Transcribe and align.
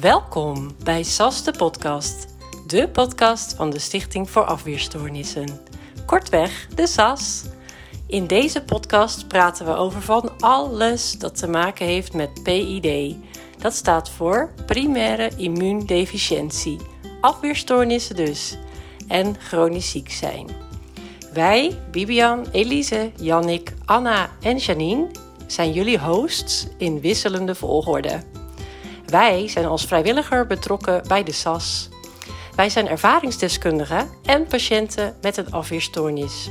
Welkom 0.00 0.70
bij 0.84 1.02
SAS 1.02 1.44
de 1.44 1.52
podcast, 1.52 2.26
de 2.66 2.88
podcast 2.88 3.54
van 3.54 3.70
de 3.70 3.78
Stichting 3.78 4.30
voor 4.30 4.44
Afweerstoornissen. 4.44 5.60
Kortweg, 6.06 6.68
de 6.74 6.86
SAS. 6.86 7.44
In 8.06 8.26
deze 8.26 8.62
podcast 8.62 9.28
praten 9.28 9.66
we 9.66 9.72
over 9.72 10.02
van 10.02 10.30
alles 10.40 11.12
dat 11.12 11.38
te 11.38 11.48
maken 11.48 11.86
heeft 11.86 12.12
met 12.12 12.42
PID. 12.42 13.16
Dat 13.58 13.74
staat 13.74 14.10
voor 14.10 14.52
primaire 14.66 15.30
immuundeficiëntie, 15.36 16.78
afweerstoornissen 17.20 18.16
dus, 18.16 18.56
en 19.08 19.36
chronisch 19.38 19.90
ziek 19.90 20.10
zijn. 20.10 20.48
Wij, 21.32 21.78
Bibian, 21.90 22.46
Elise, 22.52 23.12
Jannik, 23.16 23.74
Anna 23.84 24.30
en 24.40 24.56
Janine, 24.56 25.10
zijn 25.46 25.72
jullie 25.72 25.98
hosts 25.98 26.66
in 26.76 27.00
wisselende 27.00 27.54
volgorde. 27.54 28.37
Wij 29.08 29.48
zijn 29.48 29.66
als 29.66 29.86
vrijwilliger 29.86 30.46
betrokken 30.46 31.02
bij 31.08 31.22
de 31.22 31.32
SAS. 31.32 31.88
Wij 32.56 32.70
zijn 32.70 32.88
ervaringsdeskundigen 32.88 34.08
en 34.24 34.46
patiënten 34.46 35.14
met 35.22 35.36
een 35.36 35.50
afweerstoornis. 35.50 36.50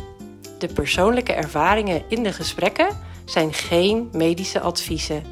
De 0.60 0.68
persoonlijke 0.68 1.34
ervaringen 1.34 2.04
in 2.10 2.24
de 2.24 2.32
gesprekken 2.32 2.88
zijn 3.26 3.54
geen 3.54 4.10
medische 4.12 4.60
adviezen. 4.60 5.24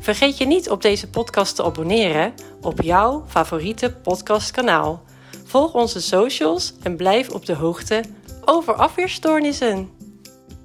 Vergeet 0.00 0.38
je 0.38 0.46
niet 0.46 0.70
op 0.70 0.82
deze 0.82 1.10
podcast 1.10 1.56
te 1.56 1.64
abonneren 1.64 2.32
op 2.60 2.80
jouw 2.80 3.24
favoriete 3.26 3.94
podcastkanaal. 4.02 5.02
Volg 5.44 5.74
onze 5.74 6.00
socials 6.00 6.74
en 6.82 6.96
blijf 6.96 7.30
op 7.30 7.46
de 7.46 7.54
hoogte 7.54 8.02
over 8.44 8.74
afweerstoornissen. 8.74 9.88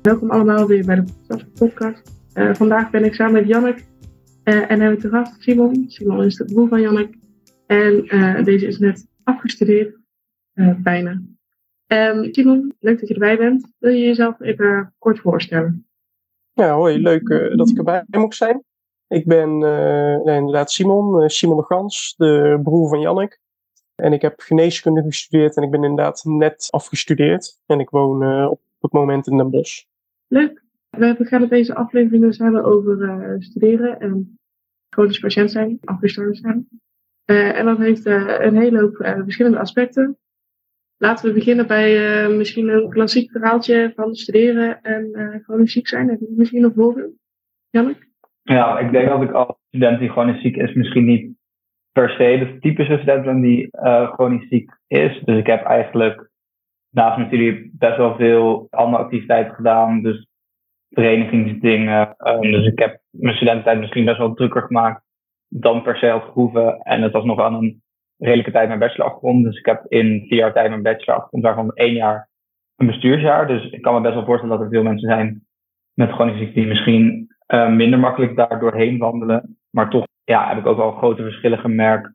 Welkom 0.02 0.32
allemaal 0.32 0.66
weer 0.66 0.86
bij 0.86 0.96
de 0.96 1.46
podcast. 1.58 2.02
Uh, 2.34 2.54
vandaag 2.54 2.90
ben 2.90 3.06
ik 3.06 3.14
samen 3.14 3.34
met 3.34 3.48
Jannek 3.48 3.88
uh, 4.50 4.72
en 4.72 4.80
hebben 4.80 4.96
we 4.96 5.02
te 5.02 5.10
gast 5.10 5.42
Simon. 5.42 5.86
Simon 5.88 6.24
is 6.24 6.36
de 6.36 6.46
broer 6.46 6.68
van 6.68 6.82
Jannek. 6.82 7.14
En 7.66 8.16
uh, 8.16 8.44
deze 8.44 8.68
is 8.68 8.80
net 8.80 9.08
afgestudeerd, 9.24 9.98
bijna. 10.78 11.22
Um, 11.88 12.34
Simon, 12.34 12.74
leuk 12.80 13.00
dat 13.00 13.08
je 13.08 13.14
erbij 13.14 13.38
bent. 13.38 13.72
Wil 13.78 13.92
je 13.92 14.06
jezelf 14.06 14.40
even 14.40 14.94
kort 14.98 15.20
voorstellen? 15.20 15.88
Ja, 16.54 16.76
hoi, 16.76 17.02
leuk 17.02 17.28
dat 17.56 17.70
ik 17.70 17.78
erbij 17.78 18.04
mocht 18.08 18.36
zijn. 18.36 18.64
Ik 19.08 19.26
ben 19.26 19.58
nee, 19.58 20.38
inderdaad 20.38 20.72
Simon, 20.72 21.30
Simon 21.30 21.58
de 21.58 21.64
Gans, 21.64 22.16
de 22.18 22.60
broer 22.64 22.90
van 22.90 23.00
Jannek. 23.00 23.40
En 23.96 24.14
ik 24.14 24.22
heb 24.22 24.40
geneeskunde 24.40 25.02
gestudeerd 25.02 25.56
en 25.56 25.64
ik 25.64 25.72
ben 25.72 25.84
inderdaad 25.84 26.24
net 26.24 26.68
afgestudeerd. 26.70 27.60
En 27.66 27.80
ik 27.80 27.90
woon 27.90 28.48
op 28.48 28.60
het 28.80 28.92
moment 28.92 29.28
in 29.28 29.38
Den 29.38 29.50
Bosch. 29.50 29.84
Leuk. 30.28 30.64
We 30.90 31.16
gaan 31.20 31.42
het 31.42 31.50
deze 31.50 31.76
aflevering 31.76 32.24
dus 32.24 32.38
hebben 32.38 32.64
over 32.64 33.36
studeren 33.40 34.00
en 34.00 34.39
chronisch 35.00 35.20
patiënt 35.20 35.52
zijn, 35.52 35.78
afgestorven 35.84 36.36
zijn. 36.36 36.68
Uh, 37.26 37.60
en 37.60 37.66
dat 37.66 37.78
heeft 37.78 38.06
uh, 38.06 38.36
een 38.40 38.58
hele 38.58 38.80
hoop 38.80 38.96
verschillende 39.24 39.60
aspecten. 39.60 40.18
Laten 40.98 41.28
we 41.28 41.34
beginnen 41.34 41.68
bij 41.68 42.30
misschien 42.30 42.70
een 42.70 42.90
klassiek 42.90 43.32
verhaaltje 43.32 43.92
van 43.96 44.16
studeren 44.16 44.82
en 44.82 45.42
chronisch 45.44 45.72
ziek 45.72 45.88
zijn. 45.88 46.10
Heb 46.10 46.20
je 46.20 46.34
misschien 46.38 46.62
nog 46.62 46.74
voorbeeld? 46.76 47.14
Jannik? 47.70 48.08
Ja, 48.42 48.80
ik 48.80 48.92
denk 48.92 49.10
dat 49.10 49.22
ik 49.22 49.32
als 49.32 49.56
student 49.68 50.00
die 50.00 50.10
chronisch 50.10 50.42
ziek 50.42 50.56
is 50.56 50.74
misschien 50.74 51.06
niet 51.06 51.32
per 51.92 52.10
se 52.10 52.18
de 52.18 52.58
typische 52.60 52.98
student 52.98 53.26
ben 53.26 53.42
die 53.42 53.70
chronisch 54.14 54.48
ziek 54.48 54.72
is. 54.88 55.22
Dus 55.26 55.38
ik 55.38 55.48
heb 55.48 55.64
eigenlijk 55.64 56.30
naast 56.90 57.18
mijn 57.18 57.28
studie 57.28 57.72
best 57.74 57.98
wel 57.98 58.16
veel 58.16 58.68
andere 58.70 59.04
activiteiten 59.04 59.56
gedaan. 59.56 60.02
Dus 60.02 60.28
verenigingsdingen. 60.90 62.16
Um, 62.18 62.42
dus 62.42 62.66
ik 62.66 62.80
heb 62.80 63.00
mijn 63.10 63.36
studententijd 63.36 63.80
misschien 63.80 64.06
best 64.06 64.18
wel 64.18 64.34
drukker 64.34 64.62
gemaakt 64.62 65.04
dan 65.48 65.82
per 65.82 65.98
se 65.98 66.08
had 66.08 66.24
gehoeven. 66.24 66.80
En 66.80 67.02
het 67.02 67.12
was 67.12 67.24
nog 67.24 67.40
aan 67.40 67.54
een 67.54 67.82
redelijke 68.18 68.52
tijd 68.52 68.68
mijn 68.68 68.92
afgerond. 68.98 69.44
Dus 69.44 69.58
ik 69.58 69.66
heb 69.66 69.86
in 69.88 70.26
vier 70.28 70.38
jaar 70.38 70.54
tijd 70.54 70.70
mijn 70.70 70.82
bachelor 70.82 71.20
afgerond, 71.20 71.44
waarvan 71.44 71.72
één 71.74 71.94
jaar 71.94 72.30
een 72.76 72.88
bestuursjaar. 72.88 73.48
Dus 73.48 73.70
ik 73.70 73.82
kan 73.82 73.94
me 73.94 74.02
best 74.02 74.14
wel 74.14 74.26
voorstellen 74.26 74.58
dat 74.58 74.66
er 74.66 74.72
veel 74.72 74.84
mensen 74.84 75.10
zijn 75.10 75.48
met 75.94 76.12
chronische 76.12 76.40
ziekte 76.40 76.60
die 76.60 76.68
misschien 76.68 77.36
uh, 77.48 77.70
minder 77.70 78.00
makkelijk 78.00 78.36
daar 78.36 78.60
doorheen 78.60 78.98
wandelen. 78.98 79.58
Maar 79.70 79.90
toch 79.90 80.06
ja, 80.24 80.48
heb 80.48 80.58
ik 80.58 80.66
ook 80.66 80.78
wel 80.78 80.92
grote 80.92 81.24
verschillen 81.24 81.60
gemerkt 81.60 82.12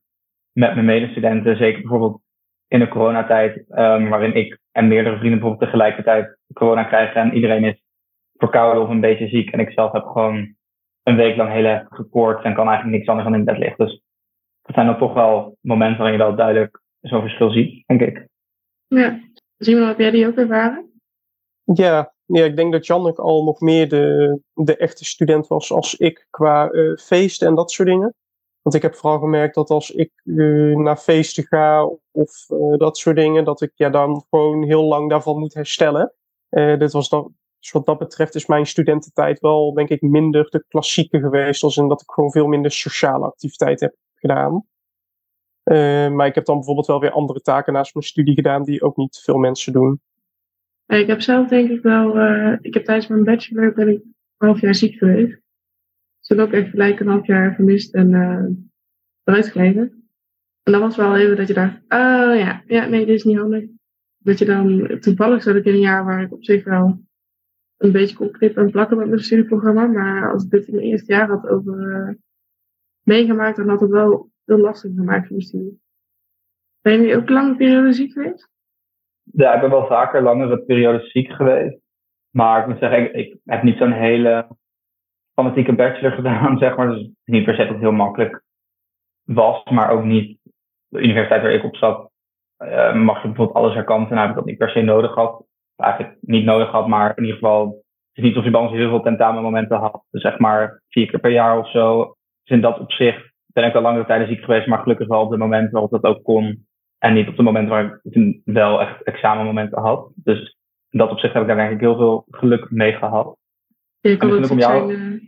met 0.52 0.74
mijn 0.74 0.86
medestudenten. 0.86 1.56
Zeker 1.56 1.80
bijvoorbeeld 1.80 2.20
in 2.68 2.78
de 2.78 2.88
coronatijd, 2.88 3.56
um, 3.56 4.08
waarin 4.08 4.34
ik 4.34 4.58
en 4.72 4.88
meerdere 4.88 5.16
vrienden 5.16 5.38
bijvoorbeeld 5.38 5.70
tegelijkertijd 5.70 6.38
corona 6.52 6.84
krijgen 6.84 7.20
en 7.20 7.34
iedereen 7.34 7.64
is 7.64 7.82
verkouden 8.36 8.82
of 8.82 8.88
een 8.88 9.00
beetje 9.00 9.28
ziek. 9.28 9.50
En 9.50 9.60
ik 9.60 9.70
zelf 9.70 9.92
heb 9.92 10.04
gewoon 10.04 10.54
een 11.02 11.16
week 11.16 11.36
lang 11.36 11.52
heel 11.52 11.64
erg 11.64 11.86
gekoord 11.88 12.44
en 12.44 12.54
kan 12.54 12.66
eigenlijk 12.68 12.96
niks 12.96 13.08
anders 13.08 13.28
dan 13.28 13.38
in 13.38 13.44
bed 13.44 13.58
liggen. 13.58 13.86
Dus 13.86 14.02
dat 14.62 14.74
zijn 14.74 14.86
dan 14.86 14.98
toch 14.98 15.14
wel 15.14 15.56
momenten 15.60 15.98
waarin 15.98 16.18
je 16.18 16.24
wel 16.24 16.36
duidelijk 16.36 16.82
zo'n 17.00 17.20
verschil 17.20 17.50
ziet, 17.50 17.86
denk 17.86 18.00
ik. 18.00 18.26
Ja. 18.86 19.20
Simon, 19.58 19.86
heb 19.88 19.98
jij 19.98 20.10
die 20.10 20.26
ook 20.26 20.36
ervaren? 20.36 20.92
Ja, 21.74 22.14
ja 22.26 22.44
ik 22.44 22.56
denk 22.56 22.72
dat 22.72 22.86
Janneke 22.86 23.22
al 23.22 23.44
nog 23.44 23.60
meer 23.60 23.88
de, 23.88 24.38
de 24.52 24.76
echte 24.76 25.04
student 25.04 25.46
was 25.46 25.72
als 25.72 25.94
ik 25.94 26.26
qua 26.30 26.72
uh, 26.72 26.96
feesten 26.96 27.48
en 27.48 27.54
dat 27.54 27.70
soort 27.70 27.88
dingen. 27.88 28.14
Want 28.62 28.76
ik 28.76 28.82
heb 28.82 28.94
vooral 28.94 29.18
gemerkt 29.18 29.54
dat 29.54 29.70
als 29.70 29.90
ik 29.90 30.10
uh, 30.24 30.76
naar 30.76 30.96
feesten 30.96 31.44
ga 31.44 31.84
of 32.10 32.50
uh, 32.50 32.78
dat 32.78 32.98
soort 32.98 33.16
dingen, 33.16 33.44
dat 33.44 33.60
ik 33.60 33.72
ja, 33.74 33.90
dan 33.90 34.24
gewoon 34.30 34.62
heel 34.62 34.84
lang 34.84 35.10
daarvan 35.10 35.38
moet 35.38 35.54
herstellen. 35.54 36.12
dit 36.78 36.92
was 36.92 37.08
dan 37.08 37.34
dus 37.64 37.72
wat 37.72 37.86
dat 37.86 37.98
betreft 37.98 38.34
is 38.34 38.47
mijn 38.47 38.66
studententijd 38.66 39.41
wel, 39.41 39.75
denk 39.75 39.88
ik, 39.88 40.00
minder 40.00 40.47
de 40.50 40.64
klassieke 40.69 41.19
geweest. 41.19 41.62
Als 41.62 41.76
in 41.76 41.88
dat 41.88 42.00
ik 42.00 42.10
gewoon 42.10 42.30
veel 42.30 42.47
minder 42.47 42.70
sociale 42.70 43.26
activiteit 43.26 43.80
heb 43.80 43.94
gedaan. 44.14 44.64
Uh, 45.64 46.10
maar 46.10 46.26
ik 46.26 46.34
heb 46.34 46.44
dan 46.44 46.56
bijvoorbeeld 46.56 46.86
wel 46.86 47.00
weer 47.00 47.10
andere 47.10 47.41
taken 47.41 47.72
naast 47.72 47.94
mijn 47.94 48.06
studie 48.06 48.34
gedaan 48.34 48.62
die 48.62 48.82
ook 48.82 48.97
niet 48.97 49.20
veel 49.25 49.36
mensen 49.36 49.72
doen. 49.72 50.00
Ik 50.86 51.06
heb 51.06 51.20
zelf 51.20 51.48
denk 51.48 51.70
ik 51.70 51.82
wel, 51.82 52.16
uh, 52.16 52.56
ik 52.60 52.75
heb 52.75 52.84
tijdens 52.84 53.06
mijn 53.06 53.25
bachelor 53.25 53.72
ben 53.72 53.88
ik 53.88 54.02
een 54.02 54.48
half 54.48 54.60
jaar 54.60 54.75
ziek 54.75 54.98
geweest. 54.98 55.41
Dus 56.20 56.38
ook 56.38 56.52
echt 56.52 56.70
gelijk 56.70 57.00
een 57.00 57.08
half 57.08 57.26
jaar 57.26 57.54
vermist 57.54 57.94
en 57.94 58.10
uh, 59.25 59.42
gelegen. 59.42 60.08
En 60.62 60.72
dan 60.72 60.81
was 60.81 60.96
wel 60.96 61.16
even 61.16 61.36
dat 61.36 61.48
je 61.48 61.54
dacht, 61.54 61.75
oh 61.75 62.36
ja, 62.38 62.62
ja, 62.66 62.86
nee, 62.86 63.06
dit 63.06 63.16
is 63.16 63.25
niet 63.25 63.38
handig. 63.38 63.64
Dat 64.19 64.38
je 64.38 64.44
dan, 64.44 64.88
toevallig 65.00 65.42
zat 65.42 65.54
ik 65.54 65.64
in 65.64 65.75
een 65.75 65.81
jaar 65.81 66.04
waar 66.04 66.22
ik 66.22 66.32
op 66.32 66.44
zich 66.44 66.64
wel 66.64 67.02
een 67.76 67.92
beetje 67.92 68.16
kon 68.16 68.30
knippen 68.30 68.62
en 68.62 68.70
plakken 68.70 68.96
met 68.96 69.08
mijn 69.08 69.20
studieprogramma. 69.20 69.86
Maar 69.86 70.32
als 70.32 70.44
ik 70.44 70.50
dit 70.50 70.66
in 70.66 70.74
mijn 70.74 70.86
eerste 70.86 71.12
jaar 71.12 71.28
had 71.28 71.48
over 71.48 71.78
uh, 71.78 72.14
meegemaakt, 73.02 73.56
dan 73.56 73.68
had 73.68 73.80
het 73.80 73.90
wel 73.90 74.30
heel 74.44 74.58
lastig 74.58 74.94
gemaakt 74.94 75.26
voor 75.26 75.36
mijn 75.36 75.48
studie. 75.48 75.80
Ben 76.80 77.02
je 77.02 77.16
ook 77.16 77.28
lange 77.28 77.56
periode 77.56 77.92
ziek 77.92 78.12
geweest? 78.12 78.50
Ja, 79.22 79.54
ik 79.54 79.60
ben 79.60 79.70
wel 79.70 79.86
vaker 79.86 80.22
langere 80.22 80.58
periodes 80.58 81.10
ziek 81.10 81.32
geweest. 81.32 81.78
Maar 82.30 82.60
ik 82.60 82.66
moet 82.66 82.78
zeggen, 82.78 83.14
ik, 83.14 83.36
heb 83.44 83.62
niet 83.62 83.78
zo'n 83.78 83.92
hele 83.92 84.48
fanatieke 85.34 85.74
bachelor 85.74 86.12
gedaan, 86.20 86.58
zeg 86.58 86.76
maar. 86.76 86.90
Dus 86.90 87.10
niet 87.24 87.44
per 87.44 87.54
se 87.54 87.62
dat 87.62 87.68
het 87.68 87.80
heel 87.80 87.92
makkelijk 87.92 88.42
was, 89.22 89.64
maar 89.64 89.90
ook 89.90 90.04
niet 90.04 90.38
de 90.88 90.98
universiteit 90.98 91.42
waar 91.42 91.52
ik 91.52 91.64
op 91.64 91.76
zat. 91.76 92.12
Uh, 92.58 92.94
mag 92.94 93.22
je 93.22 93.28
bijvoorbeeld 93.28 93.56
alles 93.56 93.74
herkanten 93.74 94.16
en 94.16 94.20
heb 94.20 94.30
ik 94.30 94.36
dat 94.36 94.44
niet 94.44 94.58
per 94.58 94.70
se 94.70 94.80
nodig 94.80 95.12
gehad 95.12 95.44
eigenlijk 95.76 96.16
niet 96.20 96.44
nodig 96.44 96.70
had, 96.70 96.88
maar 96.88 97.12
in 97.16 97.22
ieder 97.24 97.38
geval, 97.38 97.66
het 97.66 98.24
is 98.24 98.30
niet 98.30 98.36
of 98.36 98.44
je 98.44 98.50
bij 98.50 98.60
ons 98.60 98.72
heel 98.72 98.88
veel 98.88 99.02
tentamenmomenten 99.02 99.78
had. 99.78 100.04
Dus 100.10 100.22
zeg 100.22 100.38
maar 100.38 100.82
vier 100.88 101.06
keer 101.06 101.20
per 101.20 101.30
jaar 101.30 101.58
of 101.58 101.70
zo. 101.70 102.14
Dus 102.42 102.56
in 102.56 102.60
dat 102.60 102.78
opzicht 102.78 103.32
ben 103.46 103.64
ik 103.64 103.74
al 103.74 103.82
langere 103.82 104.06
tijden 104.06 104.28
ziek 104.28 104.44
geweest, 104.44 104.66
maar 104.66 104.78
gelukkig 104.78 105.08
wel 105.08 105.20
op 105.20 105.30
de 105.30 105.36
momenten 105.36 105.72
waarop 105.72 105.90
dat 105.90 106.04
ook 106.04 106.24
kon. 106.24 106.66
En 106.98 107.14
niet 107.14 107.28
op 107.28 107.36
de 107.36 107.42
momenten 107.42 107.70
waar 107.70 108.00
ik 108.02 108.40
wel 108.44 108.80
echt 108.80 109.02
examenmomenten 109.02 109.80
had. 109.80 110.12
Dus 110.14 110.58
in 110.90 110.98
dat 110.98 111.10
opzicht 111.10 111.32
heb 111.32 111.42
ik 111.42 111.48
daar 111.48 111.58
eigenlijk 111.58 111.88
heel 111.88 111.96
veel 111.96 112.24
geluk 112.30 112.70
mee 112.70 112.92
gehad. 112.92 113.36
Je 114.00 114.16
kan 114.16 114.30
het 114.30 114.48
jou... 114.48 114.92
zijn, 114.92 115.12
uh, 115.12 115.20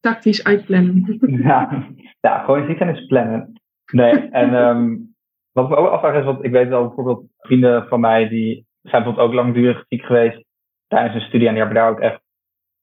tactisch 0.00 0.44
uitplannen. 0.44 1.18
ja, 1.44 1.86
ja, 2.20 2.38
gewoon 2.44 2.66
ziek 2.66 2.76
zijn 2.76 2.96
is 2.96 3.06
plannen. 3.06 3.60
Nee, 3.92 4.12
en 4.12 4.54
um, 4.54 5.14
wat 5.52 5.64
ik 5.64 5.70
me 5.70 5.76
ook 5.76 5.90
afvraag 5.90 6.18
is, 6.18 6.24
want 6.24 6.44
ik 6.44 6.50
weet 6.50 6.68
wel 6.68 6.86
bijvoorbeeld 6.86 7.24
vrienden 7.38 7.88
van 7.88 8.00
mij 8.00 8.28
die 8.28 8.66
zijn 8.82 9.02
bijvoorbeeld 9.02 9.28
ook 9.28 9.34
langdurig 9.34 9.84
ziek 9.88 10.02
geweest 10.02 10.44
tijdens 10.86 11.12
hun 11.12 11.22
studie. 11.22 11.46
En 11.46 11.54
die 11.54 11.62
hebben 11.62 11.82
daar 11.82 11.90
ook 11.90 12.00
echt 12.00 12.20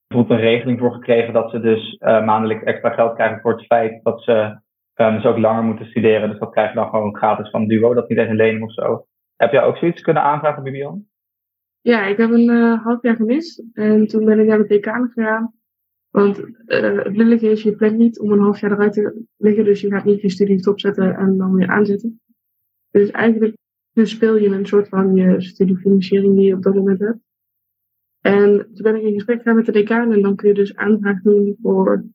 bijvoorbeeld 0.07 0.39
een 0.39 0.45
regeling 0.45 0.79
voor 0.79 0.93
gekregen 0.93 1.33
dat 1.33 1.51
ze 1.51 1.59
dus 1.59 1.93
uh, 1.99 2.25
maandelijks 2.25 2.63
extra 2.63 2.89
geld 2.89 3.15
krijgen 3.15 3.41
voor 3.41 3.51
het 3.51 3.65
feit 3.65 4.03
dat 4.03 4.23
ze 4.23 4.59
um, 4.95 5.13
dus 5.13 5.25
ook 5.25 5.37
langer 5.37 5.63
moeten 5.63 5.85
studeren. 5.85 6.29
Dus 6.29 6.39
dat 6.39 6.51
krijg 6.51 6.69
je 6.69 6.75
dan 6.75 6.89
gewoon 6.89 7.15
gratis 7.15 7.49
van 7.49 7.67
Duo, 7.67 7.93
dat 7.93 8.09
niet 8.09 8.17
eens 8.17 8.29
een 8.29 8.35
lening 8.35 8.63
of 8.63 8.73
zo. 8.73 9.05
Heb 9.35 9.51
jij 9.51 9.63
ook 9.63 9.77
zoiets 9.77 10.01
kunnen 10.01 10.23
aanvragen, 10.23 10.63
Bibian? 10.63 11.05
Ja, 11.81 12.05
ik 12.05 12.17
heb 12.17 12.29
een 12.29 12.49
uh, 12.49 12.83
half 12.83 13.01
jaar 13.01 13.15
gemist. 13.15 13.63
En 13.73 14.07
toen 14.07 14.25
ben 14.25 14.39
ik 14.39 14.47
naar 14.47 14.57
de 14.57 14.67
decaan 14.67 15.11
gegaan. 15.13 15.53
Want 16.09 16.39
uh, 16.39 17.03
het 17.03 17.17
lullige 17.17 17.49
is, 17.49 17.63
je 17.63 17.75
plant 17.75 17.97
niet 17.97 18.19
om 18.19 18.31
een 18.31 18.39
half 18.39 18.59
jaar 18.59 18.71
eruit 18.71 18.93
te 18.93 19.25
liggen. 19.37 19.63
Dus 19.63 19.81
je 19.81 19.89
gaat 19.89 20.03
niet 20.03 20.21
je 20.21 20.29
studie 20.29 20.59
stopzetten 20.59 21.15
en 21.15 21.37
dan 21.37 21.53
weer 21.53 21.67
aanzetten. 21.67 22.21
Dus 22.91 23.11
eigenlijk 23.11 23.55
dus 23.97 24.09
speel 24.09 24.37
je 24.37 24.49
een 24.49 24.65
soort 24.65 24.87
van 24.87 25.15
je 25.15 25.41
studiefinanciering 25.41 26.35
die 26.35 26.45
je 26.45 26.55
op 26.55 26.63
dat 26.63 26.75
moment 26.75 26.99
hebt. 26.99 27.19
En 28.21 28.57
toen 28.57 28.83
ben 28.83 28.95
ik 28.95 29.01
in 29.01 29.13
gesprek 29.13 29.37
gegaan 29.37 29.55
met 29.55 29.65
de 29.65 29.71
decaan 29.71 30.11
en 30.11 30.21
dan 30.21 30.35
kun 30.35 30.47
je 30.47 30.53
dus 30.53 30.75
aanvraag 30.75 31.21
doen 31.21 31.57
voor 31.61 32.05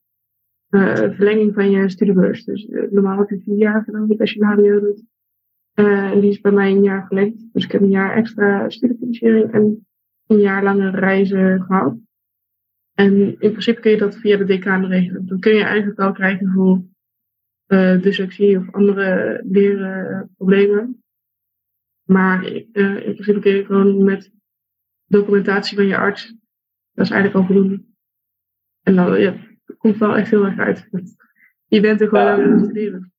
uh, 0.69 0.95
verlenging 0.95 1.53
van 1.53 1.71
je 1.71 1.89
studiebeurs. 1.89 2.43
Dus 2.43 2.65
uh, 2.65 2.91
normaal 2.91 3.17
heb 3.17 3.29
je 3.29 3.39
vier 3.39 3.57
jaar 3.57 3.87
ik 4.07 4.19
als 4.19 4.31
je 4.31 4.45
HBO 4.45 4.79
doet. 4.79 5.03
Uh, 5.75 6.11
en 6.11 6.19
die 6.19 6.29
is 6.29 6.41
bij 6.41 6.51
mij 6.51 6.71
een 6.71 6.83
jaar 6.83 7.07
verlengd. 7.07 7.53
Dus 7.53 7.63
ik 7.63 7.71
heb 7.71 7.81
een 7.81 7.89
jaar 7.89 8.15
extra 8.15 8.69
studiefinanciering 8.69 9.51
en 9.51 9.87
een 10.27 10.39
jaar 10.39 10.63
lange 10.63 10.89
reizen 10.89 11.61
gehad. 11.61 11.97
En 12.93 13.15
in 13.39 13.51
principe 13.51 13.81
kun 13.81 13.91
je 13.91 13.97
dat 13.97 14.17
via 14.17 14.37
de 14.37 14.45
decaan 14.45 14.85
regelen. 14.85 15.25
Dan 15.25 15.39
kun 15.39 15.53
je 15.53 15.63
eigenlijk 15.63 15.99
al 15.99 16.11
krijgen 16.11 16.51
voor 16.51 16.81
dyslexie 18.01 18.57
of 18.57 18.71
andere 18.71 19.41
leerproblemen. 19.45 21.02
Maar 22.03 22.43
in 22.43 22.69
principe 23.01 23.39
kun 23.39 23.55
je 23.55 23.65
gewoon 23.65 24.03
met 24.03 24.31
documentatie 25.05 25.77
van 25.77 25.85
je 25.85 25.97
arts, 25.97 26.35
dat 26.93 27.05
is 27.05 27.11
eigenlijk 27.11 27.41
al 27.41 27.53
voldoende. 27.53 27.83
En 28.83 28.95
dan, 28.95 29.19
ja, 29.19 29.33
het 29.65 29.77
komt 29.77 29.97
wel 29.97 30.15
echt 30.15 30.29
heel 30.29 30.45
erg 30.45 30.59
uit. 30.59 30.89
Je 31.65 31.81
bent 31.81 32.01
er 32.01 32.07
gewoon 32.07 32.27
aan 32.27 32.51
het 32.51 32.63
studeren. 32.63 33.13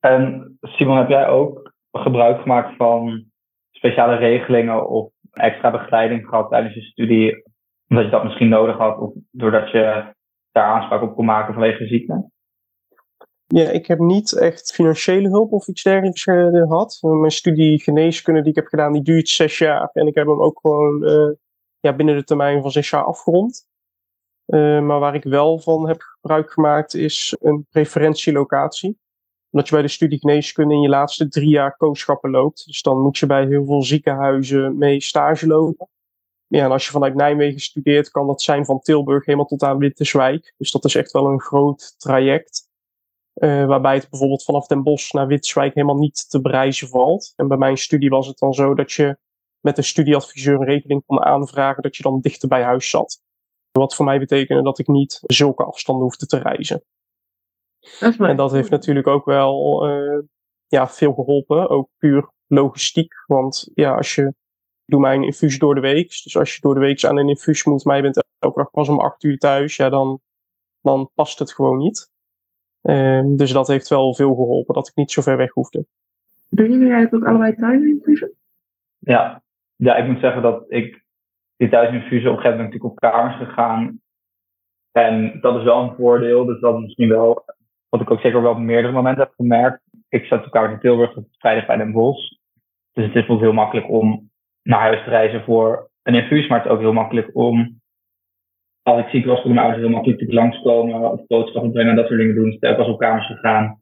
En 0.00 0.56
Simon, 0.60 0.96
heb 0.96 1.08
jij 1.08 1.28
ook 1.28 1.72
gebruik 1.90 2.40
gemaakt 2.40 2.76
van 2.76 3.24
speciale 3.70 4.16
regelingen 4.16 4.88
of 4.88 5.12
extra 5.30 5.70
begeleiding 5.70 6.28
gehad 6.28 6.50
tijdens 6.50 6.74
je 6.74 6.80
studie, 6.80 7.42
omdat 7.88 8.04
je 8.04 8.10
dat 8.10 8.24
misschien 8.24 8.48
nodig 8.48 8.76
had 8.76 8.98
of 8.98 9.14
doordat 9.30 9.70
je 9.70 10.14
daar 10.52 10.64
aanspraak 10.64 11.02
op 11.02 11.14
kon 11.14 11.24
maken 11.24 11.54
vanwege 11.54 11.86
ziekte? 11.86 12.30
Ja, 13.54 13.70
ik 13.70 13.86
heb 13.86 13.98
niet 13.98 14.32
echt 14.32 14.72
financiële 14.72 15.28
hulp 15.28 15.52
of 15.52 15.68
iets 15.68 15.82
dergelijks 15.82 16.22
gehad. 16.22 16.98
Mijn 17.00 17.30
studie 17.30 17.80
geneeskunde 17.80 18.40
die 18.40 18.50
ik 18.50 18.56
heb 18.56 18.66
gedaan, 18.66 18.92
die 18.92 19.02
duurt 19.02 19.28
zes 19.28 19.58
jaar. 19.58 19.90
En 19.92 20.06
ik 20.06 20.14
heb 20.14 20.26
hem 20.26 20.40
ook 20.40 20.58
gewoon 20.60 21.04
uh, 21.04 21.30
ja, 21.80 21.96
binnen 21.96 22.16
de 22.16 22.24
termijn 22.24 22.62
van 22.62 22.70
zes 22.70 22.90
jaar 22.90 23.04
afgerond. 23.04 23.66
Maar 24.46 24.98
waar 24.98 25.14
ik 25.14 25.24
wel 25.24 25.58
van 25.58 25.88
heb 25.88 26.00
gebruik 26.00 26.50
gemaakt 26.50 26.94
is 26.94 27.36
een 27.40 27.66
preferentielocatie. 27.70 28.98
Omdat 29.50 29.68
je 29.68 29.74
bij 29.74 29.84
de 29.84 29.90
studie 29.90 30.18
geneeskunde 30.18 30.74
in 30.74 30.80
je 30.80 30.88
laatste 30.88 31.28
drie 31.28 31.48
jaar 31.48 31.76
kooschappen 31.76 32.30
loopt. 32.30 32.66
Dus 32.66 32.82
dan 32.82 33.00
moet 33.00 33.18
je 33.18 33.26
bij 33.26 33.46
heel 33.46 33.64
veel 33.64 33.82
ziekenhuizen 33.82 34.78
mee 34.78 35.00
stage 35.00 35.46
lopen. 35.46 35.88
Ja, 36.46 36.64
en 36.64 36.70
als 36.70 36.84
je 36.84 36.90
vanuit 36.90 37.14
Nijmegen 37.14 37.60
studeert, 37.60 38.10
kan 38.10 38.26
dat 38.26 38.42
zijn 38.42 38.64
van 38.64 38.80
Tilburg 38.80 39.24
helemaal 39.24 39.46
tot 39.46 39.62
aan 39.62 39.78
Winterswijk. 39.78 40.54
Dus 40.56 40.70
dat 40.70 40.84
is 40.84 40.94
echt 40.94 41.12
wel 41.12 41.26
een 41.26 41.40
groot 41.40 41.94
traject. 41.98 42.70
Uh, 43.34 43.66
waarbij 43.66 43.94
het 43.94 44.08
bijvoorbeeld 44.10 44.44
vanaf 44.44 44.66
Den 44.66 44.82
Bosch 44.82 45.12
naar 45.12 45.26
Witswijk 45.26 45.74
helemaal 45.74 45.98
niet 45.98 46.30
te 46.30 46.40
bereizen 46.40 46.88
valt. 46.88 47.32
En 47.36 47.48
bij 47.48 47.56
mijn 47.56 47.76
studie 47.76 48.10
was 48.10 48.26
het 48.26 48.38
dan 48.38 48.54
zo 48.54 48.74
dat 48.74 48.92
je 48.92 49.16
met 49.60 49.78
een 49.78 49.84
studieadviseur 49.84 50.54
een 50.54 50.64
rekening 50.64 51.02
kon 51.06 51.24
aanvragen 51.24 51.82
dat 51.82 51.96
je 51.96 52.02
dan 52.02 52.20
dichter 52.20 52.48
bij 52.48 52.62
huis 52.62 52.90
zat. 52.90 53.20
Wat 53.70 53.94
voor 53.94 54.04
mij 54.04 54.18
betekende 54.18 54.62
dat 54.62 54.78
ik 54.78 54.86
niet 54.86 55.20
zulke 55.22 55.64
afstanden 55.64 56.04
hoefde 56.04 56.26
te 56.26 56.38
reizen. 56.38 56.84
Dat 58.00 58.16
en 58.16 58.36
dat 58.36 58.52
heeft 58.52 58.70
natuurlijk 58.70 59.06
ook 59.06 59.24
wel 59.24 59.88
uh, 59.88 60.22
ja, 60.66 60.88
veel 60.88 61.12
geholpen, 61.12 61.68
ook 61.68 61.88
puur 61.98 62.30
logistiek. 62.46 63.12
Want 63.26 63.70
ja, 63.74 63.96
als 63.96 64.14
je 64.14 64.34
doe 64.84 65.00
mijn 65.00 65.22
infuus 65.22 65.58
door 65.58 65.74
de 65.74 65.80
week, 65.80 66.20
dus 66.22 66.36
als 66.36 66.54
je 66.54 66.60
door 66.60 66.74
de 66.74 66.80
week 66.80 67.04
aan 67.04 67.18
een 67.18 67.28
infuus 67.28 67.64
moet, 67.64 67.84
maar 67.84 67.96
je 67.96 68.02
bent 68.02 68.24
elke 68.38 68.58
dag 68.58 68.70
pas 68.70 68.88
om 68.88 69.00
acht 69.00 69.22
uur 69.22 69.38
thuis, 69.38 69.76
ja, 69.76 69.88
dan, 69.88 70.20
dan 70.80 71.10
past 71.14 71.38
het 71.38 71.52
gewoon 71.52 71.78
niet. 71.78 72.11
Um, 72.82 73.36
dus 73.36 73.52
dat 73.52 73.68
heeft 73.68 73.88
wel 73.88 74.14
veel 74.14 74.34
geholpen, 74.34 74.74
dat 74.74 74.88
ik 74.88 74.94
niet 74.94 75.10
zo 75.10 75.22
ver 75.22 75.36
weg 75.36 75.52
hoefde. 75.52 75.86
Doen 76.48 76.70
jullie 76.70 76.92
eigenlijk 76.92 77.14
ook 77.14 77.28
allebei 77.28 77.54
thuisinfusen? 77.54 78.32
Ja. 78.98 79.42
ja, 79.76 79.96
ik 79.96 80.06
moet 80.06 80.20
zeggen 80.20 80.42
dat 80.42 80.64
ik 80.68 81.04
die 81.56 81.68
thuisinfusen 81.68 82.30
op 82.30 82.36
een 82.36 82.42
gegeven 82.42 82.50
moment 82.50 82.74
natuurlijk 82.74 82.92
op 82.92 83.10
kamers 83.10 83.36
gegaan. 83.36 84.00
En 84.92 85.38
dat 85.40 85.56
is 85.56 85.62
wel 85.62 85.82
een 85.82 85.94
voordeel, 85.94 86.44
dus 86.44 86.60
dat 86.60 86.74
is 86.74 86.80
misschien 86.80 87.08
wel 87.08 87.44
wat 87.88 88.00
ik 88.00 88.10
ook 88.10 88.20
zeker 88.20 88.42
wel 88.42 88.52
op 88.52 88.58
meerdere 88.58 88.92
momenten 88.92 89.22
heb 89.22 89.32
gemerkt. 89.36 89.82
Ik 90.08 90.24
zat 90.24 90.44
op 90.44 90.50
kamer 90.50 90.70
in 90.70 90.78
Tilburg, 90.78 91.16
vrijdag 91.38 91.66
bij 91.66 91.76
Den 91.76 91.92
Bosch. 91.92 92.30
Dus 92.92 93.04
het 93.04 93.06
is 93.06 93.12
bijvoorbeeld 93.12 93.40
heel 93.40 93.52
makkelijk 93.52 93.88
om 93.90 94.30
naar 94.62 94.80
huis 94.80 95.04
te 95.04 95.10
reizen 95.10 95.44
voor 95.44 95.90
een 96.02 96.14
infuus, 96.14 96.48
maar 96.48 96.58
het 96.58 96.66
is 96.66 96.72
ook 96.72 96.80
heel 96.80 96.92
makkelijk 96.92 97.30
om 97.32 97.81
als 98.82 99.00
ik 99.00 99.08
ziek 99.08 99.24
was, 99.24 99.40
kon 99.40 99.54
mijn 99.54 99.66
ouders 99.66 99.82
heel 99.82 99.94
makkelijk 99.94 100.32
langskomen 100.32 101.12
of 101.12 101.26
boodschappen 101.26 101.72
brengen 101.72 101.90
en 101.90 101.96
dat 101.96 102.06
soort 102.06 102.18
dingen 102.18 102.34
doen. 102.34 102.50
Dus 102.50 102.70
ik 102.70 102.76
was 102.76 102.88
op 102.88 102.98
kamers 102.98 103.26
gegaan 103.26 103.80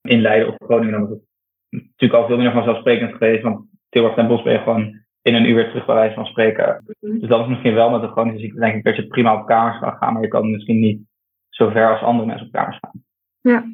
in 0.00 0.20
Leiden 0.20 0.48
of 0.48 0.54
Groningen. 0.58 0.92
Dan 0.92 1.00
was 1.00 1.10
het 1.10 1.22
natuurlijk 1.70 2.20
al 2.20 2.26
veel 2.26 2.36
minder 2.36 2.54
vanzelfsprekend 2.54 3.12
geweest. 3.12 3.42
Want 3.42 3.66
Tilburg 3.88 4.16
en 4.16 4.28
Bos 4.28 4.42
ben 4.42 4.52
je 4.52 4.58
gewoon 4.58 5.00
in 5.22 5.34
een 5.34 5.48
uur 5.48 5.54
weer 5.54 5.68
terug 5.68 5.86
bij 5.86 5.94
wijze 5.94 6.14
van 6.14 6.26
spreken. 6.26 6.84
Dus 7.00 7.28
dat 7.28 7.40
is 7.40 7.46
misschien 7.46 7.74
wel 7.74 7.90
met 7.90 8.00
de 8.00 8.08
chronische 8.08 8.40
ziekte 8.40 8.60
denk 8.60 8.74
ik 8.74 8.84
dat 8.84 8.96
je 8.96 9.06
prima 9.06 9.40
op 9.40 9.46
kamers 9.46 9.78
kan 9.78 9.96
gaan. 9.96 10.12
Maar 10.12 10.22
je 10.22 10.28
kan 10.28 10.50
misschien 10.50 10.80
niet 10.80 11.00
zo 11.48 11.70
ver 11.70 11.90
als 11.92 12.02
andere 12.02 12.26
mensen 12.26 12.46
op 12.46 12.52
kamers 12.52 12.78
gaan. 12.80 13.04
Ja. 13.40 13.64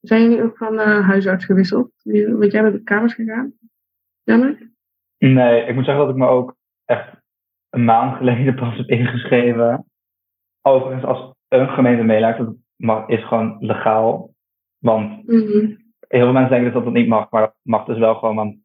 Zijn 0.00 0.22
jullie 0.22 0.42
ook 0.42 0.56
van 0.56 0.74
uh, 0.74 1.08
huisarts 1.08 1.44
gewisseld? 1.44 1.90
Want 2.38 2.52
jij 2.52 2.62
bent 2.62 2.74
op 2.74 2.84
kamers 2.84 3.14
gegaan? 3.14 3.52
Janne? 4.22 4.70
Nee, 5.18 5.66
ik 5.66 5.74
moet 5.74 5.84
zeggen 5.84 6.04
dat 6.04 6.14
ik 6.14 6.20
me 6.20 6.26
ook 6.26 6.56
echt 6.84 7.08
een 7.70 7.84
maand 7.84 8.16
geleden 8.16 8.54
pas 8.54 8.76
heb 8.76 8.86
ingeschreven 8.86 9.86
Overigens, 10.66 11.04
als 11.04 11.32
een 11.48 11.68
gemeente 11.68 12.02
meeluidt, 12.02 12.38
dat 12.76 13.04
is 13.06 13.24
gewoon 13.24 13.56
legaal. 13.60 14.30
Want 14.78 15.26
mhm. 15.26 15.74
heel 16.08 16.24
veel 16.24 16.32
mensen 16.32 16.50
denken 16.50 16.64
dus 16.64 16.72
dat 16.72 16.84
dat 16.84 16.92
niet 16.92 17.08
mag, 17.08 17.30
maar 17.30 17.40
dat 17.40 17.54
mag 17.62 17.84
dus 17.84 17.98
wel 17.98 18.14
gewoon. 18.14 18.36
Want 18.36 18.56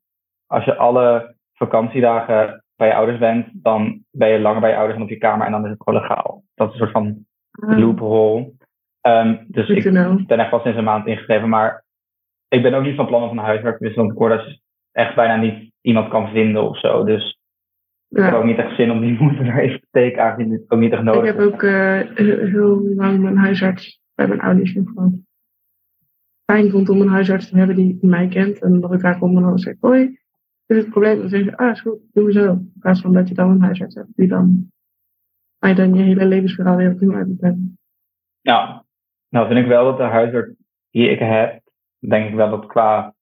als 0.47 0.65
je 0.65 0.75
alle 0.75 1.35
vakantiedagen 1.53 2.63
bij 2.75 2.87
je 2.87 2.95
ouders 2.95 3.19
bent, 3.19 3.47
dan 3.53 4.03
ben 4.11 4.29
je 4.29 4.39
langer 4.39 4.61
bij 4.61 4.69
je 4.69 4.75
ouders 4.75 4.97
dan 4.97 5.07
op 5.07 5.13
je 5.13 5.17
kamer 5.17 5.45
en 5.45 5.51
dan 5.51 5.63
is 5.63 5.69
het 5.69 5.83
gewoon 5.83 6.01
legaal. 6.01 6.43
Dat 6.55 6.67
is 6.67 6.73
een 6.73 6.79
soort 6.79 6.91
van 6.91 7.25
ah. 7.51 7.77
loophole. 7.77 8.51
Um, 9.07 9.45
dus 9.47 9.69
ik 9.69 9.83
ben 10.27 10.39
echt 10.39 10.49
pas 10.49 10.61
sinds 10.61 10.77
een 10.77 10.83
maand 10.83 11.07
ingeschreven, 11.07 11.49
maar 11.49 11.85
ik 12.47 12.61
ben 12.61 12.73
ook 12.73 12.83
niet 12.83 12.95
van 12.95 13.07
plan 13.07 13.21
om 13.21 13.27
van 13.27 13.37
huiswerk 13.37 13.77
te 13.77 13.83
wisselen, 13.83 14.05
want 14.05 14.19
ik 14.19 14.23
hoor 14.23 14.37
dat 14.37 14.45
je 14.45 14.59
echt 14.91 15.15
bijna 15.15 15.35
niet 15.35 15.71
iemand 15.81 16.09
kan 16.09 16.29
vinden 16.29 16.69
of 16.69 16.79
zo. 16.79 17.03
Dus 17.03 17.40
ik 18.11 18.23
heb 18.23 18.33
ook 18.33 18.43
niet 18.43 18.57
echt 18.57 18.75
zin 18.75 18.91
om 18.91 19.01
die 19.01 19.17
moeite 19.21 19.43
erin 19.43 19.79
te 19.79 19.85
steken, 19.87 20.23
aangezien 20.23 20.51
het 20.51 20.71
ook 20.71 20.79
niet 20.79 20.91
echt 20.91 21.03
nodig. 21.03 21.21
Ik 21.21 21.27
heb 21.27 21.39
ook 21.39 21.61
uh, 21.61 21.99
heel 22.51 22.81
lang 22.95 23.19
mijn 23.19 23.37
huisarts 23.37 24.01
bij 24.15 24.27
mijn 24.27 24.41
ouders 24.41 24.71
gewoon 24.71 25.25
fijn 26.45 26.71
vond 26.71 26.89
om 26.89 27.01
een 27.01 27.07
huisarts 27.07 27.49
te 27.49 27.57
hebben 27.57 27.75
die 27.75 27.97
mij 28.01 28.27
kent. 28.27 28.61
En 28.61 28.79
dat 28.79 28.93
ik 28.93 29.01
daar 29.01 29.21
en 29.21 29.33
dan 29.33 29.59
zeg 29.59 29.75
hoi, 29.79 30.05
dit 30.65 30.77
is 30.77 30.83
het 30.83 30.89
probleem. 30.89 31.19
Dan 31.19 31.29
zeggen 31.29 31.49
ze, 31.49 31.57
ah, 31.57 31.71
is 31.71 31.81
goed, 31.81 31.99
doen 32.13 32.25
we 32.25 32.31
zo. 32.31 32.51
In 32.51 32.73
plaats 32.79 33.01
van 33.01 33.13
dat 33.13 33.27
je 33.27 33.33
dan 33.33 33.49
een 33.49 33.61
huisarts 33.61 33.95
hebt 33.95 34.15
die 34.15 34.27
dan, 34.27 34.71
mij 35.59 35.73
dan 35.73 35.93
je 35.93 36.03
hele 36.03 36.25
levensverhaal 36.25 36.75
weer 36.75 36.91
opnieuw 36.91 37.15
uit 37.15 37.27
moet 37.27 37.41
hebben. 37.41 37.79
Ja, 38.41 38.85
nou 39.29 39.47
vind 39.47 39.59
ik 39.59 39.67
wel 39.67 39.85
dat 39.85 39.97
de 39.97 40.03
huisarts 40.03 40.53
die 40.89 41.09
ik 41.09 41.19
heb, 41.19 41.61
denk 41.99 42.29
ik 42.29 42.35
wel 42.35 42.49
dat 42.49 42.65
qua 42.65 43.13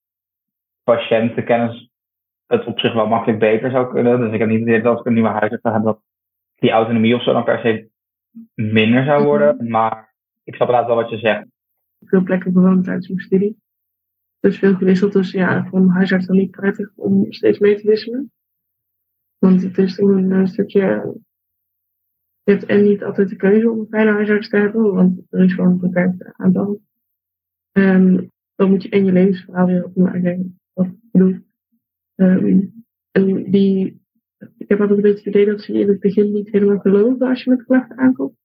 patiëntenkennis 0.84 1.89
het 2.50 2.66
op 2.66 2.80
zich 2.80 2.94
wel 2.94 3.08
makkelijk 3.08 3.40
beter 3.40 3.72
zou 3.72 3.90
kunnen. 3.90 4.20
Dus 4.20 4.34
ik 4.34 4.40
heb 4.40 4.48
niet 4.48 4.60
het 4.60 4.68
idee 4.68 4.82
dat 4.82 4.92
als 4.92 5.00
ik 5.00 5.06
een 5.06 5.14
nieuwe 5.14 5.30
huis 5.30 5.52
heb, 5.52 5.84
dat 5.84 6.02
die 6.56 6.72
autonomie 6.72 7.16
of 7.16 7.24
zo 7.24 7.34
dan 7.34 7.44
per 7.44 7.60
se 7.60 7.90
minder 8.54 9.04
zou 9.04 9.24
worden. 9.24 9.56
Mhm. 9.56 9.70
Maar 9.70 10.14
ik 10.44 10.56
snap 10.56 10.68
inderdaad 10.68 10.94
wel 10.94 11.02
wat 11.02 11.10
je 11.10 11.18
zegt. 11.18 11.46
Veel 12.06 12.24
plekken 12.24 12.54
bewoond 12.54 12.84
tijdens 12.84 13.08
mijn 13.08 13.20
studie. 13.20 13.58
Dus 14.40 14.58
veel 14.58 14.76
gewisseld. 14.76 15.14
Dus 15.14 15.32
ja, 15.32 15.58
ik 15.58 15.70
vond 15.70 15.92
huisarts 15.92 16.26
dan 16.26 16.36
niet 16.36 16.52
prettig 16.52 16.92
om 16.96 17.26
steeds 17.34 17.60
mee 17.60 17.76
te 17.76 17.88
wisselen. 17.88 18.32
Want 19.38 19.64
het 19.64 19.78
is 19.78 19.96
toen 19.96 20.32
een 20.32 20.48
stukje. 20.48 20.80
Je 22.44 22.52
hebt 22.52 22.66
en 22.66 22.84
niet 22.84 23.04
altijd 23.04 23.30
de 23.30 23.36
keuze 23.36 23.70
om 23.70 23.80
een 23.80 23.88
fijne 23.90 24.12
huisarts 24.12 24.50
te 24.50 24.58
hebben, 24.58 24.94
want 24.94 25.22
er 25.30 25.44
is 25.44 25.54
gewoon 25.54 25.72
een 25.72 25.80
beperkt 25.80 26.34
aantal. 26.38 26.82
Um, 27.72 28.30
dan 28.56 28.70
moet 28.70 28.84
je 28.84 28.90
en 28.90 29.06
je 29.06 29.12
levensverhaal 29.12 29.66
weer 29.66 29.86
opnieuw 29.86 30.08
uitleggen. 30.08 30.60
Wat 30.74 30.88
bedoel. 31.12 31.48
Um, 32.20 32.84
en 33.12 33.52
die, 33.52 34.02
ik 34.58 34.70
heb 34.70 34.80
altijd 34.80 34.98
een 34.98 35.04
beetje 35.04 35.18
het 35.18 35.36
idee 35.36 35.46
dat 35.46 35.62
ze 35.62 35.74
in 35.74 35.88
het 35.88 36.00
begin 36.00 36.32
niet 36.32 36.52
helemaal 36.52 36.80
geloven 36.80 37.28
als 37.28 37.44
je 37.44 37.50
met 37.50 37.66
klachten 37.66 37.98
aankomt. 37.98 38.38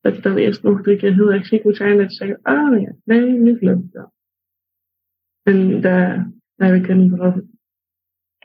Dat 0.00 0.16
je 0.16 0.22
dan 0.22 0.36
eerst 0.36 0.62
nog 0.62 0.82
drie 0.82 0.96
keer 0.96 1.14
heel 1.14 1.32
erg 1.32 1.46
ziek 1.46 1.64
moet 1.64 1.76
zijn 1.76 2.00
en 2.00 2.10
ze 2.10 2.16
zeggen, 2.16 2.38
ah 2.42 2.80
ja, 2.80 2.92
nee, 3.04 3.32
nu 3.32 3.58
geloof 3.58 3.78
ik 3.78 3.92
wel. 3.92 4.12
En 5.42 5.80
daar, 5.80 6.32
daar 6.54 6.72
heb 6.72 6.84
ik 6.84 6.88
er. 6.88 7.44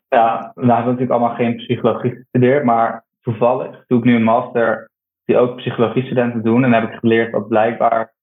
Ja, 0.07 0.51
nou 0.55 0.69
heb 0.69 0.79
ik 0.79 0.85
natuurlijk 0.85 1.11
allemaal 1.11 1.35
geen 1.35 1.55
psychologie 1.55 2.11
gestudeerd, 2.15 2.63
maar 2.63 3.05
toevallig 3.21 3.83
doe 3.87 3.99
ik 3.99 4.05
nu 4.05 4.15
een 4.15 4.23
master 4.23 4.89
die 5.23 5.37
ook 5.37 5.55
psychologie-studenten 5.55 6.43
doen. 6.43 6.63
En 6.63 6.73
heb 6.73 6.89
ik 6.89 6.99
geleerd 6.99 7.31
dat 7.31 7.47
blijkbaar 7.47 8.13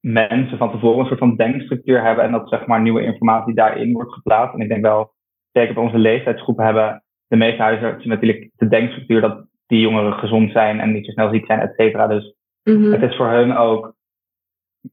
mensen 0.00 0.58
van 0.58 0.70
tevoren 0.70 0.98
een 0.98 1.06
soort 1.06 1.18
van 1.18 1.36
denkstructuur 1.36 2.02
hebben 2.02 2.24
en 2.24 2.32
dat 2.32 2.48
zeg 2.48 2.66
maar 2.66 2.80
nieuwe 2.80 3.02
informatie 3.02 3.54
daarin 3.54 3.92
wordt 3.92 4.12
geplaatst. 4.12 4.54
En 4.54 4.60
ik 4.60 4.68
denk 4.68 4.82
wel 4.82 5.12
zeker 5.52 5.78
onze 5.78 5.98
leeftijdsgroep 5.98 6.58
hebben 6.58 7.02
de 7.26 7.36
meeste 7.36 7.62
huisartsen 7.62 8.08
natuurlijk 8.08 8.50
de 8.56 8.68
denkstructuur 8.68 9.20
dat 9.20 9.46
die 9.66 9.80
jongeren 9.80 10.12
gezond 10.12 10.52
zijn 10.52 10.80
en 10.80 10.92
niet 10.92 11.04
zo 11.04 11.10
snel 11.10 11.30
ziek 11.30 11.46
zijn, 11.46 11.60
et 11.60 11.74
cetera. 11.74 12.06
Dus 12.06 12.34
mhm. 12.62 12.92
het 12.92 13.02
is 13.02 13.16
voor 13.16 13.28
hun 13.28 13.56
ook 13.56 13.94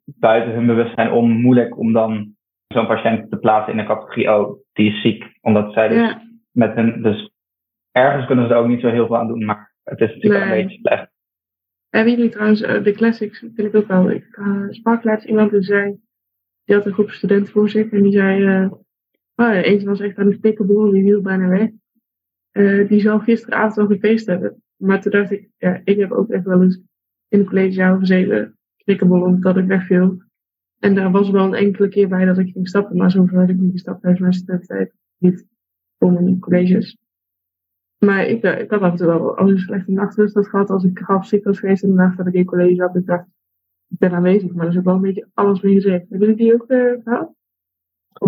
buiten 0.06 0.54
hun 0.54 0.66
bewustzijn 0.66 1.12
om 1.12 1.32
moeilijk 1.32 1.78
om 1.78 1.94
dan 1.94 2.36
zo'n 2.68 2.88
patiënt 2.88 3.30
te 3.30 3.38
plaatsen 3.38 3.74
in 3.74 3.80
een 3.80 3.86
categorie, 3.86 4.36
oh, 4.36 4.60
die 4.74 4.92
is 4.92 5.02
ziek. 5.02 5.38
Omdat 5.42 5.74
zij 5.74 5.88
dus 5.88 6.16
met 6.52 6.76
hun, 6.76 7.02
dus 7.02 7.32
ergens 7.92 8.26
kunnen 8.26 8.48
ze 8.48 8.54
er 8.54 8.60
ook 8.60 8.68
niet 8.68 8.82
zo 8.82 8.90
heel 8.90 9.08
veel 9.08 9.18
aan 9.18 9.28
doen, 9.28 9.46
maar 9.46 9.74
het 9.84 10.00
is 10.00 10.14
natuurlijk 10.14 10.46
nee. 10.46 10.60
een 10.60 10.66
beetje 10.66 10.80
slecht. 10.82 11.12
En 11.90 12.04
wie 12.04 12.16
jullie 12.16 12.32
trouwens, 12.32 12.62
uh, 12.62 12.84
de 12.84 12.92
classics 12.92 13.40
vind 13.40 13.60
ik 13.60 13.76
ook 13.76 13.88
wel. 13.88 14.12
Ik 14.12 14.38
uh, 14.38 14.70
sprak 14.70 15.04
laatst 15.04 15.28
iemand 15.28 15.52
die 15.52 15.62
zei, 15.62 15.98
die 16.64 16.76
had 16.76 16.86
een 16.86 16.94
groep 16.94 17.10
studenten 17.10 17.54
voor 17.54 17.70
zich 17.70 17.92
en 17.92 18.02
die 18.02 18.12
zei, 18.12 18.42
uh, 18.42 18.72
oh, 19.48 19.54
ja, 19.54 19.62
eentje 19.62 19.88
was 19.88 20.00
echt 20.00 20.18
aan 20.18 20.30
de 20.30 20.40
pikkenbol, 20.40 20.90
die 20.90 21.04
viel 21.04 21.22
bijna 21.22 21.48
weg. 21.48 21.70
die 22.88 23.02
zou 23.02 23.22
gisteravond 23.22 23.78
al 23.78 23.96
gefeest 23.96 24.26
hebben. 24.26 24.64
Maar 24.76 25.02
toen 25.02 25.12
dacht 25.12 25.32
ik, 25.32 25.50
ik 25.84 26.00
heb 26.00 26.12
ook 26.12 26.30
echt 26.30 26.46
wel 26.46 26.64
eens 26.64 26.82
in 27.28 27.40
een 27.40 27.46
collegejaar 27.46 28.00
gezeten, 28.00 28.58
pikkenbol 28.84 29.22
omdat 29.22 29.58
ik 29.58 29.66
wegviel. 29.66 30.22
En 30.80 30.96
daar 30.96 31.12
was 31.12 31.30
wel 31.30 31.46
een 31.46 31.54
enkele 31.54 31.88
keer 31.88 32.08
bij 32.08 32.26
dat 32.26 32.38
ik 32.38 32.52
ging 32.52 32.68
stappen, 32.68 32.98
maar 32.98 33.12
zoveel 33.12 33.40
heb 33.40 33.50
ik 33.50 33.58
niet 33.58 33.72
gestapt 33.72 34.02
tijdens 34.02 34.22
mijn 34.22 34.34
studententijd. 34.34 34.94
Niet 35.18 35.46
voor 35.98 36.12
mijn 36.12 36.40
colleges. 36.40 36.98
Maar 37.98 38.26
ik, 38.26 38.44
eh, 38.44 38.60
ik 38.60 38.70
had 38.70 38.82
af 38.82 38.92
en 38.92 38.98
toe 38.98 39.08
wel 39.08 39.38
als 39.38 39.52
een 39.52 39.60
slechte 39.60 39.92
nachtrust 39.92 40.34
dat 40.34 40.48
gehad. 40.48 40.70
Als 40.70 40.84
ik 40.84 40.98
half 40.98 41.28
ziek 41.28 41.44
was 41.44 41.60
geweest 41.60 41.84
in 41.84 41.96
dat 41.96 42.28
ik 42.28 42.34
in 42.34 42.46
college 42.46 42.82
had. 42.82 42.96
Ik 42.96 43.26
ik 43.88 43.98
ben 43.98 44.12
aanwezig, 44.12 44.54
maar 44.54 44.68
er 44.68 44.78
is 44.78 44.84
wel 44.84 44.96
een 44.96 45.02
beetje 45.02 45.28
alles 45.34 45.62
mee 45.62 45.74
gezegd. 45.74 46.10
Hebben 46.10 46.28
jullie 46.28 46.44
die 46.44 46.54
ook 46.54 46.72
uh, 46.72 47.04
gehad? 47.04 47.34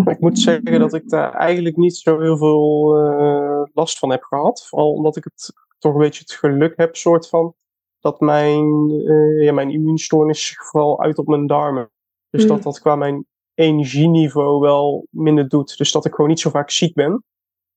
Ik 0.04 0.20
moet 0.20 0.38
zeggen 0.38 0.80
dat 0.80 0.94
ik 0.94 1.08
daar 1.08 1.32
eigenlijk 1.32 1.76
niet 1.76 1.96
zo 1.96 2.20
heel 2.20 2.36
veel 2.36 2.96
uh, 2.96 3.62
last 3.72 3.98
van 3.98 4.10
heb 4.10 4.22
gehad. 4.22 4.66
Vooral 4.68 4.92
omdat 4.92 5.16
ik 5.16 5.24
het 5.24 5.52
toch 5.78 5.92
een 5.92 6.00
beetje 6.00 6.22
het 6.22 6.32
geluk 6.32 6.76
heb, 6.76 6.96
soort 6.96 7.28
van, 7.28 7.54
dat 8.00 8.20
mijn, 8.20 8.90
uh, 8.90 9.44
ja, 9.44 9.52
mijn 9.52 9.70
immuunstoornis 9.70 10.46
zich 10.46 10.66
vooral 10.66 11.02
uit 11.02 11.18
op 11.18 11.26
mijn 11.26 11.46
darmen. 11.46 11.90
Dus 12.30 12.42
mm. 12.42 12.48
dat 12.48 12.62
dat 12.62 12.80
qua 12.80 12.96
mijn 12.96 13.26
energieniveau 13.54 14.60
wel 14.60 15.06
minder 15.10 15.48
doet. 15.48 15.78
Dus 15.78 15.92
dat 15.92 16.04
ik 16.04 16.14
gewoon 16.14 16.30
niet 16.30 16.40
zo 16.40 16.50
vaak 16.50 16.70
ziek 16.70 16.94
ben. 16.94 17.24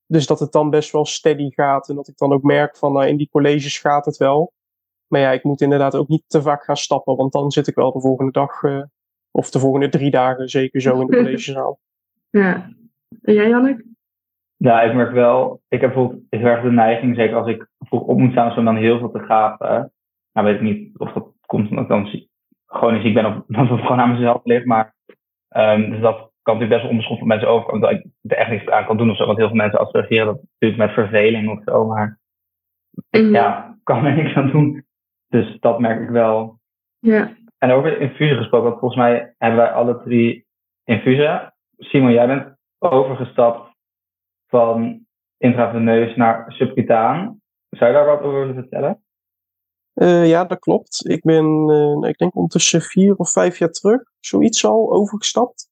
Dus 0.08 0.28
dat 0.28 0.40
het 0.40 0.52
dan 0.52 0.70
best 0.70 0.92
wel 0.92 1.06
steady 1.06 1.50
gaat. 1.50 1.90
En 1.90 1.96
dat 1.96 2.08
ik 2.08 2.18
dan 2.18 2.34
ook 2.34 2.44
merk 2.44 2.78
van 2.78 2.94
nou, 2.94 3.08
in 3.08 3.18
die 3.18 3.30
colleges 3.32 3.80
gaat 3.80 4.06
het 4.06 4.18
wel. 4.18 4.54
Maar 5.08 5.22
ja, 5.22 5.32
ik 5.32 5.44
moet 5.44 5.62
inderdaad 5.62 5.96
ook 5.96 6.08
niet 6.08 6.24
te 6.28 6.42
vaak 6.42 6.64
gaan 6.64 6.78
stappen. 6.78 7.16
Want 7.16 7.32
dan 7.32 7.52
zit 7.52 7.68
ik 7.68 7.76
wel 7.76 7.92
de 7.92 8.02
volgende 8.02 8.32
dag 8.32 8.62
uh, 8.62 8.84
of 9.32 9.50
de 9.50 9.60
volgende 9.60 9.90
drie 9.90 10.12
dagen 10.12 10.50
zeker 10.50 10.82
zo 10.82 11.02
in 11.02 11.08
de 11.08 11.16
collegezaal. 11.18 11.80
Ja. 12.40 12.70
En 13.22 13.34
jij 13.34 13.50
Jannik? 13.50 13.84
Ja, 14.56 14.82
ik 14.82 14.94
merk 14.94 15.12
wel, 15.12 15.62
ik 15.68 15.82
heb 15.82 15.94
bijvoorbeeld 15.94 16.24
heel 16.30 16.46
erg 16.46 16.62
de 16.62 16.72
neiging, 16.72 17.16
zeker 17.16 17.36
als 17.36 17.48
ik 17.48 17.68
vroeg 17.80 18.02
op 18.02 18.18
moet 18.18 18.32
staan, 18.32 18.58
om 18.58 18.66
dan 18.66 18.76
heel 18.76 19.00
veel 19.00 19.12
te 19.12 19.20
gapen. 19.20 19.94
Nou 20.32 20.48
weet 20.48 20.56
ik 20.56 20.62
niet 20.62 21.00
of 21.00 21.14
dat 21.14 21.28
komt 21.46 21.70
omdat 21.70 21.84
ik 21.84 21.90
dan 21.90 22.28
gewoon 22.66 23.02
ziek 23.02 23.14
ben 23.14 23.26
of 23.26 23.34
dat 23.48 23.70
het 23.70 23.82
gewoon 23.82 24.00
aan 24.00 24.12
mezelf 24.12 24.42
ligt. 24.44 24.66
Maar 24.66 24.96
um, 25.50 25.90
dus 25.90 26.02
dat 26.02 26.32
kan 26.42 26.54
natuurlijk 26.54 26.70
best 26.70 26.82
wel 26.82 26.90
onbeschoft 26.92 27.20
van 27.20 27.28
mensen 27.28 27.50
overkomen 27.50 27.82
dat 27.82 27.92
ik 27.92 28.06
er 28.22 28.38
echt 28.38 28.50
niks 28.50 28.70
aan 28.70 28.86
kan 28.86 28.98
doen 28.98 29.10
of 29.10 29.18
zo. 29.18 29.26
Want 29.26 29.38
heel 29.38 29.48
veel 29.48 29.56
mensen 29.56 29.80
associëren 29.80 30.26
dat 30.26 30.42
natuurlijk 30.42 30.82
met 30.82 31.06
verveling 31.06 31.50
of 31.50 31.64
zo. 31.64 31.86
Maar 31.86 32.20
ik 33.10 33.30
ja, 33.30 33.78
kan 33.84 34.06
er 34.06 34.16
niks 34.16 34.36
aan 34.36 34.52
doen. 34.52 34.86
Dus 35.28 35.60
dat 35.60 35.80
merk 35.80 36.02
ik 36.02 36.10
wel. 36.10 36.60
Ja. 37.00 37.34
En 37.58 37.72
over 37.72 38.00
infusie 38.00 38.38
gesproken, 38.38 38.68
want 38.68 38.80
volgens 38.80 39.02
mij 39.02 39.36
hebben 39.38 39.60
wij 39.60 39.72
alle 39.72 40.02
drie 40.04 40.46
infusie. 40.84 41.54
Simon, 41.78 42.12
jij 42.12 42.28
bent 42.28 42.56
overgestapt 42.80 43.76
van 44.48 45.06
intraveneus 45.38 46.16
naar 46.16 46.46
subcutaan. 46.48 47.42
Zou 47.70 47.92
je 47.92 47.98
daar 47.98 48.06
wat 48.06 48.22
over 48.22 48.40
willen 48.40 48.56
vertellen? 48.56 49.04
Uh, 49.94 50.28
ja, 50.28 50.46
dat 50.46 50.60
klopt. 50.60 51.10
Ik 51.10 51.22
ben, 51.24 51.70
uh, 51.70 52.10
ik 52.10 52.18
denk 52.18 52.36
ondertussen 52.36 52.82
vier 52.82 53.16
of 53.16 53.32
vijf 53.32 53.60
jaar 53.60 53.72
terug, 53.72 54.02
zoiets 54.20 54.66
al, 54.66 54.94
overgestapt. 54.94 55.70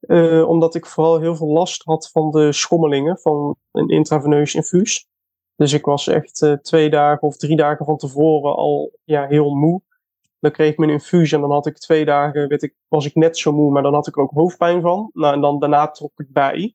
Uh, 0.00 0.48
omdat 0.48 0.74
ik 0.74 0.86
vooral 0.86 1.20
heel 1.20 1.36
veel 1.36 1.48
last 1.48 1.82
had 1.82 2.10
van 2.10 2.30
de 2.30 2.52
schommelingen 2.52 3.18
van 3.18 3.56
een 3.72 3.88
intraveneus 3.88 4.54
infuus. 4.54 5.08
Dus 5.56 5.72
ik 5.72 5.84
was 5.84 6.06
echt 6.06 6.58
twee 6.62 6.90
dagen 6.90 7.22
of 7.22 7.36
drie 7.36 7.56
dagen 7.56 7.84
van 7.84 7.96
tevoren 7.96 8.56
al 8.56 8.98
ja, 9.04 9.26
heel 9.26 9.54
moe. 9.54 9.82
Dan 10.40 10.50
kreeg 10.50 10.70
ik 10.70 10.78
mijn 10.78 10.90
infuus 10.90 11.32
en 11.32 11.40
dan 11.40 11.50
had 11.50 11.66
ik 11.66 11.78
twee 11.78 12.04
dagen, 12.04 12.48
weet 12.48 12.62
ik, 12.62 12.74
was 12.88 13.06
ik 13.06 13.14
net 13.14 13.38
zo 13.38 13.52
moe, 13.52 13.70
maar 13.70 13.82
dan 13.82 13.94
had 13.94 14.06
ik 14.06 14.18
ook 14.18 14.30
hoofdpijn 14.30 14.80
van. 14.80 15.10
Nou, 15.12 15.34
en 15.34 15.40
dan 15.40 15.58
daarna 15.58 15.90
trok 15.90 16.20
ik 16.20 16.32
bij. 16.32 16.74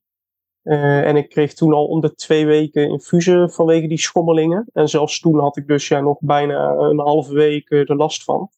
Uh, 0.63 1.07
en 1.07 1.15
ik 1.15 1.29
kreeg 1.29 1.53
toen 1.53 1.73
al 1.73 1.87
om 1.87 2.01
de 2.01 2.13
twee 2.13 2.45
weken 2.45 2.89
infusen 2.89 3.51
vanwege 3.51 3.87
die 3.87 3.97
schommelingen. 3.97 4.67
En 4.73 4.87
zelfs 4.87 5.19
toen 5.19 5.39
had 5.39 5.57
ik 5.57 5.67
dus 5.67 5.87
ja, 5.87 5.99
nog 5.99 6.17
bijna 6.19 6.71
een 6.71 6.99
halve 6.99 7.33
week 7.33 7.71
er 7.71 7.95
last 7.95 8.23
van. 8.23 8.49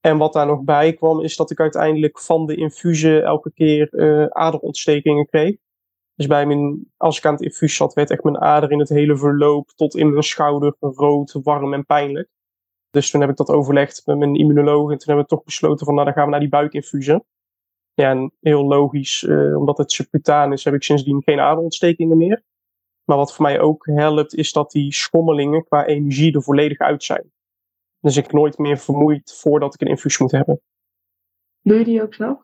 En 0.00 0.18
wat 0.18 0.32
daar 0.32 0.46
nog 0.46 0.62
bij 0.62 0.92
kwam, 0.92 1.20
is 1.20 1.36
dat 1.36 1.50
ik 1.50 1.60
uiteindelijk 1.60 2.20
van 2.20 2.46
de 2.46 2.56
infusie 2.56 3.20
elke 3.20 3.52
keer 3.52 3.88
uh, 3.90 4.26
aderontstekingen 4.26 5.26
kreeg. 5.26 5.56
Dus 6.14 6.26
bij 6.26 6.46
mijn, 6.46 6.92
als 6.96 7.18
ik 7.18 7.26
aan 7.26 7.32
het 7.32 7.42
infuus 7.42 7.76
zat, 7.76 7.94
werd 7.94 8.10
echt 8.10 8.22
mijn 8.22 8.40
ader 8.40 8.70
in 8.70 8.78
het 8.78 8.88
hele 8.88 9.16
verloop 9.16 9.70
tot 9.76 9.96
in 9.96 10.10
mijn 10.10 10.22
schouder 10.22 10.76
rood, 10.80 11.32
warm 11.42 11.74
en 11.74 11.86
pijnlijk. 11.86 12.28
Dus 12.94 13.10
toen 13.10 13.20
heb 13.20 13.30
ik 13.30 13.36
dat 13.36 13.48
overlegd 13.48 14.02
met 14.04 14.18
mijn 14.18 14.34
immunoloog 14.34 14.90
en 14.90 14.98
toen 14.98 15.06
hebben 15.06 15.24
we 15.24 15.30
toch 15.30 15.44
besloten 15.44 15.86
van 15.86 15.94
nou 15.94 16.06
dan 16.06 16.14
gaan 16.14 16.24
we 16.24 16.30
naar 16.30 16.40
die 16.40 16.48
buikinfusie. 16.48 17.24
Ja, 17.94 18.10
en 18.10 18.32
heel 18.40 18.64
logisch, 18.64 19.22
uh, 19.22 19.58
omdat 19.58 19.78
het 19.78 19.92
subcutaan 19.92 20.52
is, 20.52 20.64
heb 20.64 20.74
ik 20.74 20.82
sindsdien 20.82 21.22
geen 21.22 21.40
aderontstekingen 21.40 22.16
meer. 22.16 22.42
Maar 23.04 23.16
wat 23.16 23.34
voor 23.34 23.44
mij 23.44 23.60
ook 23.60 23.86
helpt, 23.86 24.34
is 24.34 24.52
dat 24.52 24.70
die 24.70 24.92
schommelingen 24.92 25.64
qua 25.64 25.86
energie 25.86 26.34
er 26.34 26.42
volledig 26.42 26.78
uit 26.78 27.04
zijn. 27.04 27.32
Dus 28.00 28.16
ik 28.16 28.32
nooit 28.32 28.58
meer 28.58 28.78
vermoeid 28.78 29.34
voordat 29.40 29.74
ik 29.74 29.80
een 29.80 29.86
infuus 29.86 30.18
moet 30.18 30.32
hebben. 30.32 30.60
Doe 31.62 31.78
je 31.78 31.84
die 31.84 32.02
ook 32.02 32.14
zelf? 32.14 32.42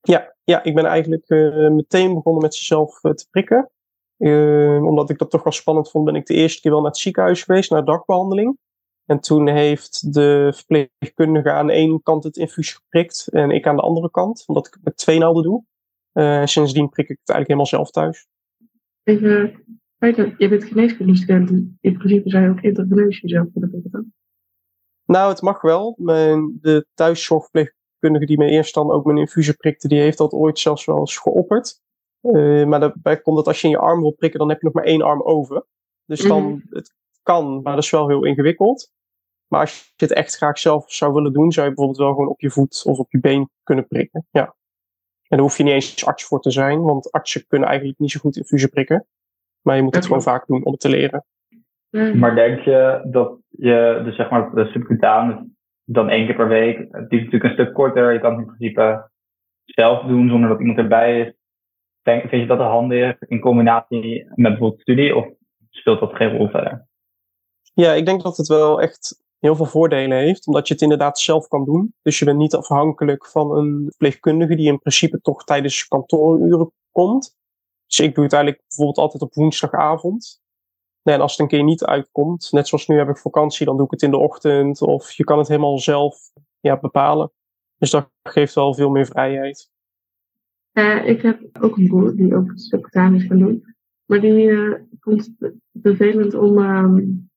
Ja, 0.00 0.34
ja 0.44 0.62
ik 0.62 0.74
ben 0.74 0.84
eigenlijk 0.84 1.30
uh, 1.30 1.70
meteen 1.70 2.14
begonnen 2.14 2.42
met 2.42 2.54
zichzelf 2.54 3.04
uh, 3.04 3.12
te 3.12 3.26
prikken. 3.30 3.70
Omdat 4.86 5.10
ik 5.10 5.18
dat 5.18 5.30
toch 5.30 5.42
wel 5.42 5.52
spannend 5.52 5.90
vond, 5.90 6.04
ben 6.04 6.14
ik 6.14 6.26
de 6.26 6.34
eerste 6.34 6.60
keer 6.60 6.70
wel 6.70 6.80
naar 6.80 6.90
het 6.90 7.00
ziekenhuis 7.00 7.42
geweest, 7.42 7.70
naar 7.70 7.84
dagbehandeling. 7.84 8.58
En 9.04 9.20
toen 9.20 9.48
heeft 9.48 10.12
de 10.14 10.52
verpleegkundige 10.54 11.50
aan 11.50 11.66
de 11.66 11.72
ene 11.72 12.02
kant 12.02 12.24
het 12.24 12.36
infuus 12.36 12.72
geprikt 12.72 13.28
en 13.28 13.50
ik 13.50 13.66
aan 13.66 13.76
de 13.76 13.82
andere 13.82 14.10
kant, 14.10 14.44
omdat 14.46 14.66
ik 14.66 14.74
het 14.74 14.84
met 14.84 14.96
twee 14.96 15.18
naalden 15.18 15.42
doe. 15.42 15.64
sindsdien 16.46 16.88
prik 16.88 17.08
ik 17.08 17.18
het 17.24 17.36
eigenlijk 17.36 17.46
helemaal 17.48 17.66
zelf 17.66 17.90
thuis. 17.90 18.26
Even, 19.02 20.34
je 20.38 20.48
bent 20.48 20.64
geneeskundestudent, 20.64 21.50
in 21.80 21.96
principe 21.96 22.30
zijn 22.30 22.50
ook 22.50 22.60
intraveneus 22.60 23.20
jezelf 23.20 23.46
voor 23.52 23.62
de 23.62 24.06
nou, 25.06 25.30
het 25.30 25.42
mag 25.42 25.60
wel. 25.60 25.96
Mijn, 25.98 26.58
de 26.60 26.86
thuiszorgverpleegkundige 26.94 28.26
die 28.26 28.38
me 28.38 28.46
eerst 28.46 28.74
dan 28.74 28.90
ook 28.90 29.04
mijn 29.04 29.18
infusie 29.18 29.54
prikte, 29.54 29.88
die 29.88 30.00
heeft 30.00 30.18
dat 30.18 30.32
ooit 30.32 30.58
zelfs 30.58 30.84
wel 30.84 30.98
eens 30.98 31.18
geopperd. 31.18 31.82
Uh, 32.22 32.66
maar 32.66 32.80
daarbij 32.80 33.20
komt 33.20 33.36
dat 33.36 33.46
als 33.46 33.60
je 33.60 33.66
in 33.66 33.72
je 33.72 33.78
arm 33.78 34.00
wil 34.00 34.12
prikken, 34.12 34.38
dan 34.38 34.48
heb 34.48 34.58
je 34.58 34.64
nog 34.64 34.74
maar 34.74 34.84
één 34.84 35.02
arm 35.02 35.22
over. 35.22 35.66
Dus 36.04 36.20
dan, 36.20 36.42
mm. 36.42 36.62
het 36.70 36.94
kan, 37.24 37.62
maar 37.62 37.74
dat 37.74 37.84
is 37.84 37.90
wel 37.90 38.08
heel 38.08 38.24
ingewikkeld. 38.24 38.92
Maar 39.48 39.60
als 39.60 39.92
je 39.96 40.04
het 40.04 40.12
echt 40.12 40.36
graag 40.36 40.58
zelf 40.58 40.92
zou 40.92 41.12
willen 41.12 41.32
doen, 41.32 41.52
zou 41.52 41.66
je 41.66 41.74
bijvoorbeeld 41.74 42.04
wel 42.04 42.14
gewoon 42.14 42.28
op 42.28 42.40
je 42.40 42.50
voet 42.50 42.82
of 42.86 42.98
op 42.98 43.12
je 43.12 43.20
been 43.20 43.50
kunnen 43.62 43.86
prikken. 43.86 44.26
Ja. 44.30 44.44
En 45.28 45.36
daar 45.36 45.40
hoef 45.40 45.56
je 45.56 45.62
niet 45.62 45.72
eens 45.72 46.06
arts 46.06 46.24
voor 46.24 46.40
te 46.40 46.50
zijn, 46.50 46.82
want 46.82 47.12
artsen 47.12 47.46
kunnen 47.46 47.68
eigenlijk 47.68 47.98
niet 47.98 48.10
zo 48.10 48.20
goed 48.20 48.36
infusie 48.36 48.68
prikken. 48.68 49.06
Maar 49.62 49.76
je 49.76 49.82
moet 49.82 49.94
het 49.94 50.06
gewoon 50.06 50.22
vaak 50.22 50.46
doen 50.46 50.64
om 50.64 50.72
het 50.72 50.80
te 50.80 50.88
leren. 50.88 51.24
Mm. 51.90 52.18
Maar 52.18 52.34
denk 52.34 52.60
je 52.60 53.00
dat 53.04 53.38
je, 53.48 54.00
dus 54.04 54.16
zeg 54.16 54.30
maar, 54.30 54.54
de 54.54 54.64
subcutaan 54.64 55.56
dan 55.84 56.08
één 56.08 56.26
keer 56.26 56.36
per 56.36 56.48
week, 56.48 56.78
het 56.78 57.12
is 57.12 57.18
natuurlijk 57.18 57.44
een 57.44 57.52
stuk 57.52 57.74
korter, 57.74 58.12
je 58.12 58.20
kan 58.20 58.30
het 58.30 58.40
in 58.40 58.46
principe 58.46 59.10
zelf 59.64 60.06
doen 60.06 60.28
zonder 60.28 60.48
dat 60.48 60.60
iemand 60.60 60.78
erbij 60.78 61.20
is. 61.20 61.34
Denk, 62.02 62.28
vind 62.28 62.42
je 62.42 62.48
dat 62.48 62.58
een 62.58 62.66
handig 62.66 63.22
in 63.22 63.40
combinatie 63.40 64.24
met 64.24 64.50
bijvoorbeeld 64.50 64.80
studie 64.80 65.16
of 65.16 65.26
speelt 65.70 66.00
dat 66.00 66.14
geen 66.14 66.36
rol 66.36 66.48
verder? 66.48 66.86
Ja, 67.74 67.92
ik 67.92 68.06
denk 68.06 68.22
dat 68.22 68.36
het 68.36 68.46
wel 68.46 68.80
echt 68.80 69.22
heel 69.38 69.56
veel 69.56 69.66
voordelen 69.66 70.18
heeft, 70.18 70.46
omdat 70.46 70.68
je 70.68 70.74
het 70.74 70.82
inderdaad 70.82 71.18
zelf 71.18 71.48
kan 71.48 71.64
doen. 71.64 71.94
Dus 72.02 72.18
je 72.18 72.24
bent 72.24 72.38
niet 72.38 72.54
afhankelijk 72.54 73.26
van 73.26 73.56
een 73.56 73.84
verpleegkundige 73.88 74.56
die 74.56 74.66
in 74.66 74.78
principe 74.78 75.20
toch 75.20 75.44
tijdens 75.44 75.88
kantooruren 75.88 76.72
komt. 76.90 77.36
Dus 77.86 78.00
ik 78.00 78.14
doe 78.14 78.24
het 78.24 78.32
eigenlijk 78.32 78.62
bijvoorbeeld 78.66 78.98
altijd 78.98 79.22
op 79.22 79.34
woensdagavond. 79.34 80.42
Nee, 81.02 81.14
en 81.14 81.20
als 81.20 81.30
het 81.30 81.40
een 81.40 81.48
keer 81.48 81.62
niet 81.62 81.84
uitkomt, 81.84 82.48
net 82.52 82.68
zoals 82.68 82.86
nu 82.86 82.96
heb 82.96 83.08
ik 83.08 83.18
vakantie, 83.18 83.66
dan 83.66 83.76
doe 83.76 83.84
ik 83.84 83.90
het 83.90 84.02
in 84.02 84.10
de 84.10 84.18
ochtend. 84.18 84.82
Of 84.82 85.10
je 85.10 85.24
kan 85.24 85.38
het 85.38 85.48
helemaal 85.48 85.78
zelf 85.78 86.16
ja, 86.60 86.78
bepalen. 86.78 87.32
Dus 87.78 87.90
dat 87.90 88.10
geeft 88.22 88.54
wel 88.54 88.74
veel 88.74 88.90
meer 88.90 89.06
vrijheid. 89.06 89.70
Ja, 90.70 91.00
ik 91.00 91.22
heb 91.22 91.40
ook 91.60 91.76
een 91.76 91.86
broer 91.86 92.16
die 92.16 92.36
ook 92.36 92.52
subcutaneus 92.54 93.26
kan 93.26 93.38
doen. 93.38 93.74
Maar 94.04 94.20
die 94.20 94.44
uh, 94.44 94.74
vond 95.00 95.30
het 95.38 95.54
vervelend 95.82 96.34
om, 96.34 96.58
um, 96.58 97.30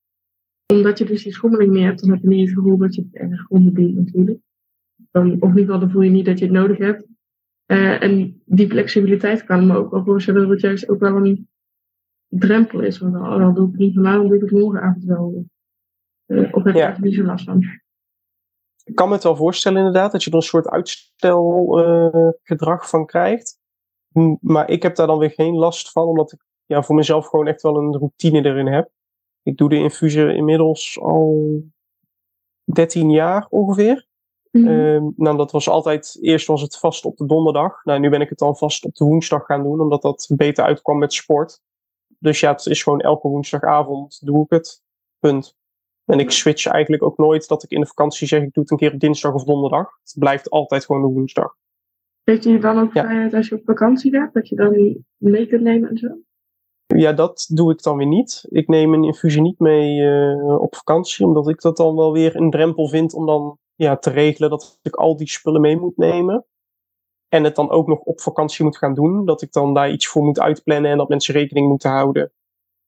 omdat 0.74 0.98
je 0.98 1.06
dus 1.06 1.24
die 1.24 1.34
schommeling 1.34 1.72
meer 1.72 1.86
hebt, 1.86 2.02
dan 2.02 2.10
heb 2.10 2.22
je 2.22 2.28
niet 2.28 2.48
het 2.48 2.58
gevoel 2.58 2.78
dat 2.78 2.96
je 2.96 3.02
het 3.02 3.16
erg 3.16 3.50
onderdient 3.50 3.96
natuurlijk. 3.96 4.40
Dan, 5.12 5.26
of 5.26 5.50
in 5.50 5.58
ieder 5.58 5.60
geval, 5.60 5.80
dan 5.80 5.92
voel 5.92 6.02
je 6.02 6.10
niet 6.10 6.26
dat 6.26 6.40
je 6.40 6.46
het 6.46 6.54
nodig 6.54 6.78
hebt. 6.78 7.06
Uh, 7.68 8.04
en 8.04 8.42
die 8.46 8.70
flexibiliteit 8.70 9.44
kan 9.44 9.68
me 9.68 9.78
ook 9.78 9.92
wel 9.92 10.04
voorstellen 10.04 10.42
dat 10.42 10.50
het 10.50 10.62
juist 10.62 10.90
ook 10.90 11.00
wel 11.00 11.16
een 11.16 11.50
drempel 12.28 12.80
is. 12.80 12.98
Want 12.98 13.14
dan, 13.14 13.40
dan 13.40 13.54
doe 13.54 13.70
ik 13.70 13.76
niet 13.76 13.94
vandaag, 13.94 14.16
dan 14.16 14.28
doe 14.28 14.36
ik 14.36 14.42
het 14.42 14.52
morgenavond 14.52 15.04
wel. 15.04 15.46
Uh, 16.28 16.54
of 16.54 16.64
heb 16.64 16.76
je 16.76 16.82
er 16.82 17.02
niet 17.02 17.14
zo 17.14 17.24
last 17.24 17.46
van. 17.46 17.64
Ik 18.84 18.96
kan 18.96 19.08
me 19.08 19.14
het 19.14 19.24
wel 19.24 19.36
voorstellen 19.36 19.78
inderdaad, 19.78 20.12
dat 20.12 20.24
je 20.24 20.30
er 20.30 20.36
een 20.36 20.42
soort 20.42 20.68
uitstelgedrag 20.68 22.84
uh, 22.84 22.90
van 22.90 23.06
krijgt. 23.06 23.60
Maar 24.42 24.70
ik 24.70 24.84
heb 24.84 24.96
daar 24.96 25.08
dan 25.08 25.20
weer 25.20 25.32
geen 25.32 25.56
last 25.56 25.92
van, 25.92 26.08
omdat 26.08 26.32
ik 26.32 26.46
ja, 26.66 26.84
voor 26.84 26.96
mezelf 26.96 27.28
gewoon 27.28 27.48
echt 27.48 27.62
wel 27.62 27.78
een 27.78 27.98
routine 27.98 28.44
erin 28.44 28.68
heb. 28.68 28.92
Ik 29.48 29.58
doe 29.58 29.70
de 29.70 29.76
infusie 29.76 30.34
inmiddels 30.36 31.00
al 31.02 31.62
13 32.64 33.10
jaar 33.10 33.48
ongeveer. 33.50 34.08
Mhm. 34.52 34.68
Ehm, 34.68 35.04
nou, 35.16 35.38
dat 35.38 35.52
was 35.52 35.70
altijd, 35.70 36.18
eerst 36.22 36.48
was 36.48 36.62
het 36.62 36.78
vast 36.78 37.06
op 37.06 37.18
de 37.18 37.26
donderdag. 37.26 37.84
Nou, 37.84 38.00
nu 38.00 38.10
ben 38.10 38.22
ik 38.22 38.30
het 38.30 38.38
dan 38.38 38.58
vast 38.58 38.86
op 38.86 38.96
de 38.96 39.06
woensdag 39.06 39.46
gaan 39.46 39.64
doen, 39.64 39.82
omdat 39.82 40.02
dat 40.02 40.30
beter 40.36 40.64
uitkwam 40.64 40.98
met 40.98 41.14
sport. 41.14 41.62
Dus 42.20 42.40
ja, 42.40 42.52
het 42.52 42.66
is 42.66 42.84
gewoon 42.84 43.00
elke 43.00 43.28
woensdagavond 43.28 44.26
doe 44.26 44.44
ik 44.44 44.50
het. 44.50 44.82
Punt. 45.20 45.56
En 46.06 46.20
ik 46.20 46.32
switch 46.32 46.66
eigenlijk 46.66 47.04
ook 47.04 47.18
nooit 47.18 47.48
dat 47.48 47.64
ik 47.64 47.70
in 47.70 47.80
de 47.80 47.88
vakantie 47.88 48.28
zeg 48.28 48.42
ik 48.42 48.54
doe 48.54 48.64
het 48.64 48.72
een 48.72 48.78
keer 48.78 48.94
op 48.94 49.00
dinsdag 49.00 49.34
of 49.34 49.44
donderdag. 49.44 49.90
Het 50.04 50.16
blijft 50.20 50.50
altijd 50.50 50.86
gewoon 50.86 51.02
de 51.02 51.08
woensdag. 51.08 51.56
Heeft 52.24 52.44
je 52.44 52.60
dan 52.60 52.80
ook 52.80 52.94
Ja. 52.94 53.04
vrijheid 53.04 53.34
als 53.34 53.48
je 53.48 53.56
op 53.56 53.62
vakantie 53.66 54.12
gaat? 54.12 54.34
Dat 54.34 54.48
je 54.48 54.56
dan 54.56 55.04
mee 55.18 55.48
kunt 55.48 55.62
nemen 55.62 55.90
en 55.90 55.98
zo? 55.98 56.08
Ja, 56.96 57.14
dat 57.14 57.48
doe 57.54 57.72
ik 57.72 57.82
dan 57.84 57.98
weer 57.98 58.08
niet. 58.08 58.46
Ik 58.50 58.68
neem 58.68 58.94
een 58.94 59.04
infusie 59.04 59.42
niet 59.42 59.60
mee 59.60 60.08
eh, 60.10 60.60
op 60.60 60.76
vakantie, 60.76 61.26
omdat 61.26 61.48
ik 61.50 61.62
dat 61.62 61.78
dan 61.78 61.96
wel 61.96 62.12
weer 62.12 62.36
een 62.36 62.50
drempel 62.50 62.88
vind 62.88 63.14
om 63.14 63.26
dan 63.26 63.58
ja, 63.76 63.98
te 63.98 64.10
regelen 64.10 64.50
dat 64.50 64.80
ik 64.82 64.96
al 64.96 65.18
die 65.18 65.30
spullen 65.30 65.62
mee 65.62 65.78
moet 65.80 65.98
nemen. 65.98 66.46
En 67.28 67.44
het 67.44 67.56
dan 67.56 67.70
ook 67.70 67.88
nog 67.88 68.00
op 68.00 68.22
vakantie 68.22 68.64
moet 68.66 68.78
gaan 68.78 68.94
doen. 68.94 69.26
Dat 69.26 69.42
ik 69.42 69.52
dan 69.52 69.74
daar 69.74 69.92
iets 69.92 70.08
voor 70.08 70.24
moet 70.24 70.40
uitplannen 70.40 70.92
en 70.92 70.98
dat 70.98 71.10
mensen 71.10 71.34
rekening 71.34 71.68
moeten 71.68 71.90
houden. 71.90 72.32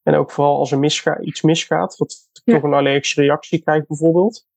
En 0.03 0.15
ook 0.15 0.31
vooral 0.31 0.57
als 0.57 0.71
er 0.71 0.79
misga 0.79 1.19
iets 1.19 1.41
misgaat, 1.41 1.97
dat 1.97 2.29
ik 2.33 2.41
Ja. 2.43 2.53
toch 2.53 2.63
een 2.63 2.73
allergische 2.77 3.21
reactie 3.21 3.61
krijg 3.61 3.85
bijvoorbeeld. 3.87 4.47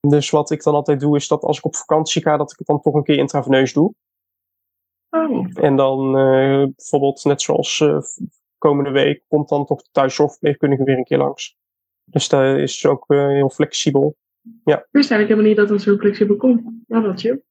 Dus 0.00 0.30
wat 0.30 0.50
ik 0.50 0.62
dan 0.62 0.74
altijd 0.74 1.00
doe, 1.00 1.16
is 1.16 1.28
dat 1.28 1.42
als 1.42 1.58
ik 1.58 1.64
op 1.64 1.76
vakantie 1.76 2.22
ga, 2.22 2.36
dat 2.36 2.52
ik 2.52 2.58
het 2.58 2.66
dan 2.66 2.80
toch 2.80 2.94
een 2.94 3.02
keer 3.04 3.18
intraveneus 3.18 3.72
doe. 3.72 3.94
Oh, 5.10 5.46
En 5.54 5.76
dan 5.76 6.16
eh, 6.18 6.64
bijvoorbeeld, 6.76 7.24
net 7.24 7.42
zoals 7.42 7.80
eh, 7.80 7.98
komende 8.68 8.90
week, 8.90 9.24
komt 9.28 9.48
dan 9.48 9.66
toch 9.66 9.82
de 9.82 9.88
thuiszorgverpleegkundige 9.92 10.84
weer 10.84 10.96
een 10.96 11.04
keer 11.04 11.18
langs. 11.18 11.56
Dus 12.04 12.28
dat 12.28 12.56
is 12.56 12.86
ook 12.86 13.04
eh, 13.08 13.26
heel 13.26 13.50
flexibel. 13.50 14.16
ik 14.64 14.86
wist 14.90 15.10
eigenlijk 15.10 15.28
helemaal 15.28 15.44
niet 15.44 15.56
dat 15.56 15.68
dat 15.68 15.80
zo 15.80 15.96
flexibel 15.96 16.36
kon. 16.36 16.84
Nou, 16.86 17.02
dat 17.02 17.20
chill. 17.20 17.42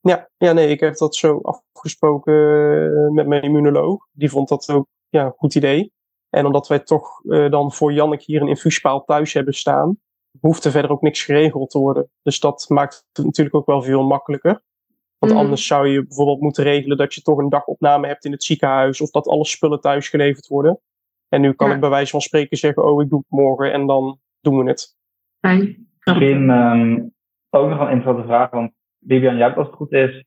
Ja, 0.00 0.30
ja, 0.36 0.52
nee, 0.52 0.68
ik 0.68 0.80
heb 0.80 0.96
dat 0.96 1.14
zo 1.14 1.40
afgesproken 1.40 2.34
eh, 2.34 3.10
met 3.10 3.26
mijn 3.26 3.42
immunoloog. 3.42 4.06
Die 4.12 4.30
vond 4.30 4.48
dat 4.48 4.70
ook 4.70 4.86
ja, 5.08 5.24
een 5.24 5.34
goed 5.36 5.54
idee. 5.54 5.92
En 6.30 6.46
omdat 6.46 6.68
wij 6.68 6.78
toch 6.78 7.24
eh, 7.24 7.50
dan 7.50 7.72
voor 7.72 7.92
Jannik 7.92 8.22
hier 8.22 8.42
een 8.42 8.48
infuuspaal 8.48 9.04
thuis 9.04 9.32
hebben 9.32 9.54
staan, 9.54 9.98
hoeft 10.40 10.64
er 10.64 10.70
verder 10.70 10.90
ook 10.90 11.02
niks 11.02 11.22
geregeld 11.22 11.70
te 11.70 11.78
worden. 11.78 12.10
Dus 12.22 12.40
dat 12.40 12.64
maakt 12.68 13.04
het 13.12 13.24
natuurlijk 13.24 13.56
ook 13.56 13.66
wel 13.66 13.82
veel 13.82 14.02
makkelijker. 14.02 14.62
Want 15.24 15.36
Mhm. 15.36 15.44
anders 15.46 15.66
zou 15.66 15.88
je 15.88 16.02
bijvoorbeeld 16.06 16.40
moeten 16.40 16.64
regelen 16.64 16.96
dat 16.96 17.14
je 17.14 17.22
toch 17.22 17.38
een 17.38 17.48
dagopname 17.48 18.06
hebt 18.06 18.24
in 18.24 18.32
het 18.32 18.44
ziekenhuis 18.44 19.00
of 19.00 19.10
dat 19.10 19.26
alle 19.28 19.44
spullen 19.44 19.80
thuis 19.80 20.08
geleverd 20.08 20.46
worden. 20.46 20.80
En 21.28 21.40
nu 21.40 21.52
kan 21.52 21.68
Ja. 21.68 21.74
ik 21.74 21.80
bij 21.80 21.88
wijze 21.90 22.10
van 22.10 22.20
spreken 22.20 22.56
zeggen, 22.56 22.84
oh 22.84 23.02
ik 23.02 23.08
doe 23.08 23.18
het 23.18 23.30
morgen 23.30 23.72
en 23.72 23.86
dan 23.86 24.18
doen 24.40 24.58
we 24.64 24.68
het. 24.70 24.96
Fijn. 25.40 25.88
Misschien 26.00 26.50
ehm, 26.50 27.00
ook 27.50 27.68
nog 27.68 27.80
een 27.80 27.90
interessante 27.90 28.26
vraag, 28.26 28.50
want 28.50 28.72
Bibian, 28.98 29.36
jij 29.36 29.44
hebt 29.46 29.58
als 29.58 29.66
het 29.66 29.76
goed 29.76 29.92
is 29.92 30.24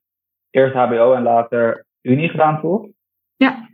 eerst 0.49 0.73
HBO 0.75 1.13
en 1.13 1.23
later 1.23 1.85
Unie 2.01 2.29
gedaan, 2.29 2.61
toch? 2.61 2.87
Ja. 3.35 3.69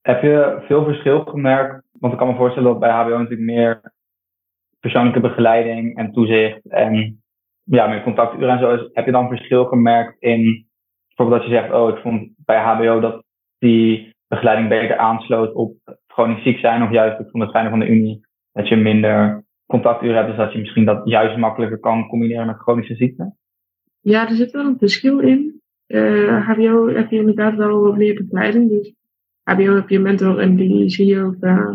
Heb 0.00 0.22
je 0.22 0.62
veel 0.66 0.84
verschil 0.84 1.24
gemerkt? 1.24 1.84
Want 1.92 2.12
ik 2.12 2.18
kan 2.18 2.28
me 2.28 2.36
voorstellen 2.36 2.70
dat 2.70 2.78
bij 2.78 2.90
HBO 2.90 3.08
natuurlijk 3.18 3.40
meer 3.40 3.94
persoonlijke 4.80 5.20
begeleiding 5.20 5.96
en 5.96 6.12
toezicht 6.12 6.66
en 6.68 7.22
ja, 7.66 7.86
meer 7.86 8.02
contacturen 8.02 8.48
en 8.48 8.58
zo 8.58 8.74
is. 8.74 8.90
Heb 8.92 9.04
je 9.04 9.12
dan 9.12 9.28
verschil 9.28 9.64
gemerkt 9.64 10.16
in 10.22 10.66
bijvoorbeeld 11.08 11.40
dat 11.40 11.50
je 11.50 11.56
zegt, 11.56 11.72
oh, 11.72 11.88
ik 11.88 12.02
vond 12.02 12.30
bij 12.36 12.62
HBO 12.62 13.00
dat 13.00 13.24
die 13.58 14.14
begeleiding 14.28 14.68
beter 14.68 14.96
aansloot 14.96 15.54
op 15.54 15.76
chronisch 16.06 16.42
ziek 16.42 16.58
zijn, 16.58 16.82
of 16.82 16.90
juist 16.90 17.20
ik 17.20 17.30
vond 17.30 17.42
het 17.42 17.52
fijne 17.52 17.70
van 17.70 17.78
de 17.78 17.88
Unie 17.88 18.26
dat 18.52 18.68
je 18.68 18.76
minder 18.76 19.44
contacturen 19.66 20.16
hebt, 20.16 20.28
dus 20.28 20.36
dat 20.36 20.52
je 20.52 20.58
misschien 20.58 20.84
dat 20.84 21.00
juist 21.04 21.36
makkelijker 21.36 21.78
kan 21.78 22.08
combineren 22.08 22.46
met 22.46 22.56
chronische 22.56 22.94
ziekte? 22.94 23.34
Ja, 24.00 24.28
er 24.28 24.34
zit 24.34 24.50
wel 24.50 24.64
een 24.64 24.78
verschil 24.78 25.18
in. 25.18 25.60
Eh, 25.86 26.48
HBO 26.48 26.88
heb 26.88 27.10
je 27.10 27.18
inderdaad 27.18 27.54
wel 27.54 27.92
meer 27.92 28.14
begeleiding. 28.14 28.68
Dus 28.68 28.94
HBO 29.42 29.74
heb 29.74 29.88
je 29.88 29.98
mentor 29.98 30.38
en 30.38 30.56
die 30.56 30.88
zie 30.90 31.06
je 31.06 31.22
ook 31.22 31.36
eh, 31.40 31.74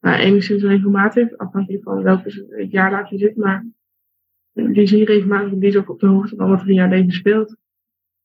nou, 0.00 0.18
enigszins 0.18 0.62
regelmatig, 0.62 1.36
afhankelijk 1.36 1.82
van 1.82 2.02
welk 2.02 2.22
jaarlaag 2.70 3.10
je 3.10 3.18
zit. 3.18 3.36
Maar 3.36 3.66
die 4.72 4.86
zie 4.86 4.98
je 4.98 5.04
regelmatig 5.04 5.58
die 5.58 5.68
is 5.68 5.76
ook 5.76 5.90
op 5.90 6.00
de 6.00 6.06
hoogte 6.06 6.36
van 6.36 6.48
wat 6.48 6.60
er 6.60 6.68
in 6.68 6.74
jouw 6.74 7.08
speelt. 7.08 7.56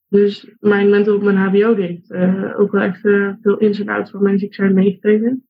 Dus 0.10 0.56
mijn 0.60 0.90
mentor 0.90 1.16
op 1.16 1.24
mijn 1.24 1.38
HBO 1.38 1.76
die 1.76 1.86
heeft 1.86 2.12
eh, 2.12 2.60
ook 2.60 2.72
wel 2.72 2.82
echt 2.82 3.06
eh, 3.06 3.34
veel 3.42 3.58
ins 3.58 3.80
en 3.80 3.90
outs 3.90 4.12
van 4.12 4.24
mijn 4.24 4.40
ziek 4.40 4.54
zijn 4.54 4.74
meegekregen. 4.74 5.48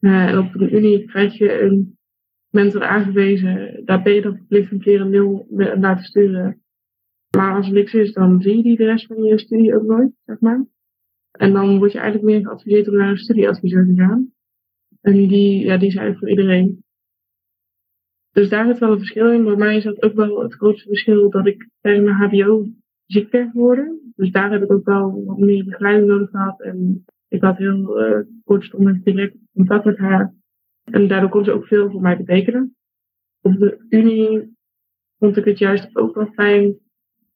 Eh, 0.00 0.26
en 0.26 0.38
op 0.38 0.52
de 0.52 0.70
Unie 0.70 1.04
krijg 1.04 1.38
je 1.38 1.60
een 1.60 1.98
mentor 2.48 2.82
aangewezen. 2.82 3.82
Daar 3.84 4.02
ben 4.02 4.14
je 4.14 4.20
dan 4.20 4.36
verplicht 4.36 4.70
een 4.70 4.80
keer 4.80 5.00
een 5.00 5.10
mail 5.10 5.46
naar 5.78 5.96
te 5.96 6.04
sturen. 6.04 6.62
Maar 7.36 7.54
als 7.54 7.66
er 7.66 7.72
niks 7.72 7.94
is, 7.94 8.12
dan 8.12 8.42
zie 8.42 8.56
je 8.56 8.62
die 8.62 8.76
de 8.76 8.84
rest 8.84 9.06
van 9.06 9.22
je 9.22 9.38
studie 9.38 9.74
ook 9.74 9.82
nooit, 9.82 10.10
zeg 10.24 10.40
maar. 10.40 10.64
En 11.30 11.52
dan 11.52 11.78
word 11.78 11.92
je 11.92 11.98
eigenlijk 11.98 12.30
meer 12.30 12.40
geadviseerd 12.40 12.88
om 12.88 12.96
naar 12.96 13.10
een 13.10 13.18
studieadviseur 13.18 13.86
te 13.86 13.94
gaan. 13.94 14.32
En 15.00 15.12
die, 15.12 15.64
ja, 15.64 15.76
die 15.76 15.88
is 15.88 16.18
voor 16.18 16.28
iedereen. 16.28 16.84
Dus 18.32 18.48
daar 18.48 18.66
zit 18.66 18.78
wel 18.78 18.92
een 18.92 18.98
verschil 18.98 19.32
in. 19.32 19.44
Bij 19.44 19.56
mij 19.56 19.76
is 19.76 19.84
dat 19.84 20.02
ook 20.02 20.14
wel 20.14 20.42
het 20.42 20.54
grootste 20.54 20.88
verschil 20.88 21.30
dat 21.30 21.46
ik 21.46 21.68
tijdens 21.80 22.04
mijn 22.04 22.16
HBO 22.16 22.68
ziek 23.06 23.30
ben 23.30 23.50
geworden. 23.50 24.12
Dus 24.16 24.30
daar 24.30 24.50
heb 24.50 24.62
ik 24.62 24.72
ook 24.72 24.84
wel 24.84 25.24
wat 25.24 25.38
meer 25.38 25.64
begeleiding 25.64 26.08
nodig 26.08 26.30
gehad. 26.30 26.60
En 26.60 27.04
ik 27.28 27.42
had 27.42 27.56
heel 27.56 28.08
uh, 28.08 28.18
kortstondig 28.44 29.02
direct 29.02 29.36
contact 29.54 29.84
met 29.84 29.98
haar. 29.98 30.34
En 30.84 31.08
daardoor 31.08 31.30
kon 31.30 31.44
ze 31.44 31.52
ook 31.52 31.66
veel 31.66 31.90
voor 31.90 32.00
mij 32.00 32.16
betekenen. 32.16 32.76
Op 33.40 33.58
de 33.58 33.84
Unie 33.88 34.56
vond 35.18 35.36
ik 35.36 35.44
het 35.44 35.58
juist 35.58 35.96
ook 35.96 36.14
wel 36.14 36.26
fijn. 36.26 36.78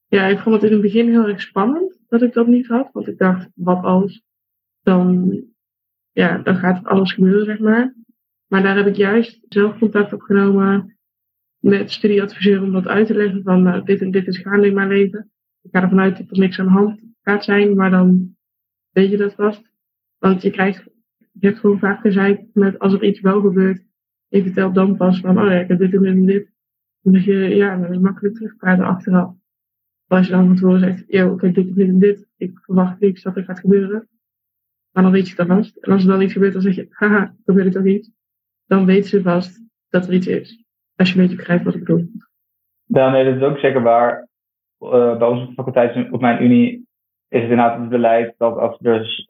Ja, 0.08 0.26
ik 0.26 0.38
vond 0.38 0.54
het 0.54 0.64
in 0.64 0.72
het 0.72 0.82
begin 0.82 1.08
heel 1.08 1.28
erg 1.28 1.40
spannend 1.40 2.00
dat 2.08 2.22
ik 2.22 2.32
dat 2.32 2.46
niet 2.46 2.66
had. 2.66 2.88
Want 2.92 3.08
ik 3.08 3.18
dacht, 3.18 3.48
wat 3.54 3.84
als? 3.84 4.22
Dan, 4.82 5.40
ja, 6.12 6.38
dan 6.38 6.56
gaat 6.56 6.84
alles 6.84 7.12
gebeuren, 7.12 7.44
zeg 7.44 7.58
maar. 7.58 7.94
Maar 8.54 8.62
daar 8.62 8.76
heb 8.76 8.86
ik 8.86 8.96
juist 8.96 9.40
zelf 9.48 9.78
contact 9.78 10.12
opgenomen 10.12 10.96
met 11.58 11.90
studieadviseur 11.90 12.62
om 12.62 12.72
dat 12.72 12.86
uit 12.86 13.06
te 13.06 13.14
leggen 13.14 13.42
van 13.42 13.62
nou, 13.62 13.84
dit 13.84 14.00
en 14.00 14.10
dit 14.10 14.26
is 14.26 14.38
gaande 14.38 14.66
in 14.66 14.74
mijn 14.74 14.88
leven. 14.88 15.30
Ik 15.62 15.70
ga 15.72 15.82
ervan 15.82 16.00
uit 16.00 16.16
dat 16.18 16.30
er 16.30 16.38
niks 16.38 16.58
aan 16.58 16.66
de 16.66 16.72
hand 16.72 17.00
gaat 17.22 17.44
zijn, 17.44 17.76
maar 17.76 17.90
dan 17.90 18.36
weet 18.90 19.10
je 19.10 19.16
dat 19.16 19.34
vast. 19.34 19.62
Want 20.18 20.42
je 20.42 20.50
krijgt, 20.50 20.84
je 21.32 21.46
hebt 21.46 21.58
gewoon 21.58 21.78
vaak 21.78 22.00
gezegd 22.00 22.40
met 22.52 22.78
als 22.78 22.92
er 22.92 23.04
iets 23.04 23.20
wel 23.20 23.40
gebeurt, 23.40 23.84
je 24.28 24.42
vertelt 24.42 24.74
dan 24.74 24.96
pas 24.96 25.20
van 25.20 25.38
oh 25.38 25.50
ja, 25.50 25.60
ik 25.60 25.68
heb 25.68 25.78
dit 25.78 25.94
en 25.94 26.02
dit 26.02 26.14
en 26.14 26.26
dit. 26.26 26.52
Zeg 27.02 27.24
je, 27.24 27.34
ja, 27.34 27.76
dan 27.76 27.92
is 27.92 27.98
makkelijk 27.98 28.34
terugpraten 28.34 28.84
achteraf. 28.84 29.34
Maar 30.06 30.18
als 30.18 30.26
je 30.26 30.32
dan 30.32 30.46
van 30.46 30.54
tevoren 30.54 30.80
zegt, 30.80 31.04
yo, 31.06 31.38
heb 31.38 31.54
dit 31.54 31.68
en 31.68 31.74
dit 31.74 31.88
en 31.88 31.98
dit, 31.98 32.26
ik 32.36 32.58
verwacht 32.62 33.00
niks 33.00 33.22
dat 33.22 33.36
er 33.36 33.44
gaat 33.44 33.60
gebeuren. 33.60 34.08
Maar 34.90 35.02
dan 35.02 35.12
weet 35.12 35.28
je 35.28 35.34
het 35.36 35.46
vast. 35.46 35.76
En 35.76 35.92
als 35.92 36.02
er 36.02 36.08
dan 36.08 36.22
iets 36.22 36.32
gebeurt, 36.32 36.52
dan 36.52 36.62
zeg 36.62 36.74
je, 36.74 36.86
haha, 36.90 37.36
gebeurt 37.44 37.66
er 37.66 37.72
toch 37.72 37.92
iets? 37.92 38.10
Dan 38.66 38.86
weet 38.86 39.06
ze 39.06 39.22
vast 39.22 39.62
dat 39.88 40.06
er 40.06 40.12
iets 40.12 40.26
is. 40.26 40.64
Als 40.96 41.08
je 41.08 41.14
een 41.14 41.20
beetje 41.20 41.36
begrijpt 41.36 41.64
wat 41.64 41.74
ik 41.74 41.84
bedoel. 41.84 42.06
Ja, 42.84 43.10
nee, 43.10 43.24
dat 43.24 43.34
is 43.34 43.42
ook 43.42 43.58
zeker 43.58 43.82
waar. 43.82 44.28
Uh, 44.80 45.18
bij 45.18 45.28
onze 45.28 45.52
faculteit 45.52 46.10
op 46.10 46.20
mijn 46.20 46.42
unie 46.42 46.88
is 47.28 47.40
het 47.40 47.50
inderdaad 47.50 47.78
het 47.78 47.88
beleid 47.88 48.34
dat 48.38 48.58
als 48.58 48.78
dus 48.78 49.28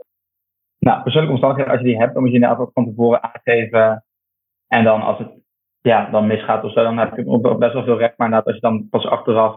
nou, 0.79 1.03
persoonlijke 1.03 1.33
omstandigheden, 1.33 1.73
als 1.73 1.81
je 1.81 1.87
die 1.87 2.01
hebt, 2.01 2.13
dan 2.13 2.23
moet 2.23 2.31
je 2.31 2.37
inderdaad 2.37 2.61
ook 2.61 2.73
van 2.73 2.85
tevoren 2.85 3.23
aangeven. 3.23 4.05
En 4.67 4.85
dan 4.85 5.03
als 5.03 5.19
het 5.19 5.33
ja, 5.81 6.11
dan 6.11 6.27
misgaat 6.27 6.65
of 6.65 6.73
zo, 6.73 6.83
dan 6.83 6.99
heb 6.99 7.17
je 7.17 7.57
best 7.59 7.73
wel 7.73 7.85
veel 7.85 7.99
recht. 7.99 8.19
Maar 8.19 8.27
inderdaad, 8.27 8.47
als 8.47 8.55
je 8.55 8.61
dan 8.61 8.89
pas 8.89 9.07
achteraf 9.07 9.55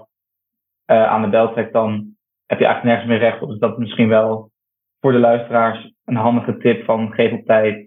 uh, 0.91 1.03
aan 1.03 1.21
de 1.21 1.29
bel 1.29 1.53
trekt, 1.53 1.73
dan 1.73 2.15
heb 2.45 2.59
je 2.59 2.65
eigenlijk 2.65 2.83
nergens 2.83 3.07
meer 3.07 3.29
recht 3.29 3.41
op. 3.41 3.49
Dus 3.49 3.59
dat 3.59 3.71
is 3.71 3.77
misschien 3.77 4.07
wel 4.07 4.51
voor 4.99 5.11
de 5.11 5.19
luisteraars 5.19 5.93
een 6.05 6.15
handige 6.15 6.57
tip 6.57 6.85
van 6.85 7.13
geef 7.13 7.31
op 7.31 7.45
tijd 7.45 7.87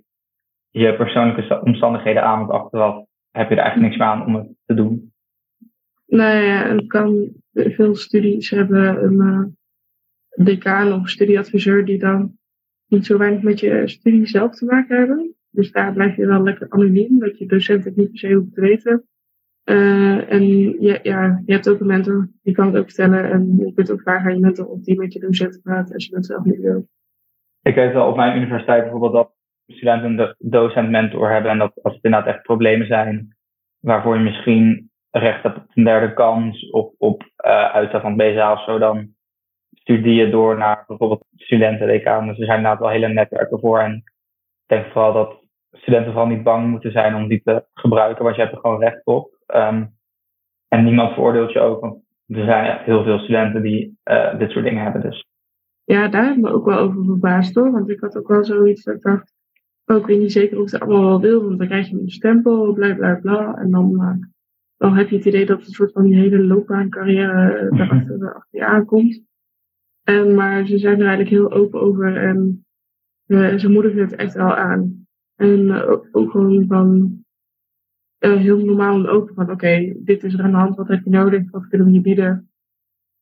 je 0.70 0.96
persoonlijke 0.96 1.60
omstandigheden 1.64 2.22
aan, 2.22 2.38
want 2.38 2.50
achteraf 2.50 3.04
heb 3.30 3.48
je 3.48 3.54
er 3.54 3.60
eigenlijk 3.60 3.88
niks 3.88 3.96
meer 3.96 4.06
aan 4.06 4.26
om 4.26 4.34
het 4.34 4.48
te 4.66 4.74
doen. 4.74 5.12
Nou 6.06 6.44
ja, 6.44 6.74
het 6.74 6.86
kan 6.86 7.32
veel 7.52 7.94
studies 7.94 8.50
hebben 8.50 9.04
een 9.04 9.14
uh, 9.14 9.44
decaan 10.46 10.92
of 10.92 11.08
studieadviseur 11.08 11.84
die 11.84 11.98
dan 11.98 12.38
niet 12.86 13.06
zo 13.06 13.18
weinig 13.18 13.42
met 13.42 13.60
je 13.60 13.88
studie 13.88 14.26
zelf 14.26 14.54
te 14.54 14.64
maken 14.64 14.96
hebben. 14.96 15.34
Dus 15.50 15.72
daar 15.72 15.92
blijf 15.92 16.16
je 16.16 16.26
wel 16.26 16.42
lekker 16.42 16.66
anoniem, 16.70 17.18
dat 17.18 17.38
je 17.38 17.46
docent 17.46 17.84
het 17.84 17.96
niet 17.96 18.10
per 18.10 18.18
se 18.18 18.32
hoeft 18.32 18.54
te 18.54 18.60
weten. 18.60 19.04
Uh, 19.64 20.32
en 20.32 20.46
je, 20.46 21.00
ja, 21.02 21.42
je 21.46 21.52
hebt 21.52 21.68
ook 21.68 21.80
een 21.80 21.86
mentor, 21.86 22.28
die 22.42 22.54
kan 22.54 22.66
het 22.66 22.76
ook 22.76 22.84
vertellen. 22.84 23.30
En 23.30 23.56
je 23.56 23.72
kunt 23.72 23.92
ook 23.92 24.00
vragen 24.00 24.26
aan 24.26 24.34
je 24.34 24.40
mentor 24.40 24.66
of 24.66 24.80
die 24.80 24.96
met 24.96 25.12
je 25.12 25.20
docent 25.20 25.60
praat 25.62 25.92
als 25.92 26.06
je 26.06 26.14
het 26.14 26.26
zelf 26.26 26.44
niet 26.44 26.60
wil. 26.60 26.88
Ik 27.62 27.74
weet 27.74 27.92
wel 27.92 28.08
op 28.08 28.16
mijn 28.16 28.36
universiteit 28.36 28.82
bijvoorbeeld 28.82 29.12
dat 29.12 29.32
studenten 29.72 30.18
een 30.18 30.34
docent-mentor 30.38 31.30
hebben. 31.30 31.50
En 31.50 31.58
dat 31.58 31.82
als 31.82 31.94
het 31.94 32.04
inderdaad 32.04 32.34
echt 32.34 32.42
problemen 32.42 32.86
zijn, 32.86 33.36
waarvoor 33.78 34.16
je 34.16 34.22
misschien 34.22 34.90
recht 35.10 35.42
hebt 35.42 35.56
op 35.56 35.64
een 35.74 35.84
derde 35.84 36.14
kans 36.14 36.70
of 36.70 36.92
op 36.98 37.22
uh, 37.22 37.70
uitstel 37.70 38.00
van 38.00 38.18
het 38.18 38.32
BSA 38.32 38.52
of 38.52 38.64
zo, 38.64 38.78
dan 38.78 39.08
stuur 39.70 40.02
die 40.02 40.14
je 40.14 40.30
door 40.30 40.58
naar 40.58 40.84
bijvoorbeeld 40.86 41.24
studenten-decaan. 41.36 42.26
Dus 42.26 42.38
er 42.38 42.44
zijn 42.44 42.56
inderdaad 42.56 42.80
wel 42.80 42.90
hele 42.90 43.08
netwerken 43.08 43.60
voor. 43.60 43.78
En 43.78 43.94
ik 43.94 44.12
denk 44.66 44.92
vooral 44.92 45.12
dat 45.12 45.44
studenten 45.72 46.12
vooral 46.12 46.30
niet 46.30 46.42
bang 46.42 46.70
moeten 46.70 46.92
zijn 46.92 47.14
om 47.14 47.28
die 47.28 47.42
te 47.42 47.64
gebruiken, 47.74 48.24
want 48.24 48.36
je 48.36 48.42
hebt 48.42 48.54
er 48.54 48.60
gewoon 48.60 48.80
recht 48.80 49.00
op. 49.04 49.38
Um, 49.54 49.98
En 50.68 50.84
niemand 50.84 51.12
veroordeelt 51.12 51.52
je 51.52 51.60
ook, 51.60 51.80
want 51.80 52.02
er 52.26 52.44
zijn 52.44 52.64
echt 52.64 52.84
heel 52.84 53.02
veel 53.02 53.18
studenten 53.18 53.62
die 53.62 53.98
uh, 54.04 54.38
dit 54.38 54.50
soort 54.50 54.64
dingen 54.64 54.82
hebben. 54.82 55.00
Dus. 55.00 55.24
Ja, 55.84 56.08
daar 56.08 56.24
heb 56.24 56.36
ik 56.36 56.46
ook 56.46 56.64
wel 56.64 56.78
over 56.78 57.04
verbaasd 57.04 57.54
hoor. 57.54 57.70
Want 57.72 57.90
ik 57.90 58.00
had 58.00 58.16
ook 58.16 58.28
wel 58.28 58.44
zoiets 58.44 58.82
dat 58.82 58.94
ik 58.94 59.02
dacht, 59.02 59.34
ook 59.90 60.06
weer 60.06 60.18
niet 60.18 60.32
zeker 60.32 60.58
of 60.58 60.66
ik 60.66 60.72
het 60.72 60.80
allemaal 60.80 61.08
wel 61.08 61.20
wil. 61.20 61.44
Want 61.44 61.58
dan 61.58 61.66
krijg 61.66 61.88
je 61.88 62.00
een 62.00 62.10
stempel, 62.10 62.72
bla 62.72 62.94
bla 62.94 63.14
bla. 63.14 63.54
En 63.54 63.70
dan, 63.70 63.92
uh, 63.94 64.14
dan 64.76 64.96
heb 64.96 65.08
je 65.08 65.16
het 65.16 65.24
idee 65.24 65.46
dat 65.46 65.58
het 65.58 65.66
een 65.66 65.74
soort 65.74 65.92
van 65.92 66.04
die 66.04 66.14
hele 66.14 66.44
loopbaancarrière 66.44 67.62
uh, 67.62 67.70
daarachter 67.78 68.34
achter 68.34 68.58
je 68.58 68.64
aankomt. 68.64 69.22
En, 70.02 70.34
maar 70.34 70.66
ze 70.66 70.78
zijn 70.78 71.00
er 71.00 71.06
eigenlijk 71.06 71.30
heel 71.30 71.52
open 71.52 71.80
over 71.80 72.16
en 72.16 72.64
uh, 73.26 73.58
ze 73.58 73.68
moedigen 73.68 74.00
het 74.00 74.14
echt 74.14 74.34
wel 74.34 74.54
aan. 74.54 75.06
En 75.34 75.72
ook, 75.72 76.08
ook 76.12 76.30
gewoon 76.30 76.66
van 76.66 77.18
heel 78.18 78.64
normaal 78.64 78.94
en 78.94 79.08
open 79.08 79.34
van 79.34 79.44
oké, 79.44 79.52
okay, 79.52 79.96
dit 79.98 80.24
is 80.24 80.34
er 80.34 80.42
aan 80.42 80.50
de 80.50 80.56
hand, 80.56 80.76
wat 80.76 80.88
heb 80.88 81.04
je 81.04 81.10
nodig, 81.10 81.50
wat 81.50 81.68
kunnen 81.68 81.86
we 81.86 81.92
je 81.92 82.00
bieden? 82.00 82.50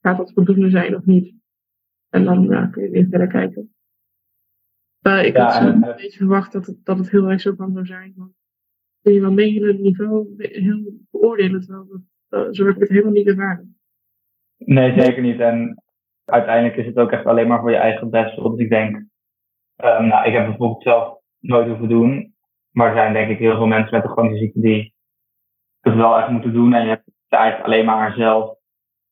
Gaat 0.00 0.16
dat 0.16 0.32
voldoende 0.32 0.70
zijn 0.70 0.96
of 0.96 1.04
niet? 1.04 1.34
En 2.08 2.24
dan 2.24 2.70
kun 2.70 2.82
je 2.82 2.90
weer 2.90 3.06
verder 3.10 3.26
kijken. 3.26 3.72
Uh, 5.08 5.24
ik 5.24 5.36
ja, 5.36 5.42
had 5.44 5.54
zo 5.54 5.66
een 5.66 5.80
beetje 5.80 6.18
verwacht 6.18 6.52
dat 6.52 6.66
het, 6.66 6.84
dat 6.84 6.98
het 6.98 7.10
heel 7.10 7.30
erg 7.30 7.40
zo 7.40 7.54
kan 7.54 7.72
zou 7.72 7.86
zijn. 7.86 8.12
Maar 8.16 8.28
kun 9.02 9.12
je 9.12 9.20
wel 9.20 9.32
mee 9.32 9.64
het 9.64 9.78
niveau 9.78 10.34
heel 10.36 10.82
beoordelen, 11.10 11.60
terwijl 11.60 11.86
dat, 12.28 12.56
zo 12.56 12.64
heb 12.66 12.74
ik 12.74 12.80
het 12.80 12.88
helemaal 12.88 13.12
niet 13.12 13.26
ervaren. 13.26 13.78
Nee, 14.56 15.00
zeker 15.00 15.22
niet. 15.22 15.40
En 15.40 15.82
uiteindelijk 16.24 16.76
is 16.76 16.86
het 16.86 16.96
ook 16.96 17.10
echt 17.10 17.26
alleen 17.26 17.48
maar 17.48 17.60
voor 17.60 17.70
je 17.70 17.76
eigen 17.76 18.10
best. 18.10 18.36
Dus 18.36 18.58
ik 18.58 18.68
denk, 18.68 18.96
um, 18.96 20.06
nou, 20.06 20.26
ik 20.26 20.32
heb 20.32 20.46
bijvoorbeeld 20.46 20.82
zelf 20.82 21.20
nooit 21.38 21.68
hoeven 21.68 21.88
doen. 21.88 22.34
Maar 22.70 22.88
er 22.88 22.94
zijn 22.94 23.12
denk 23.12 23.30
ik 23.30 23.38
heel 23.38 23.56
veel 23.56 23.66
mensen 23.66 23.94
met 23.94 24.04
een 24.04 24.10
chronische 24.10 24.38
ziekte 24.38 24.60
die 24.60 24.94
het 25.80 25.94
wel 25.94 26.18
echt 26.18 26.28
moeten 26.28 26.52
doen. 26.52 26.74
En 26.74 26.82
je 26.82 26.88
hebt 26.88 27.04
het 27.04 27.40
eigenlijk 27.40 27.66
alleen 27.66 27.84
maar 27.84 28.12
zelf. 28.12 28.56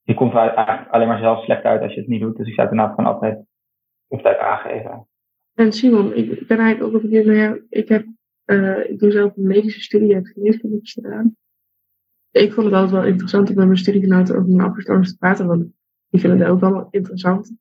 Je 0.03 0.15
komt 0.15 0.33
er 0.33 0.39
eigenlijk 0.39 0.91
alleen 0.91 1.09
maar 1.09 1.19
zelf 1.19 1.45
slecht 1.45 1.65
uit 1.65 1.83
als 1.83 1.93
je 1.93 2.01
het 2.01 2.09
niet 2.09 2.21
doet. 2.21 2.37
Dus 2.37 2.47
ik 2.47 2.55
zou 2.55 2.69
het 2.69 2.77
inderdaad 2.77 2.97
gewoon 2.97 3.15
altijd 3.15 3.45
op 4.09 4.23
tijd 4.23 4.39
aangeven. 4.39 5.09
En 5.57 5.73
Simon, 5.73 6.15
ik 6.15 6.47
ben 6.47 6.59
eigenlijk 6.59 6.95
ook 6.95 7.03
op 7.03 7.03
een 7.03 7.11
keer, 7.11 7.65
ik 7.69 7.89
heb, 7.89 8.07
uh, 8.47 8.91
ik 8.91 8.99
doe 8.99 9.11
zelf 9.11 9.37
een 9.37 9.47
medische 9.47 9.81
studie, 9.81 10.15
heb 10.15 10.25
geneeskunde 10.25 10.79
gedaan. 10.83 11.37
Ik 12.31 12.53
vond 12.53 12.67
het 12.67 12.75
altijd 12.75 12.93
wel 12.93 13.05
interessant 13.05 13.49
om 13.49 13.55
met 13.55 13.65
mijn 13.67 13.79
studiegenoten 13.79 14.37
over 14.37 14.49
mijn 14.49 14.69
afgestorven 14.69 15.07
te 15.07 15.17
praten, 15.17 15.47
want 15.47 15.67
die 16.09 16.21
vinden 16.21 16.39
het 16.39 16.49
ook 16.49 16.61
wel 16.61 16.89
interessant. 16.91 17.53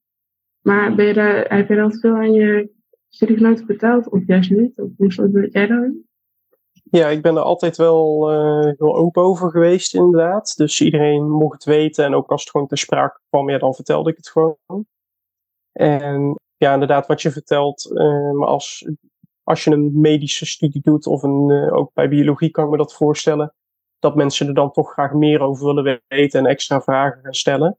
Maar 0.62 0.96
ben 0.96 1.06
je 1.06 1.14
daar, 1.14 1.56
heb 1.58 1.70
je 1.70 1.76
dan 1.76 1.94
veel 1.94 2.16
aan 2.16 2.34
je 2.34 2.70
studiegenoten 3.10 3.66
betaald 3.66 4.10
of 4.10 4.28
juist 4.28 4.50
niet? 4.50 4.80
Of 4.80 4.90
hoe 4.98 5.12
stond 5.12 5.54
jij 5.54 5.68
daarin? 5.68 6.08
Ja, 6.84 7.08
ik 7.08 7.22
ben 7.22 7.36
er 7.36 7.42
altijd 7.42 7.78
wel 7.78 8.34
uh, 8.34 8.74
heel 8.78 8.96
open 8.96 9.24
over 9.24 9.52
geweest, 9.52 9.96
inderdaad. 9.96 10.54
Dus 10.58 10.82
iedereen 10.82 11.30
mocht 11.30 11.54
het 11.54 11.76
weten. 11.76 12.06
En 12.06 12.14
ook 12.14 12.32
als 12.32 12.42
het 12.42 12.50
gewoon 12.50 12.68
ter 12.68 12.78
sprake 12.78 13.20
kwam, 13.30 13.50
ja, 13.50 13.58
dan 13.58 13.74
vertelde 13.74 14.10
ik 14.10 14.18
het 14.18 14.30
gewoon. 14.30 14.86
En 15.72 16.36
ja, 16.58 16.74
inderdaad, 16.74 17.08
wat 17.08 17.22
je 17.22 17.32
vertelt, 17.32 17.92
uh, 17.94 18.42
als, 18.42 18.90
als 19.44 19.64
je 19.64 19.72
een 19.72 20.00
medische 20.00 20.46
studie 20.46 20.82
doet, 20.82 21.08
of 21.08 21.24
een, 21.24 21.50
uh, 21.50 21.74
ook 21.74 21.94
bij 21.94 22.10
biologie 22.10 22.52
kan 22.52 22.66
ik 22.66 22.72
me 22.72 22.78
dat 22.78 22.94
voorstellen, 22.94 23.54
dat 24.00 24.16
mensen 24.16 24.48
er 24.48 24.54
dan 24.54 24.72
toch 24.72 24.92
graag 24.92 25.14
meer 25.14 25.40
over 25.40 25.66
willen 25.66 26.02
weten 26.08 26.40
en 26.40 26.46
extra 26.46 26.82
vragen 26.82 27.22
gaan 27.24 27.34
stellen. 27.34 27.78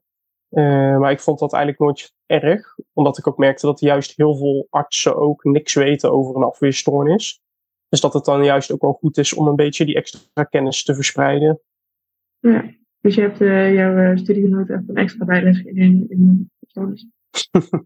Uh, 0.49 0.97
maar 0.97 1.11
ik 1.11 1.19
vond 1.19 1.39
dat 1.39 1.53
eigenlijk 1.53 1.83
nooit 1.83 2.13
erg, 2.25 2.75
omdat 2.93 3.17
ik 3.17 3.27
ook 3.27 3.37
merkte 3.37 3.65
dat 3.65 3.79
juist 3.79 4.13
heel 4.15 4.37
veel 4.37 4.67
artsen 4.69 5.15
ook 5.15 5.43
niks 5.43 5.73
weten 5.73 6.11
over 6.11 6.35
een 6.35 6.43
afweerstoornis. 6.43 7.41
Dus 7.89 8.01
dat 8.01 8.13
het 8.13 8.25
dan 8.25 8.43
juist 8.43 8.71
ook 8.71 8.81
wel 8.81 8.93
goed 8.93 9.17
is 9.17 9.33
om 9.33 9.47
een 9.47 9.55
beetje 9.55 9.85
die 9.85 9.95
extra 9.95 10.43
kennis 10.43 10.83
te 10.83 10.95
verspreiden. 10.95 11.59
Ja, 12.39 12.73
dus 13.01 13.15
je 13.15 13.21
hebt 13.21 13.41
uh, 13.41 13.73
jouw 13.73 13.95
uh, 13.95 14.17
studiegenoten 14.17 14.75
echt 14.75 14.89
een 14.89 14.95
extra 14.95 15.25
bijles 15.25 15.61
in, 15.63 16.05
in 16.09 16.51
stoornis. 16.67 17.07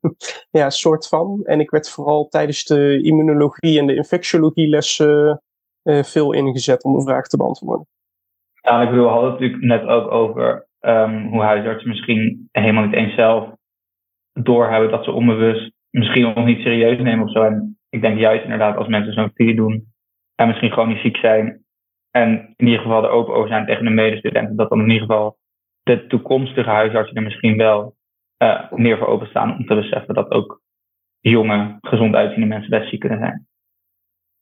ja, 0.60 0.70
soort 0.70 1.08
van. 1.08 1.42
En 1.44 1.60
ik 1.60 1.70
werd 1.70 1.90
vooral 1.90 2.28
tijdens 2.28 2.64
de 2.64 3.02
immunologie 3.04 3.80
en 3.80 3.88
de 3.88 3.96
infectiologie 3.96 4.68
lessen 4.68 5.42
uh, 5.84 6.04
veel 6.04 6.34
ingezet 6.34 6.84
om 6.84 6.96
een 6.96 7.02
vraag 7.02 7.28
te 7.28 7.38
beantwoorden. 7.38 7.88
Ja, 8.62 8.82
ik 8.82 8.90
bedoel, 8.90 9.04
we 9.04 9.10
hadden 9.10 9.32
het 9.32 9.40
natuurlijk 9.40 9.64
net 9.64 9.84
ook 9.84 10.12
over 10.12 10.68
um, 10.80 11.28
hoe 11.28 11.42
huisartsen 11.42 11.90
misschien 11.90 12.50
helemaal 12.52 12.86
niet 12.86 12.96
eens 12.96 13.16
zelf 13.16 13.50
doorhebben 14.34 14.92
dat 14.92 15.04
ze 15.04 15.12
onbewust 15.12 15.72
misschien 15.90 16.22
nog 16.22 16.46
niet 16.46 16.62
serieus 16.62 16.98
nemen 16.98 17.26
of 17.26 17.32
zo. 17.32 17.44
En 17.44 17.80
ik 17.90 18.02
denk 18.02 18.20
juist 18.20 18.44
inderdaad 18.44 18.78
als 18.78 18.88
mensen 18.88 19.14
zo'n 19.14 19.30
studie 19.30 19.56
doen 19.56 19.94
en 20.36 20.48
misschien 20.48 20.88
niet 20.88 21.02
ziek 21.02 21.18
zijn 21.18 21.64
en 22.12 22.54
in 22.56 22.66
ieder 22.66 22.82
geval 22.82 23.04
er 23.04 23.10
open 23.10 23.34
over 23.34 23.50
zijn 23.50 23.66
tegen 23.66 23.84
de 23.84 23.90
medestudenten, 23.90 24.56
dat 24.56 24.70
dan 24.70 24.80
in 24.80 24.90
ieder 24.90 25.08
geval 25.08 25.38
de 25.84 26.08
toekomstige 26.08 26.70
huisartsen 26.70 27.16
er 27.16 27.24
misschien 27.24 27.58
wel 27.58 27.96
uh, 28.42 28.72
meer 28.72 28.98
voor 28.98 29.08
openstaan 29.08 29.58
om 29.58 29.66
te 29.66 29.76
beseffen 29.76 30.14
dat 30.14 30.32
ook 30.32 30.62
jonge, 31.20 31.78
gezond 31.82 32.16
uitziende 32.16 32.48
mensen 32.48 32.70
best 32.70 32.90
ziek 32.90 33.00
kunnen 33.00 33.20
zijn. 33.20 33.48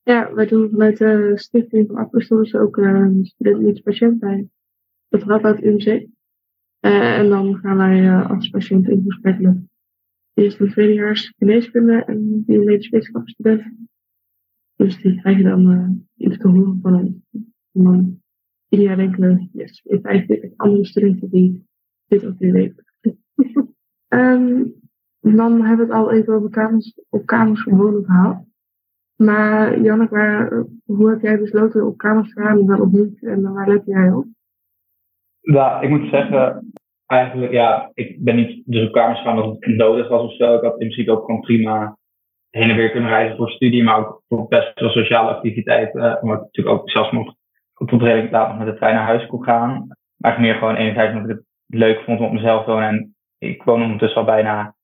Ja, 0.03 0.33
wij 0.33 0.47
doen 0.47 0.69
vanuit 0.69 0.97
de 0.97 1.31
Stichting 1.35 1.87
van 1.87 1.97
Apostels 1.97 2.55
ook 2.55 2.77
uh, 2.77 3.07
studenten 3.21 3.83
patiënt 3.83 4.19
bij. 4.19 4.47
Gaat 5.09 5.43
uit 5.43 5.63
UMC. 5.63 5.85
Uh, 5.85 7.17
en 7.17 7.29
dan 7.29 7.55
gaan 7.55 7.77
wij 7.77 8.23
als 8.23 8.49
patiënt 8.49 8.87
in 8.87 9.03
gesprek 9.07 9.39
met 9.39 9.57
eerst 10.33 10.59
een 10.59 10.71
tweedejaars 10.71 11.33
geneeskunde 11.37 12.03
en 12.03 12.43
biomedische 12.45 12.91
wetenschapsstudent. 12.91 13.63
Dus 14.75 15.01
die 15.01 15.21
krijgen 15.21 15.43
dan 15.43 16.07
iets 16.15 16.37
te 16.37 16.47
horen 16.47 16.79
van 16.81 16.95
ons. 16.99 17.15
En 17.73 18.23
ieder 18.69 18.87
jaar 18.87 18.97
denken 18.97 19.19
we, 19.19 19.47
yes, 19.51 19.81
we 19.83 19.99
eigenlijk 20.01 20.53
andere 20.55 20.85
studenten 20.85 21.29
die 21.29 21.65
dit 22.07 22.25
ook 22.25 22.37
weer. 22.37 22.73
um, 24.09 24.73
dan 25.19 25.61
hebben 25.65 25.87
we 25.87 25.93
het 25.93 26.01
al 26.01 26.11
even 26.11 26.33
over 26.33 26.49
kamers, 26.49 26.99
op 27.09 27.25
kamers 27.25 27.61
gewonnen 27.61 28.05
gehad. 28.05 28.43
Maar 29.15 29.79
Janneke, 29.81 30.15
waar, 30.15 30.65
hoe 30.85 31.09
heb 31.09 31.21
jij 31.21 31.39
besloten 31.39 31.85
op 31.85 31.97
kamers 31.97 32.33
te 32.33 32.41
gaan 32.41 32.59
en 32.59 32.65
dan 32.65 32.81
op 32.81 32.91
niet? 32.91 33.23
En 33.23 33.53
waar 33.53 33.67
let 33.69 33.85
jij 33.85 34.11
op? 34.11 34.25
Ja, 35.39 35.81
ik 35.81 35.89
moet 35.89 36.09
zeggen, 36.09 36.71
eigenlijk, 37.05 37.51
ja, 37.51 37.91
ik 37.93 38.23
ben 38.23 38.35
niet 38.35 38.61
dus 38.65 38.87
op 38.87 38.93
kamers 38.93 39.17
gegaan 39.17 39.41
omdat 39.41 39.57
het 39.59 39.75
nodig 39.75 40.07
was 40.07 40.23
of 40.23 40.35
zo. 40.35 40.55
Ik 40.55 40.61
had 40.61 40.71
in 40.71 40.77
principe 40.77 41.11
ook 41.11 41.25
gewoon 41.25 41.41
prima 41.41 41.97
heen 42.49 42.69
en 42.69 42.75
weer 42.75 42.91
kunnen 42.91 43.09
reizen 43.09 43.37
voor 43.37 43.49
studie, 43.49 43.83
maar 43.83 43.97
ook 43.97 44.23
voor 44.27 44.47
best 44.47 44.79
wel 44.79 44.89
sociale 44.89 45.29
activiteiten. 45.29 46.21
Omdat 46.21 46.37
ik 46.37 46.43
natuurlijk 46.43 46.77
ook 46.77 46.89
zelfs 46.89 47.11
nog 47.11 47.35
tot 47.73 48.01
redelijk 48.01 48.31
laat 48.31 48.47
nog 48.47 48.57
met 48.57 48.67
de 48.67 48.75
trein 48.75 48.95
naar 48.95 49.05
huis 49.05 49.27
kon 49.27 49.43
gaan. 49.43 49.87
Maar 50.15 50.39
meer 50.39 50.55
gewoon 50.55 50.75
enerzijds 50.75 51.13
omdat 51.13 51.29
ik 51.29 51.35
het 51.35 51.45
leuk 51.79 51.99
vond 51.99 52.19
om 52.19 52.25
op 52.25 52.31
mezelf 52.31 52.65
te 52.65 52.71
wonen. 52.71 52.87
En 52.87 53.15
ik 53.39 53.63
woon 53.63 53.81
ondertussen 53.81 54.19
al 54.19 54.25
bijna 54.25 54.75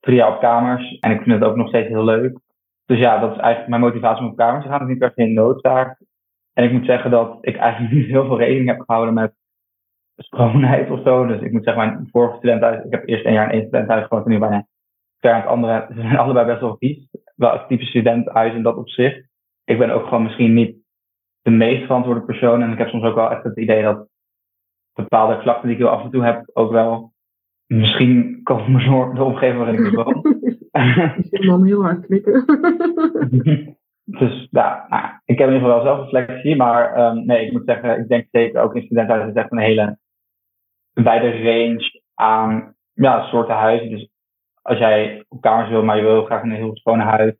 drie 0.00 0.16
jaar 0.16 0.34
op 0.34 0.40
kamers. 0.40 0.98
En 0.98 1.10
ik 1.10 1.22
vind 1.22 1.40
het 1.40 1.48
ook 1.48 1.56
nog 1.56 1.68
steeds 1.68 1.88
heel 1.88 2.04
leuk. 2.04 2.38
Dus 2.84 2.98
ja, 2.98 3.18
dat 3.18 3.30
is 3.30 3.38
eigenlijk 3.38 3.68
mijn 3.68 3.82
motivatie 3.82 4.24
om 4.24 4.30
op 4.30 4.36
kamers 4.36 4.64
te 4.64 4.70
gaan. 4.70 4.78
Dat 4.78 4.88
is 4.88 4.94
niet 4.94 5.02
per 5.02 5.12
se 5.14 5.22
een 5.22 5.34
noodzaak. 5.34 6.00
En 6.52 6.64
ik 6.64 6.72
moet 6.72 6.84
zeggen 6.84 7.10
dat 7.10 7.38
ik 7.40 7.56
eigenlijk 7.56 7.92
niet 7.94 8.06
heel 8.06 8.26
veel 8.26 8.38
rekening 8.38 8.68
heb 8.68 8.80
gehouden 8.80 9.14
met 9.14 9.34
schoonheid 10.16 10.90
of 10.90 11.02
zo. 11.02 11.26
Dus 11.26 11.40
ik 11.40 11.52
moet 11.52 11.64
zeggen, 11.64 11.86
mijn 11.86 12.08
vorige 12.10 12.36
studentenhuis, 12.36 12.84
ik 12.84 12.90
heb 12.92 13.08
eerst 13.08 13.24
een 13.24 13.32
jaar 13.32 13.46
in 13.46 13.52
één 13.52 13.66
studentenhuis 13.66 14.06
gewoond 14.06 14.24
en 14.26 14.32
nu 14.32 14.38
bijna 14.38 14.66
ver 15.18 15.32
aan 15.32 15.40
het 15.40 15.48
andere. 15.48 15.86
Ze 15.94 16.00
zijn 16.00 16.18
allebei 16.18 16.46
best 16.46 16.60
wel 16.60 16.76
vies. 16.78 17.08
Wel 17.36 17.52
het 17.52 17.68
type 17.68 17.84
studentenhuis 17.84 18.54
in 18.54 18.62
dat 18.62 18.76
opzicht. 18.76 19.28
Ik 19.64 19.78
ben 19.78 19.90
ook 19.90 20.04
gewoon 20.04 20.22
misschien 20.22 20.54
niet 20.54 20.76
de 21.42 21.50
meest 21.50 21.82
verantwoorde 21.82 22.24
persoon. 22.24 22.62
En 22.62 22.72
ik 22.72 22.78
heb 22.78 22.88
soms 22.88 23.04
ook 23.04 23.14
wel 23.14 23.30
echt 23.30 23.44
het 23.44 23.58
idee 23.58 23.82
dat 23.82 24.08
bepaalde 24.92 25.38
klachten 25.38 25.68
die 25.68 25.78
ik 25.78 25.84
af 25.84 26.02
en 26.02 26.10
toe 26.10 26.24
heb, 26.24 26.50
ook 26.52 26.70
wel 26.70 27.12
misschien 27.70 28.40
komen 28.42 28.84
door 28.84 29.14
de 29.14 29.24
omgeving 29.24 29.58
waarin 29.58 29.86
ik 29.86 29.94
woon. 29.94 30.24
Ik 31.30 31.44
man 31.44 31.64
heel 31.64 31.82
hard 31.82 32.06
knikken. 32.06 32.44
dus 34.20 34.48
ja, 34.50 34.86
nou, 34.88 35.04
ik 35.24 35.38
heb 35.38 35.48
in 35.48 35.54
ieder 35.54 35.68
geval 35.68 35.84
wel 35.84 35.94
zelfreflectie. 35.94 36.56
Maar 36.56 36.98
um, 36.98 37.26
nee, 37.26 37.46
ik 37.46 37.52
moet 37.52 37.62
zeggen, 37.66 37.98
ik 37.98 38.08
denk 38.08 38.26
zeker 38.30 38.62
ook 38.62 38.74
in 38.74 38.82
studentenhuizen 38.82 39.34
is 39.34 39.42
echt 39.42 39.52
een 39.52 39.58
hele 39.58 39.98
wijde 40.92 41.42
range 41.42 42.02
aan 42.14 42.74
ja, 42.92 43.26
soorten 43.26 43.54
huizen. 43.54 43.90
Dus 43.90 44.08
als 44.62 44.78
jij 44.78 45.24
op 45.28 45.40
kamers 45.40 45.68
wil, 45.68 45.82
maar 45.82 45.96
je 45.96 46.02
wil 46.02 46.24
graag 46.24 46.42
een 46.42 46.50
heel 46.50 46.76
schone 46.76 47.02
huis, 47.02 47.34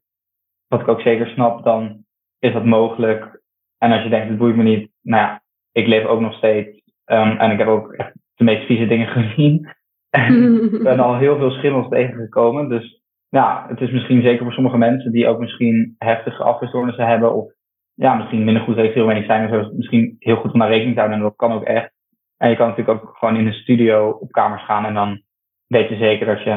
wat 0.67 0.81
ik 0.81 0.89
ook 0.89 1.01
zeker 1.01 1.27
snap, 1.27 1.65
dan 1.65 2.05
is 2.39 2.53
dat 2.53 2.65
mogelijk. 2.65 3.43
En 3.79 3.93
als 3.93 4.03
je 4.03 4.09
denkt, 4.09 4.29
het 4.29 4.39
boeit 4.39 4.57
me 4.57 4.63
niet, 4.63 4.91
nou 5.01 5.23
ja, 5.23 5.43
ik 5.73 5.87
leef 5.87 6.05
ook 6.05 6.21
nog 6.21 6.35
steeds. 6.35 6.69
Um, 7.07 7.39
en 7.39 7.51
ik 7.51 7.59
heb 7.59 7.69
ook 7.69 7.93
echt 7.93 8.13
de 8.35 8.45
meest 8.45 8.67
vieze 8.67 8.87
dingen 8.87 9.09
gezien. 9.19 9.79
En 10.11 10.63
ik 10.75 10.83
ben 10.83 11.01
al 11.01 11.17
heel 11.17 11.37
veel 11.37 11.51
schimmels 11.51 11.89
tegengekomen. 11.89 12.69
Dus 12.69 13.03
ja, 13.29 13.67
het 13.69 13.81
is 13.81 13.91
misschien 13.91 14.23
zeker 14.23 14.45
voor 14.45 14.53
sommige 14.53 14.79
mensen 14.79 15.13
die 15.13 15.29
ook 15.29 15.39
misschien 15.39 15.95
heftige 15.99 16.43
afweerstoornissen 16.43 17.07
hebben. 17.07 17.35
Of 17.35 17.53
ja, 17.95 18.15
misschien 18.15 18.45
minder 18.45 18.63
goed 18.63 18.77
registreren 18.77 19.25
zijn. 19.25 19.45
Of 19.45 19.65
zo, 19.65 19.73
misschien 19.77 20.17
heel 20.19 20.37
goed 20.37 20.53
om 20.53 20.59
naar 20.59 20.69
rekening 20.69 20.95
te 20.95 21.01
houden. 21.01 21.19
En 21.19 21.25
dat 21.25 21.37
kan 21.37 21.53
ook 21.53 21.65
echt. 21.65 21.93
En 22.37 22.51
je 22.51 22.57
kan 22.57 22.69
natuurlijk 22.69 23.03
ook 23.03 23.17
gewoon 23.17 23.37
in 23.37 23.47
een 23.47 23.53
studio 23.53 24.11
op 24.11 24.33
kamers 24.33 24.65
gaan. 24.65 24.85
En 24.85 24.95
dan 24.95 25.23
weet 25.67 25.89
je 25.89 25.97
zeker 25.97 26.27
dat 26.27 26.43
je 26.43 26.51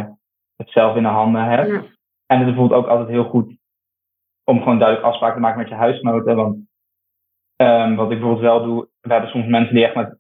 het 0.56 0.70
zelf 0.70 0.96
in 0.96 1.04
de 1.04 1.10
handen 1.10 1.44
hebt. 1.44 1.70
Ja. 1.70 1.84
En 2.26 2.40
het 2.40 2.48
is 2.48 2.54
bijvoorbeeld 2.54 2.84
ook 2.84 2.88
altijd 2.88 3.10
heel 3.10 3.24
goed 3.24 3.58
om 4.44 4.60
gewoon 4.60 4.80
duidelijk 4.80 5.08
afspraken 5.08 5.36
te 5.36 5.42
maken 5.42 5.60
met 5.60 5.70
je 5.70 5.76
huisgenoten. 5.76 6.36
Want 6.36 6.56
um, 7.56 7.96
wat 7.96 8.12
ik 8.12 8.20
bijvoorbeeld 8.20 8.40
wel 8.40 8.64
doe, 8.64 8.90
we 9.02 9.12
hebben 9.12 9.30
soms 9.30 9.48
mensen 9.48 9.76
die 9.76 9.86
echt 9.86 9.96
met 9.96 10.18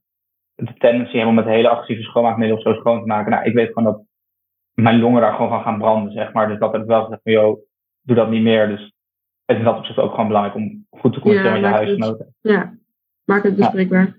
de 0.56 0.74
tendency 0.78 1.12
hebben 1.12 1.30
om 1.30 1.36
met 1.36 1.46
hele 1.46 1.70
agressieve 1.70 2.04
schoonmaakmiddelen 2.04 2.66
of 2.66 2.74
zo 2.74 2.80
schoon 2.80 3.00
te 3.00 3.08
maken. 3.08 3.32
Nou, 3.32 3.46
ik 3.46 3.54
weet 3.54 3.68
gewoon 3.68 3.84
dat 3.94 4.04
mijn 4.74 5.00
longen 5.00 5.22
daar 5.22 5.34
gewoon 5.34 5.50
van 5.50 5.62
gaan 5.62 5.78
branden, 5.78 6.12
zeg 6.14 6.34
maar. 6.34 6.48
Dus 6.48 6.60
dat 6.60 6.72
heb 6.72 6.82
ik 6.82 6.88
wel 6.88 7.04
gezegd 7.04 7.22
van, 7.24 7.32
joh, 7.32 7.60
doe 8.02 8.16
dat 8.16 8.30
niet 8.30 8.44
meer. 8.44 8.68
Dus 8.68 8.94
het 9.46 9.58
is 9.58 9.64
dat 9.64 9.78
op 9.78 9.86
zich 9.86 9.98
ook 9.98 10.12
gewoon 10.12 10.28
belangrijk 10.28 10.56
om 10.56 10.86
goed 10.90 11.14
te 11.14 11.20
communiceren 11.20 11.60
Ja, 11.60 11.68
met 11.68 11.70
je 11.70 11.76
huisgenoten. 11.86 12.36
Ja, 12.42 12.78
maak 13.24 13.44
het 13.44 13.56
bespreekbaar. 13.56 14.18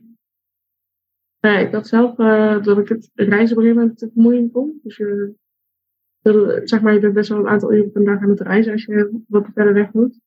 Ja, 1.39 1.59
ik 1.59 1.73
had 1.73 1.87
zelf 1.87 2.19
eh, 2.19 2.63
dat 2.63 2.79
ik 2.79 2.89
het 2.89 3.11
reizen 3.15 3.57
op 3.57 3.63
een 3.63 3.69
gegeven 3.69 3.77
moment 3.77 3.99
te 3.99 4.11
vermoeiend 4.13 4.53
vond. 4.53 4.83
Dus 4.83 4.97
je, 4.97 5.35
wil- 6.21 6.61
zeg 6.65 6.83
maar, 6.83 6.93
je 6.93 7.01
bent 7.01 7.15
best 7.15 7.29
wel 7.29 7.39
een 7.39 7.49
aantal 7.49 7.73
uren 7.73 7.93
per 7.93 8.05
dag 8.05 8.21
aan 8.23 8.29
het 8.29 8.41
reizen 8.41 8.73
als 8.73 8.85
je 8.85 9.21
wat 9.29 9.47
verder 9.55 9.75
weg 9.75 9.93
moet. 9.93 10.21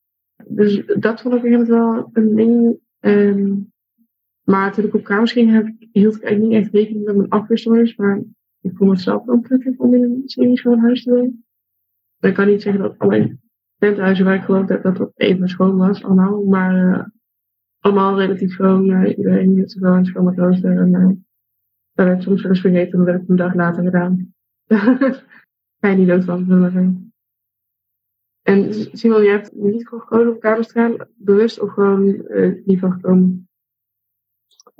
Dus 0.46 0.86
dat 0.86 1.20
vond 1.20 1.34
ik 1.34 1.40
op 1.40 1.46
een 1.46 1.52
gegeven 1.52 1.74
moment 1.74 2.12
wel 2.14 2.22
een 2.24 2.34
ding. 2.34 2.78
Maar 4.48 4.72
toen 4.72 4.84
ik 4.84 4.94
op 4.94 5.04
kamers 5.04 5.32
ging, 5.32 5.50
heb, 5.50 5.66
ik- 5.66 5.88
hield 5.92 6.16
ik 6.16 6.22
eigenlijk 6.22 6.52
niet 6.54 6.62
echt 6.64 6.74
rekening 6.74 7.04
met 7.04 7.16
mijn 7.16 7.28
afwisselers. 7.28 7.96
Maar 7.96 8.22
ik 8.60 8.76
vond 8.76 8.90
het 8.90 9.00
zelf 9.00 9.24
wel 9.24 9.40
prettig 9.40 9.76
om 9.78 9.94
in 9.94 10.02
een 10.02 10.22
semi-schoon 10.24 10.78
huis 10.78 11.02
te 11.02 11.10
wonen. 11.10 11.44
Ik 12.20 12.34
kan 12.34 12.46
niet 12.46 12.62
zeggen 12.62 12.82
dat 12.82 12.98
alleen 12.98 13.40
tenthuizen 13.78 14.24
waar 14.24 14.34
ik 14.34 14.42
gewoond 14.42 14.68
heb, 14.68 14.82
dat 14.82 14.96
dat 14.96 15.10
even 15.14 15.48
schoon 15.48 15.76
was 15.76 16.04
allemaal. 16.04 16.44
Maar 16.44 16.92
eh, 16.98 17.04
allemaal 17.78 18.18
relatief 18.18 18.50
schoon. 18.52 18.90
eh, 18.90 19.16
iedereen 19.18 19.50
hield 19.50 19.70
zich 19.70 19.80
wel 19.80 19.92
aan 19.92 20.04
schoon 20.04 20.34
rooster. 20.34 20.78
En 20.78 20.92
uh, 20.94 21.06
dat 21.92 22.06
werd 22.06 22.22
soms 22.22 22.42
wel 22.42 22.50
eens 22.50 22.60
vergeten, 22.60 22.96
dan 22.96 23.04
werd 23.04 23.20
het 23.20 23.28
een 23.28 23.36
dag 23.36 23.54
later 23.54 23.84
gedaan. 23.84 24.34
Ga 25.80 25.88
je 25.88 25.96
niet 25.96 26.08
dood 26.08 26.24
van, 26.24 26.44
zullen 26.44 26.70
zeggen. 26.72 27.12
En 28.42 28.72
Simon, 28.72 29.22
jij 29.22 29.32
hebt 29.32 29.52
niet 29.54 29.88
gekozen 29.88 30.32
om 30.32 30.38
kamers 30.38 30.66
te 30.66 30.72
gaan, 30.72 30.96
bewust 31.16 31.60
of 31.60 31.70
gewoon 31.72 32.26
eh 32.26 32.52
niet 32.64 32.78
van 32.78 32.92
gekomen? 32.92 33.47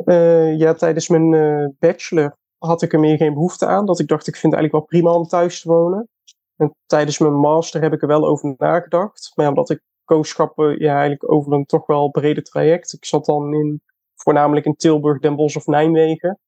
Eh, 0.04 0.58
ja, 0.58 0.74
tijdens 0.74 1.08
mijn 1.08 1.34
eh, 1.34 1.66
bachelor 1.78 2.36
had 2.58 2.82
ik 2.82 2.92
er 2.92 3.00
meer 3.00 3.16
geen 3.16 3.34
behoefte 3.34 3.66
aan. 3.66 3.86
Dat 3.86 3.98
ik 3.98 4.08
dacht, 4.08 4.26
ik 4.26 4.36
vind 4.36 4.52
het 4.52 4.62
eigenlijk 4.62 4.90
wel 4.90 5.00
prima 5.00 5.18
om 5.18 5.26
thuis 5.26 5.60
te 5.60 5.68
wonen. 5.68 6.08
En 6.56 6.74
tijdens 6.86 7.18
mijn 7.18 7.34
master 7.34 7.82
heb 7.82 7.92
ik 7.92 8.02
er 8.02 8.08
wel 8.08 8.26
over 8.26 8.54
nagedacht. 8.58 9.32
Maar 9.34 9.44
ja, 9.44 9.50
omdat 9.50 9.70
ik 9.70 9.80
kooschappen 10.04 10.78
ja, 10.78 10.92
eigenlijk 10.92 11.32
over 11.32 11.52
een 11.52 11.66
toch 11.66 11.86
wel 11.86 12.10
breder 12.10 12.42
traject. 12.42 12.92
Ik 12.92 13.04
zat 13.04 13.24
dan 13.24 13.54
in, 13.54 13.80
voornamelijk 14.14 14.66
in 14.66 14.76
Tilburg, 14.76 15.20
Den 15.20 15.36
Bosch 15.36 15.56
of 15.56 15.66
Nijmegen. 15.66 16.38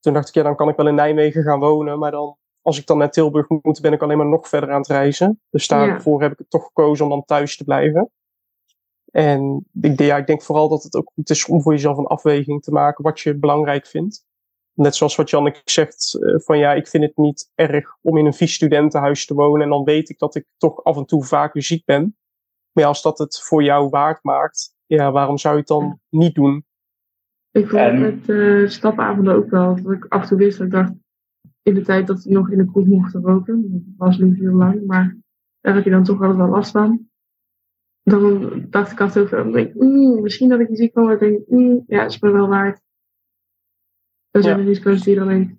Toen 0.00 0.12
dacht 0.12 0.28
ik, 0.28 0.34
ja, 0.34 0.42
dan 0.42 0.56
kan 0.56 0.68
ik 0.68 0.76
wel 0.76 0.88
in 0.88 0.94
Nijmegen 0.94 1.42
gaan 1.42 1.60
wonen. 1.60 1.98
Maar 1.98 2.10
dan, 2.10 2.36
als 2.62 2.78
ik 2.78 2.86
dan 2.86 2.98
naar 2.98 3.10
Tilburg 3.10 3.48
moet, 3.48 3.80
ben 3.80 3.92
ik 3.92 4.02
alleen 4.02 4.16
maar 4.16 4.26
nog 4.26 4.48
verder 4.48 4.70
aan 4.70 4.80
het 4.80 4.86
reizen. 4.86 5.40
Dus 5.50 5.68
daarvoor 5.68 6.22
heb 6.22 6.32
ik 6.32 6.38
het 6.38 6.50
toch 6.50 6.64
gekozen 6.64 7.04
om 7.04 7.10
dan 7.10 7.24
thuis 7.24 7.56
te 7.56 7.64
blijven. 7.64 8.10
En 9.12 9.66
ik, 9.80 10.00
ja, 10.00 10.16
ik 10.16 10.26
denk 10.26 10.42
vooral 10.42 10.68
dat 10.68 10.82
het 10.82 10.94
ook 10.94 11.10
goed 11.14 11.30
is 11.30 11.46
om 11.46 11.62
voor 11.62 11.72
jezelf 11.72 11.98
een 11.98 12.06
afweging 12.06 12.62
te 12.62 12.70
maken 12.70 13.04
wat 13.04 13.20
je 13.20 13.38
belangrijk 13.38 13.86
vindt. 13.86 14.26
Net 14.72 14.96
zoals 14.96 15.16
wat 15.16 15.30
Janneke 15.30 15.60
zegt, 15.64 16.18
uh, 16.20 16.38
van 16.38 16.58
ja, 16.58 16.72
ik 16.72 16.88
vind 16.88 17.02
het 17.02 17.16
niet 17.16 17.50
erg 17.54 17.96
om 18.00 18.16
in 18.16 18.26
een 18.26 18.34
vies 18.34 18.54
studentenhuis 18.54 19.26
te 19.26 19.34
wonen. 19.34 19.62
En 19.62 19.68
dan 19.68 19.84
weet 19.84 20.08
ik 20.08 20.18
dat 20.18 20.34
ik 20.34 20.46
toch 20.56 20.84
af 20.84 20.96
en 20.96 21.06
toe 21.06 21.24
vaker 21.24 21.62
ziek 21.62 21.84
ben. 21.84 22.16
Maar 22.72 22.84
ja, 22.84 22.90
als 22.90 23.02
dat 23.02 23.18
het 23.18 23.42
voor 23.42 23.62
jou 23.62 23.88
waard 23.88 24.22
maakt, 24.22 24.74
ja, 24.86 25.12
waarom 25.12 25.38
zou 25.38 25.54
je 25.54 25.60
het 25.60 25.68
dan 25.68 26.00
niet 26.08 26.34
doen? 26.34 26.64
Ik 27.50 27.68
vond 27.68 28.00
het 28.00 28.28
uh, 28.28 28.68
stapavonden 28.68 29.34
ook 29.34 29.50
wel. 29.50 29.82
Dat 29.82 29.92
ik 29.92 30.06
af 30.08 30.22
en 30.22 30.28
toe 30.28 30.38
wist 30.38 30.58
dat 30.58 30.66
ik 30.66 30.72
dacht, 30.72 30.92
in 31.62 31.74
de 31.74 31.82
tijd 31.82 32.06
dat 32.06 32.24
ik 32.24 32.32
nog 32.32 32.50
in 32.50 32.58
de 32.58 32.70
kroeg 32.70 32.86
mocht 32.86 33.14
roken, 33.14 33.70
dat 33.72 33.80
was 33.96 34.18
niet 34.18 34.38
heel 34.38 34.54
lang, 34.54 34.86
maar 34.86 35.16
daar 35.60 35.74
heb 35.74 35.84
je 35.84 35.90
dan 35.90 36.04
toch 36.04 36.20
altijd 36.20 36.38
wel 36.38 36.48
last 36.48 36.70
van. 36.70 37.10
Dan 38.02 38.50
dacht 38.70 38.92
ik 38.92 39.00
altijd 39.00 39.28
van, 39.28 39.52
denk, 39.52 39.74
mm, 39.74 40.20
misschien 40.22 40.48
dat 40.48 40.60
ik 40.60 40.68
niet 40.68 40.78
ziek 40.78 40.92
van 40.92 41.02
word. 41.02 41.20
denk 41.20 41.48
mm, 41.48 41.84
ja, 41.86 42.04
is 42.04 42.18
me 42.18 42.30
wel 42.30 42.48
waard. 42.48 42.80
Dat 44.30 44.42
zijn 44.42 44.56
Ja. 44.56 44.62
de 44.62 44.68
risico's 44.68 45.02
die 45.02 45.12
je 45.12 45.18
dan 45.18 45.28
neemt. 45.28 45.56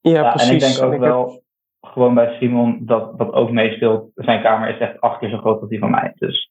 Ja, 0.00 0.10
Ja, 0.10 0.30
precies. 0.30 0.48
en 0.48 0.54
ik 0.54 0.60
denk 0.60 0.92
ook 0.92 1.00
wel, 1.00 1.42
gewoon 1.80 2.14
bij 2.14 2.36
Simon, 2.38 2.84
dat 2.86 3.18
dat 3.18 3.32
ook 3.32 3.50
meespeelt. 3.50 4.10
Zijn 4.14 4.42
kamer 4.42 4.68
is 4.74 4.80
echt 4.80 5.00
acht 5.00 5.18
keer 5.18 5.30
zo 5.30 5.36
groot 5.38 5.60
als 5.60 5.68
die 5.70 5.78
van 5.78 5.90
mij. 5.90 6.12
Dus 6.14 6.50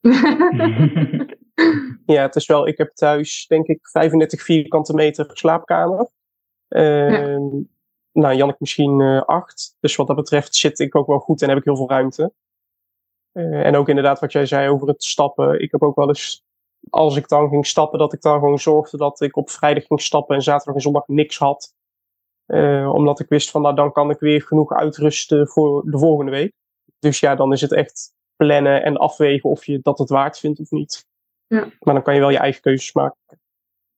Ja, 2.06 2.22
het 2.22 2.36
is 2.36 2.46
wel, 2.46 2.66
ik 2.68 2.78
heb 2.78 2.90
thuis 2.94 3.46
denk 3.46 3.66
ik 3.66 3.88
35 3.88 4.42
vierkante 4.42 4.94
meter 4.94 5.30
slaapkamer. 5.32 6.08
Ehm, 6.68 7.46
Nou, 8.12 8.34
Jannik 8.36 8.60
misschien 8.60 9.00
eh, 9.00 9.22
acht. 9.22 9.76
Dus 9.80 9.96
wat 9.96 10.06
dat 10.06 10.16
betreft 10.16 10.54
zit 10.54 10.78
ik 10.78 10.94
ook 10.96 11.06
wel 11.06 11.18
goed 11.18 11.42
en 11.42 11.48
heb 11.48 11.58
ik 11.58 11.64
heel 11.64 11.76
veel 11.76 11.88
ruimte. 11.88 12.32
Eh, 13.32 13.66
en 13.66 13.76
ook 13.76 13.88
inderdaad 13.88 14.20
wat 14.20 14.32
jij 14.32 14.46
zei 14.46 14.68
over 14.68 14.88
het 14.88 15.02
stappen. 15.02 15.60
Ik 15.60 15.70
heb 15.70 15.82
ook 15.82 15.96
wel 15.96 16.08
eens, 16.08 16.44
als 16.90 17.16
ik 17.16 17.28
dan 17.28 17.48
ging 17.48 17.66
stappen, 17.66 17.98
dat 17.98 18.12
ik 18.12 18.20
dan 18.20 18.38
gewoon 18.38 18.58
zorgde 18.58 18.96
dat 18.96 19.20
ik 19.20 19.36
op 19.36 19.50
vrijdag 19.50 19.86
ging 19.86 20.00
stappen 20.00 20.36
en 20.36 20.42
zaterdag 20.42 20.74
en 20.74 20.80
zondag 20.80 21.06
niks 21.06 21.38
had. 21.38 21.74
Eh, 22.46 22.92
omdat 22.94 23.20
ik 23.20 23.28
wist 23.28 23.50
van, 23.50 23.62
nou 23.62 23.74
dan 23.74 23.92
kan 23.92 24.10
ik 24.10 24.18
weer 24.18 24.42
genoeg 24.42 24.72
uitrusten 24.72 25.48
voor 25.48 25.82
de 25.90 25.98
volgende 25.98 26.30
week. 26.30 26.52
Dus 26.98 27.20
ja, 27.20 27.34
dan 27.34 27.52
is 27.52 27.60
het 27.60 27.72
echt 27.72 28.12
plannen 28.36 28.84
en 28.84 28.96
afwegen 28.96 29.50
of 29.50 29.64
je 29.64 29.80
dat 29.82 29.98
het 29.98 30.08
waard 30.08 30.38
vindt 30.38 30.60
of 30.60 30.70
niet. 30.70 31.06
Ja. 31.46 31.68
Maar 31.80 31.94
dan 31.94 32.02
kan 32.02 32.14
je 32.14 32.20
wel 32.20 32.30
je 32.30 32.38
eigen 32.38 32.62
keuzes 32.62 32.92
maken. 32.92 33.18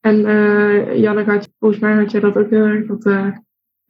En 0.00 0.26
eh 0.26 0.96
Janneke, 0.96 1.30
had, 1.30 1.48
volgens 1.58 1.80
mij 1.80 1.94
had 1.94 2.10
jij 2.10 2.20
dat 2.20 2.36
ook 2.36 2.50
heel 2.50 2.64
erg, 2.64 2.86
dat 2.86 3.04
eh, 3.04 3.36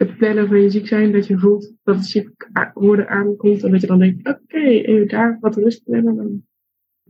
het 0.00 0.16
plannen 0.16 0.48
van 0.48 0.60
je 0.60 0.70
ziek 0.70 0.86
zijn, 0.86 1.12
dat 1.12 1.26
je 1.26 1.38
voelt 1.38 1.74
dat 1.82 1.94
het 1.94 2.04
ziek 2.04 2.48
worden 2.72 3.08
aankomt 3.08 3.64
en 3.64 3.70
dat 3.70 3.80
je 3.80 3.86
dan 3.86 3.98
denkt, 3.98 4.28
oké, 4.28 4.58
even 4.58 5.08
daar 5.08 5.38
wat 5.40 5.56
rust 5.56 5.84
plannen. 5.84 6.16
Dan... 6.16 6.42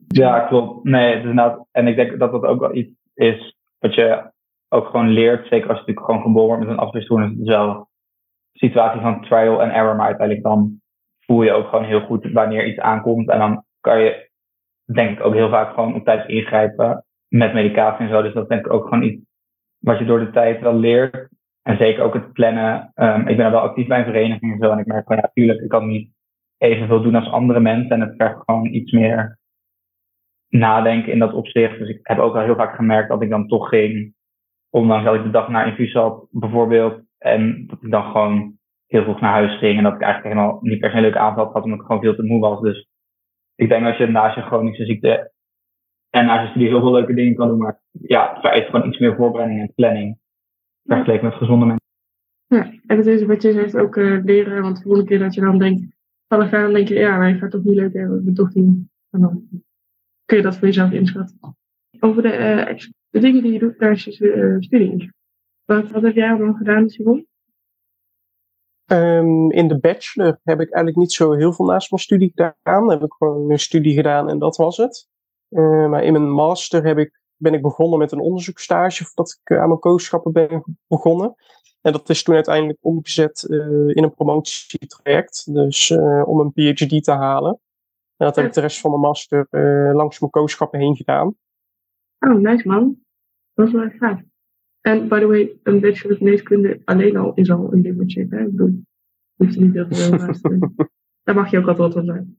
Ja, 0.08 0.40
klopt. 0.40 0.84
Nee, 0.84 1.16
het 1.16 1.24
is 1.24 1.64
en 1.70 1.86
ik 1.86 1.96
denk 1.96 2.18
dat 2.18 2.32
dat 2.32 2.42
ook 2.42 2.60
wel 2.60 2.74
iets 2.74 2.92
is 3.14 3.56
wat 3.78 3.94
je 3.94 4.30
ook 4.68 4.86
gewoon 4.86 5.08
leert. 5.08 5.46
Zeker 5.46 5.68
als 5.68 5.78
je 5.78 5.84
natuurlijk 5.86 6.06
gewoon 6.06 6.22
geboren 6.22 6.46
wordt 6.46 6.62
met 6.62 6.70
een 6.70 6.84
afweerstoornis. 6.84 7.38
Is 7.38 7.48
wel 7.48 7.88
situatie 8.52 9.00
van 9.00 9.22
trial 9.22 9.62
and 9.62 9.72
error. 9.72 9.96
Maar 9.96 10.06
uiteindelijk 10.06 10.46
dan 10.46 10.80
voel 11.18 11.42
je 11.42 11.52
ook 11.52 11.68
gewoon 11.68 11.84
heel 11.84 12.00
goed 12.00 12.32
wanneer 12.32 12.66
iets 12.66 12.78
aankomt. 12.78 13.28
En 13.28 13.38
dan 13.38 13.64
kan 13.80 14.00
je 14.00 14.30
denk 14.92 15.18
ik 15.18 15.24
ook 15.24 15.34
heel 15.34 15.48
vaak 15.48 15.74
gewoon 15.74 15.94
op 15.94 16.04
tijd 16.04 16.28
ingrijpen 16.28 17.04
met 17.28 17.52
medicatie 17.52 18.04
en 18.04 18.10
zo. 18.10 18.22
Dus 18.22 18.34
dat 18.34 18.48
denk 18.48 18.66
ik 18.66 18.72
ook 18.72 18.84
gewoon 18.84 19.02
iets 19.02 19.22
wat 19.78 19.98
je 19.98 20.04
door 20.04 20.18
de 20.18 20.30
tijd 20.30 20.60
wel 20.60 20.74
leert. 20.74 21.28
En 21.70 21.76
zeker 21.76 22.02
ook 22.02 22.14
het 22.14 22.32
plannen. 22.32 22.90
Ehm, 22.94 23.28
ik 23.28 23.36
ben 23.36 23.44
er 23.44 23.50
wel 23.50 23.60
actief 23.60 23.86
bij 23.86 23.98
een 23.98 24.04
vereniging 24.04 24.52
en 24.52 24.58
zo. 24.58 24.70
En 24.70 24.78
ik 24.78 24.86
merk 24.86 25.06
van 25.06 25.16
ja, 25.16 25.30
ik 25.34 25.68
kan 25.68 25.86
niet 25.86 26.10
evenveel 26.58 27.02
doen 27.02 27.14
als 27.14 27.30
andere 27.30 27.60
mensen. 27.60 27.90
En 27.90 28.00
het 28.00 28.14
vergt 28.16 28.42
gewoon 28.44 28.66
iets 28.66 28.92
meer 28.92 29.38
nadenken 30.48 31.12
in 31.12 31.18
dat 31.18 31.32
opzicht. 31.32 31.78
Dus 31.78 31.88
ik 31.88 32.00
heb 32.02 32.18
ook 32.18 32.34
al 32.34 32.42
heel 32.42 32.56
vaak 32.56 32.74
gemerkt 32.74 33.08
dat 33.08 33.22
ik 33.22 33.30
dan 33.30 33.48
toch 33.48 33.68
ging, 33.68 34.14
ondanks 34.70 35.04
dat 35.04 35.14
ik 35.14 35.22
de 35.22 35.30
dag 35.30 35.48
naar 35.48 35.66
infuus 35.66 35.92
had, 35.92 36.26
bijvoorbeeld, 36.30 37.02
en 37.18 37.66
dat 37.66 37.78
ik 37.82 37.90
dan 37.90 38.04
gewoon 38.04 38.58
heel 38.86 39.02
vroeg 39.02 39.20
naar 39.20 39.32
huis 39.32 39.58
ging 39.58 39.76
en 39.76 39.82
dat 39.82 39.94
ik 39.94 40.02
eigenlijk 40.02 40.34
helemaal 40.34 40.58
niet 40.60 40.80
per 40.80 40.90
se 40.90 41.00
leuke 41.00 41.18
avond 41.18 41.52
had, 41.52 41.64
omdat 41.64 41.78
ik 41.80 41.86
gewoon 41.86 42.02
veel 42.02 42.14
te 42.14 42.22
moe 42.22 42.40
was. 42.40 42.60
Dus 42.60 42.88
ik 43.54 43.68
denk 43.68 43.84
dat 43.84 43.96
je 43.96 44.06
naast 44.06 44.34
je 44.34 44.42
chronische 44.42 44.84
ziekte 44.84 45.32
en 46.10 46.26
naast 46.26 46.42
je 46.42 46.48
studie 46.48 46.68
heel 46.68 46.80
veel 46.80 46.92
leuke 46.92 47.14
dingen 47.14 47.34
kan 47.34 47.48
doen, 47.48 47.58
maar 47.58 47.80
ja, 47.90 48.30
het 48.30 48.40
vereist 48.40 48.70
gewoon 48.70 48.88
iets 48.88 48.98
meer 48.98 49.16
voorbereiding 49.16 49.60
en 49.60 49.74
planning. 49.74 50.18
Vergeleken 50.84 51.24
met 51.24 51.34
gezonde 51.34 51.66
mensen. 51.66 51.88
Ja, 52.46 52.72
en 52.86 52.96
het 52.96 53.06
is 53.06 53.22
wat 53.22 53.42
je 53.42 53.52
zegt 53.52 53.76
ook 53.76 53.96
eh, 53.96 54.24
leren, 54.24 54.62
want 54.62 54.76
de 54.76 54.82
volgende 54.82 55.08
keer 55.08 55.18
dat 55.18 55.34
je 55.34 55.40
dan 55.40 55.58
denkt, 55.58 55.96
van 56.28 56.48
gaan, 56.48 56.62
dan 56.62 56.72
denk 56.72 56.88
je, 56.88 56.94
ja, 56.94 57.16
maar 57.16 57.30
ik 57.30 57.36
ga 57.36 57.42
het 57.42 57.50
toch 57.50 57.64
niet 57.64 57.74
leuk 57.74 57.92
hebben, 57.92 58.18
ik 58.18 58.24
ben 58.24 58.34
toch 58.34 58.54
niet. 58.54 58.88
En 59.10 59.20
dan 59.20 59.48
kun 60.24 60.36
je 60.36 60.42
dat 60.42 60.56
voor 60.56 60.66
jezelf 60.66 60.90
inschatten. 60.90 61.56
Over 62.00 62.22
de, 62.22 62.28
eh, 62.28 62.76
de 63.08 63.20
dingen 63.20 63.42
die 63.42 63.52
je 63.52 63.58
doet 63.58 63.78
tijdens 63.78 64.04
je 64.04 64.32
eh, 64.32 64.56
studie. 64.58 65.12
Wat, 65.64 65.90
wat 65.90 66.02
heb 66.02 66.14
jij 66.14 66.30
allemaal 66.30 66.54
gedaan, 66.54 66.88
Simon? 66.88 67.26
Ehm, 68.90 69.50
in 69.50 69.68
de 69.68 69.78
bachelor 69.78 70.38
heb 70.42 70.60
ik 70.60 70.70
eigenlijk 70.70 70.96
niet 70.96 71.12
zo 71.12 71.32
heel 71.32 71.52
veel 71.52 71.66
naast 71.66 71.90
mijn 71.90 72.02
studie 72.02 72.32
gedaan. 72.34 72.90
Heb 72.90 73.02
ik 73.02 73.12
gewoon 73.12 73.50
een 73.50 73.58
studie 73.58 73.94
gedaan 73.94 74.28
en 74.28 74.38
dat 74.38 74.56
was 74.56 74.76
het. 74.76 75.08
Eh, 75.48 75.88
maar 75.88 76.04
in 76.04 76.12
mijn 76.12 76.30
master 76.30 76.84
heb 76.84 76.98
ik, 76.98 77.19
ben 77.40 77.54
ik 77.54 77.62
begonnen 77.62 77.98
met 77.98 78.12
een 78.12 78.20
onderzoekstage 78.20 79.04
voordat 79.04 79.40
ik 79.40 79.50
eh, 79.50 79.60
aan 79.60 79.68
mijn 79.68 79.80
kooschappen 79.80 80.32
ben 80.32 80.78
begonnen. 80.86 81.34
En 81.80 81.92
dat 81.92 82.08
is 82.08 82.22
toen 82.22 82.34
uiteindelijk 82.34 82.78
omgezet 82.80 83.42
eh, 83.48 83.58
in 83.88 84.02
een 84.02 84.14
promotietraject. 84.14 85.54
Dus 85.54 85.90
eh, 85.90 86.22
om 86.26 86.40
een 86.40 86.52
PhD 86.52 87.04
te 87.04 87.12
halen. 87.12 87.60
En 88.16 88.26
dat 88.26 88.36
heb 88.36 88.46
ik 88.46 88.52
de 88.52 88.60
rest 88.60 88.80
van 88.80 88.90
mijn 88.90 89.02
master 89.02 89.46
langs 89.94 90.18
mijn 90.18 90.32
kooschappen 90.32 90.80
heen 90.80 90.96
gedaan. 90.96 91.34
Oh, 92.18 92.34
nice 92.34 92.68
man. 92.68 92.96
Dat 93.54 93.66
is 93.66 93.72
wel 93.72 93.90
gaaf. 93.90 94.20
En 94.80 95.08
by 95.08 95.18
the 95.18 95.26
way, 95.26 95.58
een 95.62 95.80
bachelor 95.80 96.16
geneeskunde 96.16 96.80
alleen 96.84 97.16
al 97.16 97.34
is 97.34 97.50
al 97.50 97.72
een 97.72 97.82
dingetje. 97.82 98.26
Hè? 98.30 98.40
Ik 98.40 98.50
bedoel, 98.50 98.82
hoeft 99.36 99.56
niet 99.56 99.74
heel 99.74 99.86
veel 99.88 100.18
naast. 100.18 100.42
Daar 101.24 101.34
mag 101.34 101.50
je 101.50 101.58
ook 101.58 101.68
altijd 101.68 101.94
wat 101.94 102.04
van 102.04 102.04
zijn. 102.04 102.38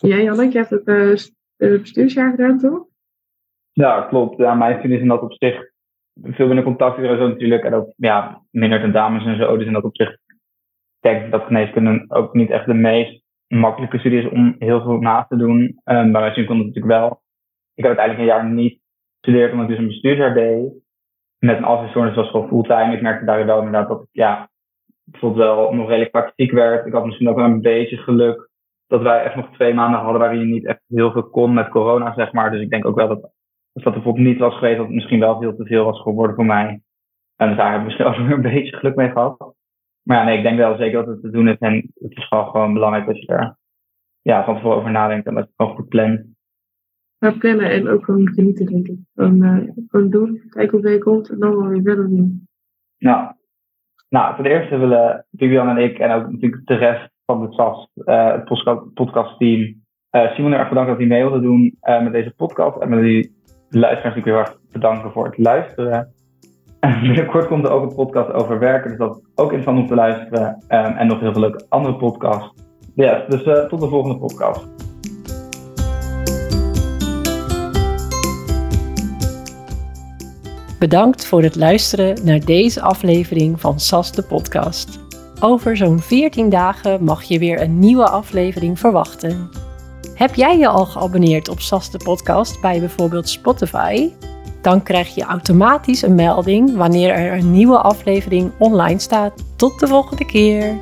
Jij, 0.00 0.22
Janneke, 0.22 0.52
je 0.52 0.66
hebt 0.66 0.86
het 0.86 1.20
st- 1.20 1.34
bestuursjaar 1.56 2.30
gedaan, 2.30 2.58
toch? 2.58 2.86
Ja, 3.72 4.00
klopt. 4.00 4.36
Ja, 4.36 4.54
mijn 4.54 4.90
is 4.90 5.00
in 5.00 5.08
dat 5.08 5.22
opzicht 5.22 5.72
veel 6.22 6.46
minder 6.46 6.64
contacten 6.64 7.08
en 7.08 7.18
zo 7.18 7.28
natuurlijk. 7.28 7.64
En 7.64 7.74
ook 7.74 7.92
ja, 7.96 8.42
minder 8.50 8.80
tentamens 8.80 9.24
en 9.24 9.36
zo. 9.36 9.56
Dus 9.56 9.66
in 9.66 9.72
dat 9.72 9.84
opzicht 9.84 10.18
denk 11.00 11.24
ik 11.24 11.30
dat 11.30 11.44
geneeskunde 11.44 12.04
ook 12.08 12.34
niet 12.34 12.50
echt 12.50 12.66
de 12.66 12.74
meest 12.74 13.22
makkelijke 13.46 13.98
studie 13.98 14.18
is 14.18 14.28
om 14.28 14.56
heel 14.58 14.82
veel 14.82 14.98
na 14.98 15.24
te 15.28 15.36
doen. 15.36 15.80
Bij 15.84 16.04
mijn 16.04 16.30
studie 16.30 16.46
kon 16.46 16.56
het 16.58 16.66
natuurlijk 16.66 17.00
wel. 17.00 17.22
Ik 17.74 17.84
heb 17.84 17.96
uiteindelijk 17.98 18.18
een 18.18 18.34
jaar 18.34 18.52
niet 18.52 18.80
gestudeerd 19.20 19.52
omdat 19.52 19.68
ik 19.68 19.70
dus 19.70 19.80
een 19.80 19.90
bestuursjaar 19.90 20.34
deed. 20.34 20.72
met 21.44 21.56
een 21.56 21.64
afweerstoornis 21.64 22.14
was 22.14 22.30
gewoon 22.30 22.48
fulltime. 22.48 22.94
Ik 22.94 23.02
merkte 23.02 23.24
daar 23.24 23.46
wel 23.46 23.58
inderdaad 23.58 23.88
dat 23.88 24.02
ik 24.02 24.08
ja, 24.12 24.50
bijvoorbeeld 25.04 25.44
wel 25.44 25.74
nog 25.74 25.88
redelijk 25.88 26.10
praktiek 26.10 26.52
werd. 26.52 26.86
Ik 26.86 26.92
had 26.92 27.04
misschien 27.04 27.28
ook 27.28 27.36
wel 27.36 27.44
een 27.44 27.60
beetje 27.60 27.96
geluk 27.96 28.48
dat 28.86 29.02
wij 29.02 29.24
echt 29.24 29.36
nog 29.36 29.52
twee 29.52 29.74
maanden 29.74 30.00
hadden 30.00 30.20
waarin 30.20 30.38
je 30.38 30.44
niet 30.44 30.66
echt 30.66 30.80
heel 30.88 31.12
veel 31.12 31.30
kon 31.30 31.54
met 31.54 31.68
corona, 31.68 32.14
zeg 32.14 32.32
maar. 32.32 32.50
Dus 32.50 32.60
ik 32.60 32.70
denk 32.70 32.86
ook 32.86 32.96
wel 32.96 33.08
dat 33.08 33.32
als 33.72 33.84
dat 33.84 33.92
bijvoorbeeld 33.92 34.26
niet 34.26 34.38
was 34.38 34.54
geweest, 34.54 34.76
dat 34.76 34.86
het 34.86 34.94
misschien 34.94 35.20
wel 35.20 35.40
veel 35.40 35.56
te 35.56 35.64
veel 35.64 35.84
was 35.84 36.00
geworden 36.00 36.36
voor 36.36 36.46
mij. 36.46 36.80
En 37.36 37.56
daar 37.56 37.70
hebben 37.70 37.78
we 37.78 37.84
misschien 37.84 38.06
ook 38.06 38.16
weer 38.16 38.32
een 38.32 38.54
beetje 38.54 38.76
geluk 38.76 38.94
mee 38.94 39.10
gehad. 39.10 39.54
Maar 40.02 40.16
ja, 40.16 40.24
nee, 40.24 40.36
ik 40.36 40.42
denk 40.42 40.56
wel 40.56 40.76
zeker 40.76 40.98
dat 40.98 41.06
het 41.06 41.22
te 41.22 41.30
doen 41.30 41.48
is. 41.48 41.58
En 41.58 41.74
het 41.94 42.16
is 42.16 42.26
gewoon, 42.28 42.50
gewoon 42.50 42.72
belangrijk 42.72 43.06
dat 43.06 43.18
je 43.18 43.26
daar 43.26 43.56
ja, 44.22 44.44
van 44.44 44.54
tevoren 44.54 44.76
over 44.76 44.90
nadenkt 44.90 45.26
en 45.26 45.34
dat 45.34 45.42
je 45.42 45.48
het 45.48 45.56
gewoon 45.56 45.76
goed 45.76 45.88
plant. 45.88 46.20
Maar 47.18 47.38
plannen 47.38 47.70
en 47.70 47.88
ook 47.88 48.04
gewoon 48.04 48.28
genieten, 48.28 48.66
denk 48.66 48.86
ik. 48.88 48.98
Gewoon, 49.14 49.42
uh, 49.42 49.70
gewoon 49.88 50.10
doen, 50.10 50.42
kijken 50.48 50.70
hoe 50.70 50.80
ver 50.80 50.92
je 50.92 50.98
komt 50.98 51.30
en 51.30 51.38
dan 51.38 51.56
wel 51.56 51.68
weer 51.68 51.82
verder 51.82 52.08
doen. 52.08 52.48
Nou, 52.98 53.32
nou, 54.08 54.36
ten 54.36 54.44
eerste 54.44 54.76
willen 54.76 55.26
Vivian 55.32 55.68
en 55.68 55.76
ik 55.76 55.98
en 55.98 56.10
ook 56.10 56.30
natuurlijk 56.30 56.66
de 56.66 56.74
rest 56.74 57.10
van 57.24 57.42
het 57.42 57.54
SAS, 57.54 57.88
uh, 57.96 58.32
het 58.32 58.94
podcastteam, 58.94 59.60
uh, 60.10 60.34
Simon 60.34 60.52
erg 60.52 60.68
bedankt 60.68 60.90
dat 60.90 60.98
hij 60.98 61.06
mee 61.06 61.22
wilde 61.22 61.40
doen 61.40 61.76
met 61.80 62.12
deze 62.12 62.34
podcast. 62.36 62.76
En 62.80 62.88
met 62.88 63.02
die 63.02 63.41
luisteraars 63.80 64.14
natuurlijk 64.16 64.46
heel 64.46 64.54
erg 64.54 64.72
bedanken 64.72 65.12
voor 65.12 65.24
het 65.24 65.38
luisteren. 65.38 66.12
En 66.80 67.00
binnenkort 67.00 67.46
komt 67.46 67.64
er 67.64 67.70
ook 67.70 67.82
een 67.82 67.94
podcast 67.94 68.32
over 68.32 68.58
werken, 68.58 68.90
dus 68.90 68.98
dat 68.98 69.16
is 69.16 69.22
ook 69.34 69.52
interessant 69.52 69.78
om 69.78 69.86
te 69.86 69.94
luisteren. 69.94 70.64
Um, 70.68 70.96
en 70.96 71.06
nog 71.06 71.20
heel 71.20 71.32
veel 71.32 71.40
leuke 71.40 71.66
andere 71.68 71.96
podcasts. 71.96 72.62
Yes, 72.94 73.26
dus 73.28 73.68
tot 73.68 73.80
de 73.80 73.88
volgende 73.88 74.18
podcast. 74.18 74.68
Bedankt 80.78 81.26
voor 81.26 81.42
het 81.42 81.56
luisteren 81.56 82.24
naar 82.24 82.40
deze 82.40 82.80
aflevering 82.80 83.60
van 83.60 83.80
SAS 83.80 84.12
de 84.12 84.22
podcast. 84.22 85.00
Over 85.40 85.76
zo'n 85.76 85.98
14 85.98 86.48
dagen 86.48 87.04
mag 87.04 87.22
je 87.22 87.38
weer 87.38 87.60
een 87.60 87.78
nieuwe 87.78 88.08
aflevering 88.08 88.78
verwachten. 88.78 89.50
Heb 90.14 90.34
jij 90.34 90.58
je 90.58 90.68
al 90.68 90.86
geabonneerd 90.86 91.48
op 91.48 91.60
SAS 91.60 91.90
de 91.90 91.98
podcast 91.98 92.60
bij 92.60 92.80
bijvoorbeeld 92.80 93.28
Spotify? 93.28 94.10
Dan 94.60 94.82
krijg 94.82 95.14
je 95.14 95.22
automatisch 95.22 96.02
een 96.02 96.14
melding 96.14 96.76
wanneer 96.76 97.10
er 97.10 97.38
een 97.38 97.50
nieuwe 97.50 97.78
aflevering 97.78 98.52
online 98.58 98.98
staat. 98.98 99.32
Tot 99.56 99.80
de 99.80 99.86
volgende 99.86 100.24
keer! 100.24 100.80